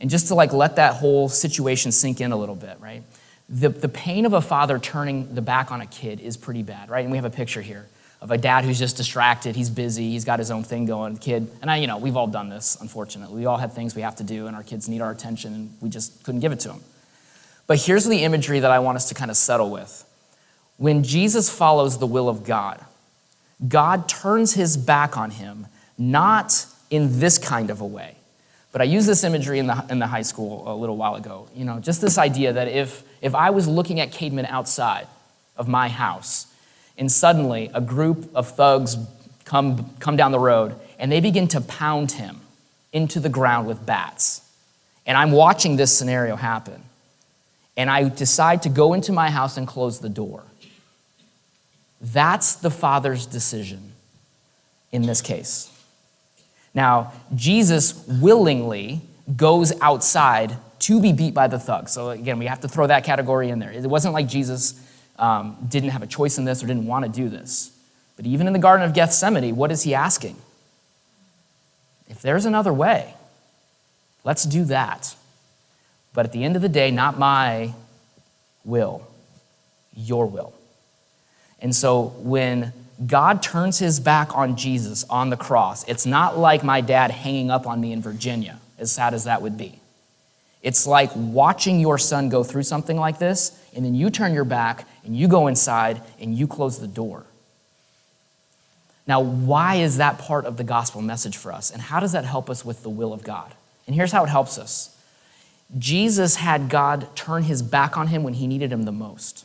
And 0.00 0.08
just 0.08 0.28
to 0.28 0.34
like 0.34 0.54
let 0.54 0.76
that 0.76 0.94
whole 0.94 1.28
situation 1.28 1.92
sink 1.92 2.22
in 2.22 2.32
a 2.32 2.36
little 2.36 2.54
bit, 2.54 2.78
right? 2.80 3.02
The, 3.50 3.68
the 3.68 3.90
pain 3.90 4.24
of 4.24 4.32
a 4.32 4.40
father 4.40 4.78
turning 4.78 5.34
the 5.34 5.42
back 5.42 5.70
on 5.70 5.82
a 5.82 5.86
kid 5.86 6.20
is 6.20 6.38
pretty 6.38 6.62
bad, 6.62 6.88
right? 6.88 7.02
And 7.02 7.10
we 7.10 7.18
have 7.18 7.26
a 7.26 7.30
picture 7.30 7.60
here 7.60 7.86
of 8.22 8.30
a 8.30 8.38
dad 8.38 8.64
who's 8.64 8.78
just 8.78 8.96
distracted, 8.96 9.54
he's 9.54 9.70
busy, 9.70 10.10
he's 10.10 10.24
got 10.24 10.38
his 10.38 10.50
own 10.50 10.64
thing 10.64 10.86
going, 10.86 11.14
the 11.14 11.20
kid. 11.20 11.50
And 11.60 11.70
I, 11.70 11.76
you 11.76 11.86
know, 11.86 11.98
we've 11.98 12.16
all 12.16 12.26
done 12.26 12.48
this, 12.48 12.78
unfortunately. 12.80 13.36
We 13.36 13.46
all 13.46 13.58
have 13.58 13.74
things 13.74 13.94
we 13.94 14.02
have 14.02 14.16
to 14.16 14.24
do, 14.24 14.46
and 14.46 14.56
our 14.56 14.62
kids 14.62 14.88
need 14.88 15.02
our 15.02 15.10
attention, 15.10 15.54
and 15.54 15.76
we 15.80 15.90
just 15.90 16.22
couldn't 16.22 16.40
give 16.40 16.52
it 16.52 16.60
to 16.60 16.68
them. 16.68 16.80
But 17.70 17.82
here's 17.82 18.04
the 18.04 18.24
imagery 18.24 18.58
that 18.58 18.72
I 18.72 18.80
want 18.80 18.96
us 18.96 19.04
to 19.10 19.14
kind 19.14 19.30
of 19.30 19.36
settle 19.36 19.70
with. 19.70 20.04
When 20.76 21.04
Jesus 21.04 21.48
follows 21.48 21.98
the 21.98 22.06
will 22.06 22.28
of 22.28 22.42
God, 22.42 22.84
God 23.68 24.08
turns 24.08 24.54
his 24.54 24.76
back 24.76 25.16
on 25.16 25.30
him, 25.30 25.68
not 25.96 26.66
in 26.90 27.20
this 27.20 27.38
kind 27.38 27.70
of 27.70 27.80
a 27.80 27.86
way. 27.86 28.16
But 28.72 28.80
I 28.80 28.86
used 28.86 29.06
this 29.08 29.22
imagery 29.22 29.60
in 29.60 29.68
the, 29.68 29.86
in 29.88 30.00
the 30.00 30.08
high 30.08 30.22
school 30.22 30.64
a 30.66 30.74
little 30.74 30.96
while 30.96 31.14
ago. 31.14 31.46
You 31.54 31.64
know, 31.64 31.78
just 31.78 32.00
this 32.00 32.18
idea 32.18 32.52
that 32.54 32.66
if, 32.66 33.04
if 33.22 33.36
I 33.36 33.50
was 33.50 33.68
looking 33.68 34.00
at 34.00 34.10
Cademan 34.10 34.46
outside 34.46 35.06
of 35.56 35.68
my 35.68 35.88
house, 35.88 36.48
and 36.98 37.08
suddenly 37.12 37.70
a 37.72 37.80
group 37.80 38.34
of 38.34 38.50
thugs 38.50 38.96
come, 39.44 39.94
come 40.00 40.16
down 40.16 40.32
the 40.32 40.40
road 40.40 40.74
and 40.98 41.12
they 41.12 41.20
begin 41.20 41.46
to 41.46 41.60
pound 41.60 42.10
him 42.10 42.40
into 42.92 43.20
the 43.20 43.28
ground 43.28 43.68
with 43.68 43.86
bats. 43.86 44.42
And 45.06 45.16
I'm 45.16 45.30
watching 45.30 45.76
this 45.76 45.96
scenario 45.96 46.34
happen 46.34 46.82
and 47.80 47.88
I 47.88 48.10
decide 48.10 48.60
to 48.64 48.68
go 48.68 48.92
into 48.92 49.10
my 49.10 49.30
house 49.30 49.56
and 49.56 49.66
close 49.66 50.00
the 50.00 50.10
door. 50.10 50.42
That's 51.98 52.56
the 52.56 52.70
Father's 52.70 53.24
decision 53.24 53.92
in 54.92 55.06
this 55.06 55.22
case. 55.22 55.74
Now, 56.74 57.14
Jesus 57.34 58.06
willingly 58.06 59.00
goes 59.34 59.72
outside 59.80 60.58
to 60.80 61.00
be 61.00 61.14
beat 61.14 61.32
by 61.32 61.48
the 61.48 61.58
thugs. 61.58 61.92
So, 61.92 62.10
again, 62.10 62.38
we 62.38 62.44
have 62.44 62.60
to 62.60 62.68
throw 62.68 62.86
that 62.86 63.04
category 63.04 63.48
in 63.48 63.60
there. 63.60 63.72
It 63.72 63.86
wasn't 63.86 64.12
like 64.12 64.28
Jesus 64.28 64.78
um, 65.18 65.56
didn't 65.66 65.88
have 65.88 66.02
a 66.02 66.06
choice 66.06 66.36
in 66.36 66.44
this 66.44 66.62
or 66.62 66.66
didn't 66.66 66.86
want 66.86 67.06
to 67.06 67.10
do 67.10 67.30
this. 67.30 67.74
But 68.14 68.26
even 68.26 68.46
in 68.46 68.52
the 68.52 68.58
Garden 68.58 68.86
of 68.86 68.92
Gethsemane, 68.92 69.56
what 69.56 69.72
is 69.72 69.84
he 69.84 69.94
asking? 69.94 70.36
If 72.10 72.20
there's 72.20 72.44
another 72.44 72.74
way, 72.74 73.14
let's 74.22 74.44
do 74.44 74.64
that. 74.64 75.14
But 76.12 76.26
at 76.26 76.32
the 76.32 76.44
end 76.44 76.56
of 76.56 76.62
the 76.62 76.68
day, 76.68 76.90
not 76.90 77.18
my 77.18 77.74
will, 78.64 79.06
your 79.94 80.26
will. 80.26 80.52
And 81.60 81.74
so 81.74 82.14
when 82.18 82.72
God 83.06 83.42
turns 83.42 83.78
his 83.78 84.00
back 84.00 84.36
on 84.36 84.56
Jesus 84.56 85.04
on 85.04 85.30
the 85.30 85.36
cross, 85.36 85.84
it's 85.88 86.06
not 86.06 86.38
like 86.38 86.64
my 86.64 86.80
dad 86.80 87.10
hanging 87.10 87.50
up 87.50 87.66
on 87.66 87.80
me 87.80 87.92
in 87.92 88.02
Virginia, 88.02 88.58
as 88.78 88.90
sad 88.90 89.14
as 89.14 89.24
that 89.24 89.42
would 89.42 89.56
be. 89.56 89.78
It's 90.62 90.86
like 90.86 91.10
watching 91.14 91.80
your 91.80 91.96
son 91.96 92.28
go 92.28 92.44
through 92.44 92.64
something 92.64 92.98
like 92.98 93.18
this, 93.18 93.58
and 93.74 93.84
then 93.84 93.94
you 93.94 94.10
turn 94.10 94.34
your 94.34 94.44
back 94.44 94.86
and 95.04 95.16
you 95.16 95.28
go 95.28 95.46
inside 95.46 96.02
and 96.18 96.34
you 96.34 96.46
close 96.46 96.78
the 96.78 96.86
door. 96.86 97.24
Now, 99.06 99.20
why 99.20 99.76
is 99.76 99.96
that 99.96 100.18
part 100.18 100.44
of 100.44 100.56
the 100.56 100.64
gospel 100.64 101.00
message 101.00 101.36
for 101.36 101.52
us? 101.52 101.70
And 101.70 101.80
how 101.80 102.00
does 102.00 102.12
that 102.12 102.24
help 102.24 102.50
us 102.50 102.64
with 102.64 102.82
the 102.82 102.90
will 102.90 103.12
of 103.12 103.24
God? 103.24 103.54
And 103.86 103.96
here's 103.96 104.12
how 104.12 104.22
it 104.24 104.28
helps 104.28 104.58
us 104.58 104.94
Jesus 105.78 106.36
had 106.36 106.68
God 106.68 107.14
turn 107.14 107.44
his 107.44 107.62
back 107.62 107.96
on 107.96 108.08
him 108.08 108.22
when 108.22 108.34
he 108.34 108.46
needed 108.46 108.72
him 108.72 108.82
the 108.82 108.92
most, 108.92 109.44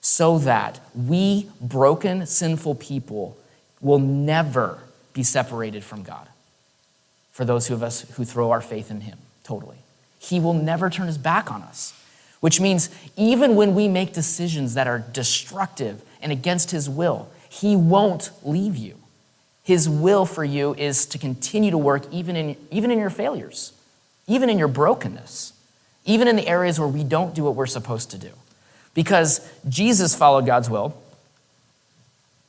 so 0.00 0.38
that 0.38 0.80
we, 0.94 1.48
broken, 1.60 2.26
sinful 2.26 2.74
people, 2.76 3.36
will 3.80 3.98
never 3.98 4.78
be 5.14 5.22
separated 5.22 5.82
from 5.82 6.02
God 6.02 6.28
for 7.32 7.44
those 7.44 7.70
of 7.70 7.82
us 7.82 8.02
who 8.16 8.24
throw 8.24 8.50
our 8.50 8.60
faith 8.60 8.90
in 8.90 9.00
him 9.00 9.18
totally. 9.44 9.78
He 10.18 10.38
will 10.38 10.54
never 10.54 10.90
turn 10.90 11.06
his 11.06 11.16
back 11.16 11.50
on 11.50 11.62
us, 11.62 11.94
which 12.40 12.60
means 12.60 12.90
even 13.16 13.56
when 13.56 13.74
we 13.74 13.88
make 13.88 14.12
decisions 14.12 14.74
that 14.74 14.86
are 14.86 14.98
destructive 14.98 16.02
and 16.20 16.30
against 16.30 16.70
his 16.70 16.88
will, 16.88 17.30
he 17.48 17.74
won't 17.74 18.30
leave 18.42 18.76
you. 18.76 18.96
His 19.62 19.88
will 19.88 20.26
for 20.26 20.44
you 20.44 20.74
is 20.74 21.06
to 21.06 21.18
continue 21.18 21.70
to 21.70 21.78
work 21.78 22.04
even 22.12 22.36
in, 22.36 22.56
even 22.70 22.90
in 22.90 22.98
your 22.98 23.10
failures 23.10 23.72
even 24.30 24.48
in 24.48 24.58
your 24.58 24.68
brokenness, 24.68 25.52
even 26.04 26.28
in 26.28 26.36
the 26.36 26.46
areas 26.46 26.78
where 26.78 26.88
we 26.88 27.02
don't 27.02 27.34
do 27.34 27.42
what 27.42 27.56
we're 27.56 27.66
supposed 27.66 28.12
to 28.12 28.18
do. 28.18 28.30
Because 28.94 29.46
Jesus 29.68 30.14
followed 30.14 30.46
God's 30.46 30.70
will. 30.70 30.96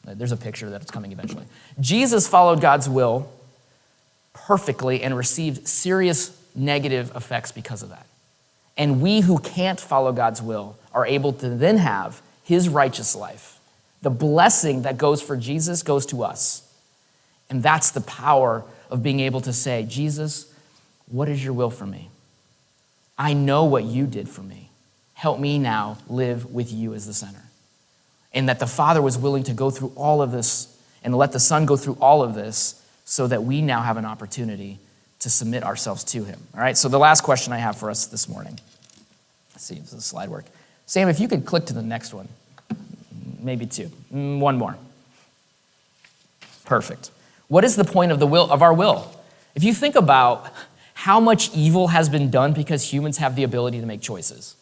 There's 0.05 0.31
a 0.31 0.37
picture 0.37 0.69
that's 0.69 0.91
coming 0.91 1.11
eventually. 1.11 1.45
Jesus 1.79 2.27
followed 2.27 2.61
God's 2.61 2.87
will 2.87 3.31
perfectly 4.33 5.01
and 5.01 5.17
received 5.17 5.67
serious 5.67 6.37
negative 6.53 7.15
effects 7.15 7.51
because 7.51 7.81
of 7.81 7.89
that. 7.89 8.05
And 8.77 9.01
we 9.01 9.21
who 9.21 9.39
can't 9.39 9.79
follow 9.79 10.11
God's 10.11 10.41
will 10.41 10.77
are 10.93 11.05
able 11.05 11.33
to 11.33 11.49
then 11.49 11.77
have 11.77 12.21
his 12.43 12.69
righteous 12.69 13.15
life. 13.15 13.59
The 14.03 14.11
blessing 14.11 14.83
that 14.83 14.99
goes 14.99 15.21
for 15.21 15.35
Jesus 15.35 15.81
goes 15.81 16.05
to 16.07 16.23
us. 16.23 16.61
And 17.49 17.63
that's 17.63 17.89
the 17.89 18.01
power 18.01 18.63
of 18.91 19.01
being 19.01 19.19
able 19.19 19.41
to 19.41 19.53
say, 19.53 19.83
Jesus, 19.83 20.50
what 21.11 21.29
is 21.29 21.43
your 21.43 21.53
will 21.53 21.69
for 21.69 21.85
me? 21.85 22.09
I 23.17 23.33
know 23.33 23.65
what 23.65 23.83
you 23.83 24.07
did 24.07 24.27
for 24.27 24.41
me. 24.41 24.69
Help 25.13 25.39
me 25.39 25.59
now 25.59 25.97
live 26.07 26.51
with 26.51 26.71
you 26.71 26.93
as 26.93 27.05
the 27.05 27.13
center. 27.13 27.43
And 28.33 28.49
that 28.49 28.59
the 28.59 28.67
Father 28.67 29.01
was 29.01 29.17
willing 29.17 29.43
to 29.43 29.53
go 29.53 29.69
through 29.69 29.91
all 29.95 30.21
of 30.21 30.31
this 30.31 30.67
and 31.03 31.15
let 31.15 31.31
the 31.31 31.39
Son 31.39 31.65
go 31.65 31.75
through 31.75 31.97
all 31.99 32.23
of 32.23 32.33
this 32.33 32.81
so 33.05 33.27
that 33.27 33.43
we 33.43 33.61
now 33.61 33.81
have 33.81 33.97
an 33.97 34.05
opportunity 34.05 34.79
to 35.19 35.29
submit 35.29 35.63
ourselves 35.63 36.03
to 36.05 36.23
Him. 36.23 36.39
All 36.55 36.61
right, 36.61 36.77
so 36.77 36.87
the 36.89 36.97
last 36.97 37.21
question 37.21 37.53
I 37.53 37.57
have 37.57 37.77
for 37.77 37.89
us 37.89 38.07
this 38.07 38.27
morning. 38.27 38.59
Let's 39.53 39.65
see, 39.65 39.75
does 39.75 39.91
the 39.91 40.01
slide 40.01 40.29
work? 40.29 40.45
Sam, 40.85 41.09
if 41.09 41.19
you 41.19 41.27
could 41.27 41.45
click 41.45 41.65
to 41.67 41.73
the 41.73 41.83
next 41.83 42.13
one, 42.13 42.27
maybe 43.39 43.65
two, 43.65 43.91
mm, 44.13 44.39
one 44.39 44.57
more. 44.57 44.77
Perfect. 46.65 47.11
What 47.47 47.63
is 47.63 47.75
the 47.75 47.83
point 47.83 48.11
of 48.11 48.19
the 48.19 48.27
will 48.27 48.49
of 48.49 48.61
our 48.61 48.73
will? 48.73 49.13
If 49.53 49.63
you 49.63 49.73
think 49.73 49.95
about 49.95 50.47
how 51.01 51.19
much 51.19 51.49
evil 51.55 51.87
has 51.87 52.09
been 52.09 52.29
done 52.29 52.53
because 52.53 52.93
humans 52.93 53.17
have 53.17 53.35
the 53.35 53.41
ability 53.41 53.79
to 53.79 53.87
make 53.87 54.01
choices, 54.01 54.55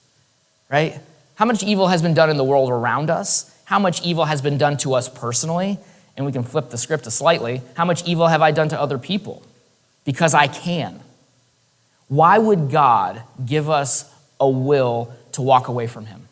right? 0.72 0.98
How 1.36 1.44
much 1.44 1.64
evil 1.64 1.90
has 1.90 2.02
been 2.02 2.14
done 2.14 2.30
in 2.30 2.38
the 2.38 2.46
world 2.46 2.70
around 2.70 3.10
us? 3.10 3.54
How 3.66 3.78
much 3.78 4.02
evil 4.04 4.24
has 4.24 4.42
been 4.42 4.58
done 4.58 4.78
to 4.78 4.94
us 4.94 5.10
personally? 5.10 5.80
And 6.16 6.26
we 6.26 6.32
can 6.32 6.44
flip 6.44 6.70
the 6.70 6.78
script 6.78 7.06
a 7.08 7.12
slightly. 7.12 7.62
How 7.76 7.84
much 7.84 8.08
evil 8.08 8.28
have 8.28 8.42
I 8.42 8.52
done 8.52 8.70
to 8.70 8.80
other 8.80 8.98
people? 8.98 9.44
Because 10.06 10.34
I 10.34 10.48
can. 10.48 11.02
Why 12.08 12.38
would 12.38 12.72
God 12.72 13.22
give 13.46 13.70
us 13.70 14.10
a 14.40 14.50
will 14.50 15.14
to 15.34 15.42
walk 15.42 15.68
away 15.68 15.88
from 15.88 16.06
Him 16.06 16.30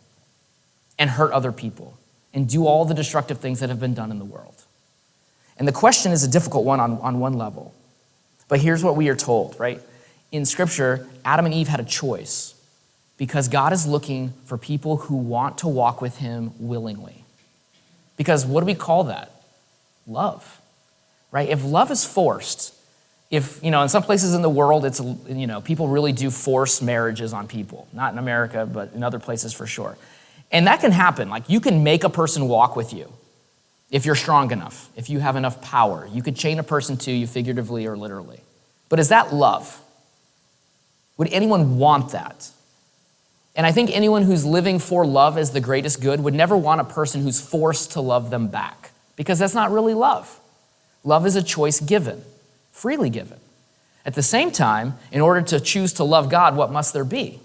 and 0.98 1.10
hurt 1.10 1.34
other 1.34 1.52
people 1.52 1.98
and 2.34 2.48
do 2.48 2.66
all 2.66 2.86
the 2.86 2.94
destructive 2.94 3.40
things 3.40 3.60
that 3.60 3.68
have 3.68 3.82
been 3.82 3.94
done 3.94 4.12
in 4.12 4.20
the 4.20 4.26
world? 4.26 4.64
And 5.58 5.68
the 5.68 5.74
question 5.74 6.14
is 6.14 6.24
a 6.24 6.30
difficult 6.30 6.64
one 6.64 6.80
on, 6.80 6.98
on 7.00 7.20
one 7.20 7.34
level. 7.34 7.74
But 8.48 8.62
here's 8.62 8.86
what 8.86 8.96
we 8.96 9.10
are 9.10 9.16
told, 9.16 9.60
right? 9.60 9.82
In 10.32 10.46
Scripture, 10.46 11.08
Adam 11.24 11.46
and 11.46 11.54
Eve 11.54 11.68
had 11.68 11.80
a 11.80 11.86
choice 11.86 12.54
because 13.18 13.48
God 13.48 13.74
is 13.74 13.88
looking 13.88 14.34
for 14.46 14.58
people 14.58 14.98
who 14.98 15.16
want 15.16 15.58
to 15.60 15.68
walk 15.68 16.02
with 16.02 16.18
Him 16.18 16.52
willingly. 16.60 17.24
Because 18.16 18.46
what 18.46 18.62
do 18.62 18.66
we 18.66 18.76
call 18.76 19.06
that? 19.06 19.32
Love, 20.06 20.62
right? 21.32 21.50
If 21.50 21.64
love 21.64 21.92
is 21.92 22.06
forced, 22.06 22.74
if, 23.30 23.62
you 23.64 23.72
know, 23.72 23.82
in 23.84 23.90
some 23.90 24.04
places 24.04 24.34
in 24.34 24.42
the 24.42 24.50
world, 24.50 24.86
it's, 24.86 25.00
you 25.28 25.48
know, 25.48 25.62
people 25.62 25.88
really 25.88 26.14
do 26.14 26.32
force 26.32 26.82
marriages 26.82 27.34
on 27.34 27.48
people. 27.48 27.88
Not 27.92 28.14
in 28.14 28.20
America, 28.20 28.66
but 28.66 28.94
in 28.94 29.04
other 29.04 29.20
places 29.20 29.54
for 29.54 29.68
sure. 29.68 29.98
And 30.52 30.68
that 30.68 30.80
can 30.80 30.92
happen. 30.92 31.30
Like, 31.30 31.50
you 31.50 31.60
can 31.60 31.84
make 31.84 32.06
a 32.06 32.10
person 32.10 32.48
walk 32.48 32.76
with 32.76 32.94
you. 32.94 33.12
if 33.90 34.06
you're 34.06 34.16
strong 34.16 34.52
enough, 34.52 34.90
if 34.96 35.10
you 35.10 35.20
have 35.20 35.36
enough 35.36 35.62
power. 35.62 36.08
You 36.12 36.22
could 36.22 36.36
chain 36.36 36.60
a 36.60 36.64
person 36.64 36.98
to 36.98 37.12
you 37.12 37.26
figuratively 37.26 37.86
or 37.86 37.96
literally. 37.96 38.42
But 38.90 39.00
is 39.00 39.10
that 39.10 39.34
love? 39.34 39.82
Would 41.18 41.30
anyone 41.32 41.78
want 41.78 42.12
that? 42.12 42.52
And 43.56 43.66
I 43.66 43.72
think 43.72 43.90
anyone 43.92 44.22
who's 44.22 44.46
living 44.46 44.78
for 44.78 45.06
love 45.06 45.38
as 45.38 45.52
the 45.52 45.60
greatest 45.60 46.00
good 46.00 46.20
would 46.22 46.36
never 46.36 46.56
want 46.56 46.80
a 46.80 46.84
person 46.84 47.24
who's 47.24 47.42
forced 47.42 47.94
to 47.94 48.02
love 48.02 48.30
them 48.30 48.48
back 48.48 48.92
because 49.16 49.40
that's 49.40 49.56
not 49.56 49.72
really 49.72 49.96
love. 49.96 50.40
Love 51.04 51.26
is 51.26 51.36
a 51.36 51.42
choice 51.42 51.80
given, 51.80 52.24
freely 52.72 53.10
given. 53.10 53.40
At 54.06 54.14
the 54.14 54.24
same 54.24 54.52
time, 54.52 54.94
in 55.12 55.22
order 55.22 55.42
to 55.42 55.60
choose 55.60 55.94
to 55.94 56.04
love 56.04 56.30
God, 56.30 56.56
what 56.56 56.72
must 56.72 56.94
there 56.94 57.04
be? 57.04 57.40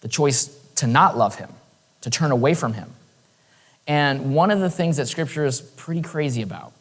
The 0.00 0.08
choice 0.08 0.46
to 0.76 0.86
not 0.86 1.18
love 1.18 1.36
Him, 1.36 1.50
to 2.00 2.10
turn 2.10 2.30
away 2.30 2.54
from 2.54 2.72
Him. 2.72 2.90
And 3.86 4.34
one 4.34 4.50
of 4.50 4.60
the 4.60 4.70
things 4.70 4.96
that 4.96 5.06
Scripture 5.06 5.44
is 5.44 5.60
pretty 5.60 6.02
crazy 6.02 6.42
about 6.42 6.72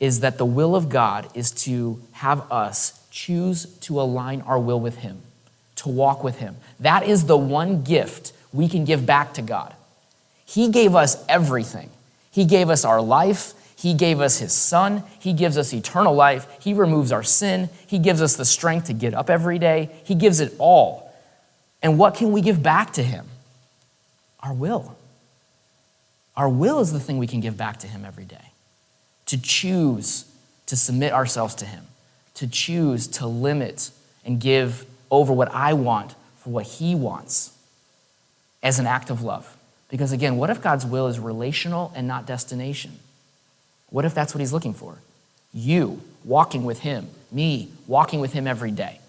is 0.00 0.20
that 0.20 0.38
the 0.38 0.46
will 0.46 0.74
of 0.74 0.88
God 0.88 1.28
is 1.34 1.50
to 1.52 2.00
have 2.12 2.50
us 2.50 3.05
choose 3.16 3.64
to 3.80 3.98
align 3.98 4.42
our 4.42 4.58
will 4.58 4.78
with 4.78 4.98
Him, 4.98 5.22
to 5.76 5.88
walk 5.88 6.22
with 6.22 6.38
Him. 6.38 6.56
That 6.80 7.04
is 7.04 7.24
the 7.24 7.36
one 7.36 7.82
gift 7.82 8.34
we 8.52 8.68
can 8.68 8.84
give 8.84 9.06
back 9.06 9.32
to 9.34 9.42
God. 9.42 9.74
He 10.44 10.68
gave 10.68 10.94
us 10.94 11.24
everything. 11.26 11.88
He 12.30 12.44
gave 12.44 12.68
us 12.68 12.84
our 12.84 13.00
life. 13.00 13.54
He 13.74 13.94
gave 13.94 14.20
us 14.20 14.38
His 14.38 14.52
Son. 14.52 15.02
He 15.18 15.32
gives 15.32 15.56
us 15.56 15.72
eternal 15.72 16.14
life. 16.14 16.46
He 16.60 16.74
removes 16.74 17.10
our 17.10 17.22
sin. 17.22 17.70
He 17.86 17.98
gives 17.98 18.20
us 18.20 18.36
the 18.36 18.44
strength 18.44 18.88
to 18.88 18.92
get 18.92 19.14
up 19.14 19.30
every 19.30 19.58
day. 19.58 19.90
He 20.04 20.14
gives 20.14 20.40
it 20.40 20.52
all. 20.58 21.10
And 21.82 21.98
what 21.98 22.16
can 22.16 22.32
we 22.32 22.42
give 22.42 22.62
back 22.62 22.92
to 22.94 23.02
Him? 23.02 23.24
Our 24.40 24.52
will. 24.52 24.94
Our 26.36 26.50
will 26.50 26.80
is 26.80 26.92
the 26.92 27.00
thing 27.00 27.16
we 27.16 27.26
can 27.26 27.40
give 27.40 27.56
back 27.56 27.78
to 27.78 27.86
Him 27.86 28.04
every 28.04 28.26
day. 28.26 28.52
To 29.26 29.40
choose 29.40 30.30
to 30.66 30.76
submit 30.76 31.14
ourselves 31.14 31.54
to 31.56 31.64
Him, 31.64 31.86
to 32.36 32.46
choose 32.46 33.06
to 33.08 33.26
limit 33.26 33.90
and 34.24 34.40
give 34.40 34.86
over 35.10 35.32
what 35.32 35.52
I 35.52 35.72
want 35.72 36.14
for 36.38 36.50
what 36.50 36.66
He 36.66 36.94
wants 36.94 37.52
as 38.62 38.78
an 38.78 38.86
act 38.86 39.10
of 39.10 39.22
love. 39.22 39.56
Because 39.88 40.12
again, 40.12 40.36
what 40.36 40.50
if 40.50 40.62
God's 40.62 40.84
will 40.84 41.06
is 41.06 41.18
relational 41.18 41.92
and 41.94 42.08
not 42.08 42.26
destination? 42.26 42.98
What 43.90 44.04
if 44.04 44.14
that's 44.14 44.34
what 44.34 44.40
He's 44.40 44.52
looking 44.52 44.74
for? 44.74 44.98
You 45.52 46.00
walking 46.24 46.64
with 46.64 46.80
Him, 46.80 47.08
me 47.30 47.70
walking 47.86 48.20
with 48.20 48.32
Him 48.32 48.46
every 48.46 48.70
day. 48.70 49.00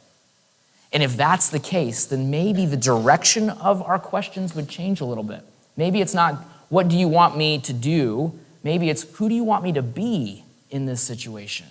And 0.93 1.03
if 1.03 1.17
that's 1.17 1.49
the 1.49 1.59
case, 1.59 2.05
then 2.05 2.30
maybe 2.30 2.65
the 2.65 2.78
direction 2.78 3.49
of 3.49 3.82
our 3.82 3.99
questions 3.99 4.55
would 4.55 4.69
change 4.69 5.01
a 5.01 5.05
little 5.05 5.23
bit. 5.23 5.43
Maybe 5.75 6.01
it's 6.01 6.13
not 6.13 6.36
what 6.69 6.88
do 6.88 6.97
you 6.97 7.07
want 7.07 7.38
me 7.38 7.59
to 7.59 7.73
do? 7.73 8.38
Maybe 8.63 8.89
it's 8.89 9.03
who 9.17 9.30
do 9.30 9.36
you 9.36 9.43
want 9.43 9.63
me 9.63 9.73
to 9.73 9.82
be 9.82 10.43
in 10.69 10.86
this 10.86 11.01
situation, 11.01 11.67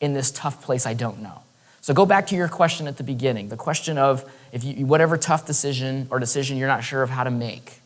in 0.00 0.14
this 0.14 0.30
tough 0.30 0.62
place 0.62 0.86
I 0.86 0.94
don't 0.94 1.20
know? 1.20 1.42
So 1.80 1.94
go 1.94 2.04
back 2.04 2.26
to 2.28 2.36
your 2.36 2.48
question 2.48 2.86
at 2.86 2.96
the 2.96 3.02
beginning 3.02 3.48
the 3.48 3.56
question 3.56 3.98
of 3.98 4.30
if 4.52 4.64
you, 4.64 4.84
whatever 4.84 5.16
tough 5.16 5.46
decision 5.46 6.06
or 6.10 6.18
decision 6.18 6.56
you're 6.56 6.68
not 6.68 6.84
sure 6.84 7.02
of 7.02 7.10
how 7.10 7.24
to 7.24 7.30
make. 7.30 7.80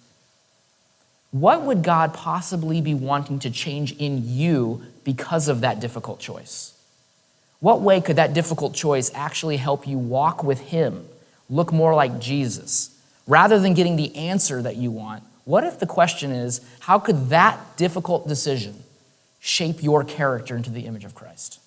What 1.30 1.62
would 1.62 1.82
God 1.82 2.12
possibly 2.12 2.80
be 2.80 2.94
wanting 2.94 3.38
to 3.40 3.50
change 3.50 3.92
in 3.92 4.22
you 4.26 4.82
because 5.04 5.48
of 5.48 5.62
that 5.62 5.80
difficult 5.80 6.20
choice? 6.20 6.74
What 7.60 7.80
way 7.80 8.00
could 8.00 8.16
that 8.16 8.34
difficult 8.34 8.74
choice 8.74 9.10
actually 9.14 9.56
help 9.56 9.86
you 9.86 9.96
walk 9.96 10.42
with 10.42 10.60
Him, 10.60 11.06
look 11.48 11.72
more 11.72 11.94
like 11.94 12.20
Jesus? 12.20 12.90
Rather 13.26 13.58
than 13.58 13.72
getting 13.72 13.96
the 13.96 14.14
answer 14.16 14.60
that 14.60 14.76
you 14.76 14.90
want, 14.90 15.22
what 15.44 15.64
if 15.64 15.78
the 15.78 15.86
question 15.86 16.32
is, 16.32 16.60
how 16.80 16.98
could 16.98 17.28
that 17.28 17.76
difficult 17.76 18.28
decision 18.28 18.82
shape 19.40 19.82
your 19.82 20.04
character 20.04 20.56
into 20.56 20.70
the 20.70 20.86
image 20.86 21.04
of 21.04 21.14
Christ? 21.14 21.60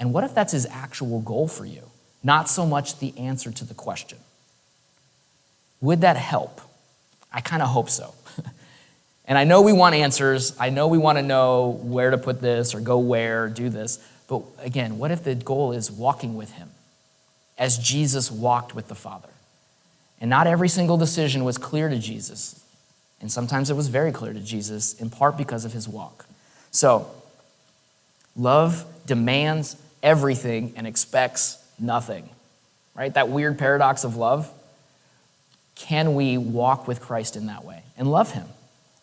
And 0.00 0.14
what 0.14 0.24
if 0.24 0.34
that's 0.34 0.52
his 0.52 0.66
actual 0.66 1.20
goal 1.20 1.46
for 1.46 1.66
you, 1.66 1.82
not 2.24 2.48
so 2.48 2.64
much 2.64 2.98
the 2.98 3.16
answer 3.18 3.52
to 3.52 3.64
the 3.66 3.74
question? 3.74 4.18
Would 5.82 6.00
that 6.00 6.16
help? 6.16 6.62
I 7.30 7.42
kind 7.42 7.62
of 7.62 7.68
hope 7.68 7.90
so. 7.90 8.14
and 9.26 9.36
I 9.36 9.44
know 9.44 9.60
we 9.60 9.74
want 9.74 9.94
answers. 9.94 10.56
I 10.58 10.70
know 10.70 10.88
we 10.88 10.96
want 10.96 11.18
to 11.18 11.22
know 11.22 11.78
where 11.82 12.10
to 12.10 12.18
put 12.18 12.40
this 12.40 12.74
or 12.74 12.80
go 12.80 12.98
where, 12.98 13.48
do 13.48 13.68
this. 13.68 13.98
But 14.26 14.42
again, 14.58 14.98
what 14.98 15.10
if 15.10 15.22
the 15.22 15.34
goal 15.34 15.72
is 15.72 15.90
walking 15.90 16.34
with 16.34 16.52
him 16.52 16.70
as 17.58 17.76
Jesus 17.76 18.30
walked 18.30 18.74
with 18.74 18.88
the 18.88 18.94
Father? 18.94 19.28
And 20.18 20.30
not 20.30 20.46
every 20.46 20.68
single 20.68 20.96
decision 20.96 21.44
was 21.44 21.58
clear 21.58 21.90
to 21.90 21.98
Jesus. 21.98 22.64
And 23.20 23.30
sometimes 23.30 23.68
it 23.68 23.76
was 23.76 23.88
very 23.88 24.12
clear 24.12 24.32
to 24.32 24.40
Jesus, 24.40 24.94
in 24.94 25.10
part 25.10 25.36
because 25.36 25.66
of 25.66 25.74
his 25.74 25.86
walk. 25.86 26.24
So, 26.70 27.10
love 28.34 28.86
demands 29.06 29.76
everything 30.02 30.72
and 30.76 30.86
expects 30.86 31.58
nothing, 31.78 32.28
right? 32.94 33.12
That 33.14 33.28
weird 33.28 33.58
paradox 33.58 34.04
of 34.04 34.16
love. 34.16 34.50
Can 35.74 36.14
we 36.14 36.36
walk 36.36 36.86
with 36.86 37.00
Christ 37.00 37.36
in 37.36 37.46
that 37.46 37.64
way 37.64 37.82
and 37.96 38.10
love 38.10 38.32
him 38.32 38.46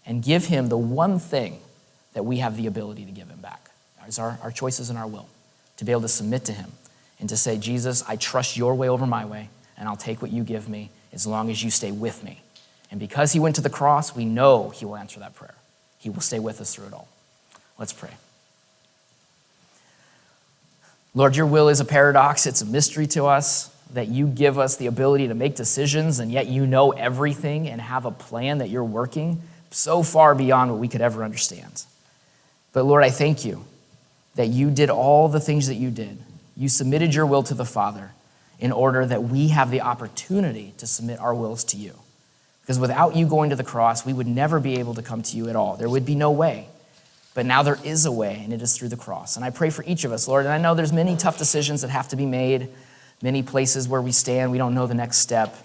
and 0.05 0.23
give 0.23 0.45
him 0.45 0.69
the 0.69 0.77
one 0.77 1.19
thing 1.19 1.59
that 2.13 2.23
we 2.23 2.37
have 2.37 2.55
the 2.55 2.67
ability 2.67 3.05
to 3.05 3.11
give 3.11 3.29
him 3.29 3.39
back? 3.39 3.67
Is 4.07 4.19
our, 4.19 4.39
our 4.41 4.51
choices 4.51 4.89
and 4.89 4.97
our 4.97 5.07
will 5.07 5.27
to 5.77 5.85
be 5.85 5.91
able 5.91 6.01
to 6.01 6.07
submit 6.07 6.45
to 6.45 6.53
him 6.53 6.71
and 7.19 7.27
to 7.29 7.35
say, 7.35 7.57
Jesus, 7.57 8.03
I 8.07 8.15
trust 8.15 8.55
your 8.55 8.73
way 8.75 8.87
over 8.87 9.05
my 9.05 9.25
way, 9.25 9.49
and 9.77 9.87
I'll 9.89 9.97
take 9.97 10.21
what 10.21 10.31
you 10.31 10.43
give 10.43 10.69
me 10.69 10.91
as 11.11 11.27
long 11.27 11.49
as 11.49 11.63
you 11.63 11.69
stay 11.69 11.91
with 11.91 12.23
me. 12.23 12.41
And 12.89 12.99
because 12.99 13.33
he 13.33 13.39
went 13.39 13.55
to 13.55 13.61
the 13.61 13.69
cross, 13.69 14.15
we 14.15 14.23
know 14.23 14.69
he 14.69 14.85
will 14.85 14.95
answer 14.95 15.19
that 15.19 15.35
prayer. 15.35 15.55
He 15.97 16.09
will 16.09 16.21
stay 16.21 16.39
with 16.39 16.61
us 16.61 16.73
through 16.73 16.87
it 16.87 16.93
all. 16.93 17.07
Let's 17.77 17.91
pray. 17.91 18.11
Lord, 21.15 21.35
your 21.35 21.45
will 21.45 21.69
is 21.69 21.79
a 21.79 21.85
paradox. 21.85 22.45
It's 22.45 22.61
a 22.61 22.65
mystery 22.65 23.07
to 23.07 23.25
us 23.25 23.73
that 23.93 24.07
you 24.07 24.27
give 24.27 24.59
us 24.59 24.77
the 24.77 24.87
ability 24.87 25.29
to 25.29 25.33
make 25.33 25.55
decisions, 25.55 26.19
and 26.19 26.31
yet 26.31 26.47
you 26.47 26.67
know 26.67 26.91
everything 26.91 27.67
and 27.67 27.79
have 27.81 28.05
a 28.05 28.11
plan 28.11 28.57
that 28.59 28.69
you're 28.69 28.83
working 28.83 29.41
so 29.71 30.03
far 30.03 30.35
beyond 30.35 30.71
what 30.71 30.79
we 30.79 30.87
could 30.87 31.01
ever 31.01 31.23
understand. 31.23 31.85
But 32.73 32.83
Lord, 32.83 33.03
I 33.03 33.09
thank 33.09 33.45
you 33.45 33.65
that 34.35 34.47
you 34.47 34.69
did 34.69 34.89
all 34.89 35.29
the 35.29 35.39
things 35.39 35.67
that 35.67 35.75
you 35.75 35.89
did. 35.89 36.17
You 36.55 36.69
submitted 36.69 37.13
your 37.13 37.25
will 37.25 37.43
to 37.43 37.53
the 37.53 37.65
Father 37.65 38.11
in 38.59 38.71
order 38.71 39.05
that 39.05 39.23
we 39.23 39.49
have 39.49 39.71
the 39.71 39.81
opportunity 39.81 40.73
to 40.77 40.87
submit 40.87 41.19
our 41.19 41.33
wills 41.33 41.63
to 41.65 41.77
you. 41.77 41.93
Because 42.61 42.79
without 42.79 43.15
you 43.15 43.27
going 43.27 43.49
to 43.51 43.55
the 43.55 43.63
cross, 43.63 44.05
we 44.05 44.13
would 44.13 44.27
never 44.27 44.59
be 44.59 44.79
able 44.79 44.93
to 44.95 45.01
come 45.01 45.21
to 45.21 45.37
you 45.37 45.47
at 45.49 45.55
all. 45.55 45.77
There 45.77 45.89
would 45.89 46.05
be 46.05 46.15
no 46.15 46.31
way. 46.31 46.67
But 47.37 47.45
now 47.45 47.61
there 47.61 47.77
is 47.83 48.07
a 48.07 48.11
way, 48.11 48.41
and 48.43 48.51
it 48.51 48.63
is 48.63 48.75
through 48.75 48.89
the 48.89 48.97
cross. 48.97 49.35
And 49.35 49.45
I 49.45 49.51
pray 49.51 49.69
for 49.69 49.83
each 49.85 50.05
of 50.05 50.11
us, 50.11 50.27
Lord. 50.27 50.45
And 50.45 50.51
I 50.51 50.57
know 50.57 50.73
there's 50.73 50.91
many 50.91 51.15
tough 51.15 51.37
decisions 51.37 51.83
that 51.83 51.91
have 51.91 52.07
to 52.07 52.15
be 52.15 52.25
made, 52.25 52.67
many 53.21 53.43
places 53.43 53.87
where 53.87 54.01
we 54.01 54.11
stand, 54.11 54.49
we 54.49 54.57
don't 54.57 54.73
know 54.73 54.87
the 54.87 54.95
next 54.95 55.19
step. 55.19 55.55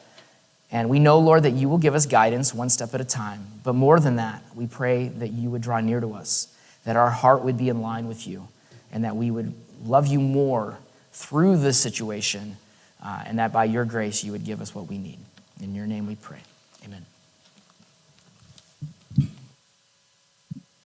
And 0.71 0.91
we 0.91 0.99
know, 0.99 1.19
Lord, 1.19 1.45
that 1.45 1.53
you 1.53 1.71
will 1.71 1.79
give 1.79 1.95
us 1.95 2.05
guidance 2.05 2.53
one 2.53 2.69
step 2.69 2.93
at 2.93 3.01
a 3.01 3.07
time. 3.07 3.47
But 3.65 3.73
more 3.73 3.99
than 4.01 4.17
that, 4.17 4.43
we 4.55 4.67
pray 4.67 5.09
that 5.09 5.33
you 5.33 5.49
would 5.49 5.63
draw 5.63 5.81
near 5.81 5.99
to 5.99 6.13
us, 6.13 6.55
that 6.85 6.97
our 6.97 7.09
heart 7.09 7.43
would 7.43 7.57
be 7.57 7.71
in 7.71 7.81
line 7.81 8.07
with 8.07 8.27
you, 8.27 8.49
and 8.93 9.05
that 9.05 9.17
we 9.17 9.31
would 9.31 9.55
love 9.83 10.07
you 10.07 10.21
more 10.21 10.77
through 11.15 11.57
this 11.57 11.79
situation, 11.79 12.59
uh, 13.03 13.23
and 13.25 13.39
that 13.39 13.51
by 13.51 13.65
your 13.65 13.87
grace 13.87 14.23
you 14.23 14.33
would 14.33 14.45
give 14.45 14.61
us 14.61 14.75
what 14.75 14.89
we 14.89 14.99
need. 14.99 15.21
In 15.63 15.75
your 15.75 15.87
name 15.87 16.07
we 16.07 16.17
pray. 16.17 16.41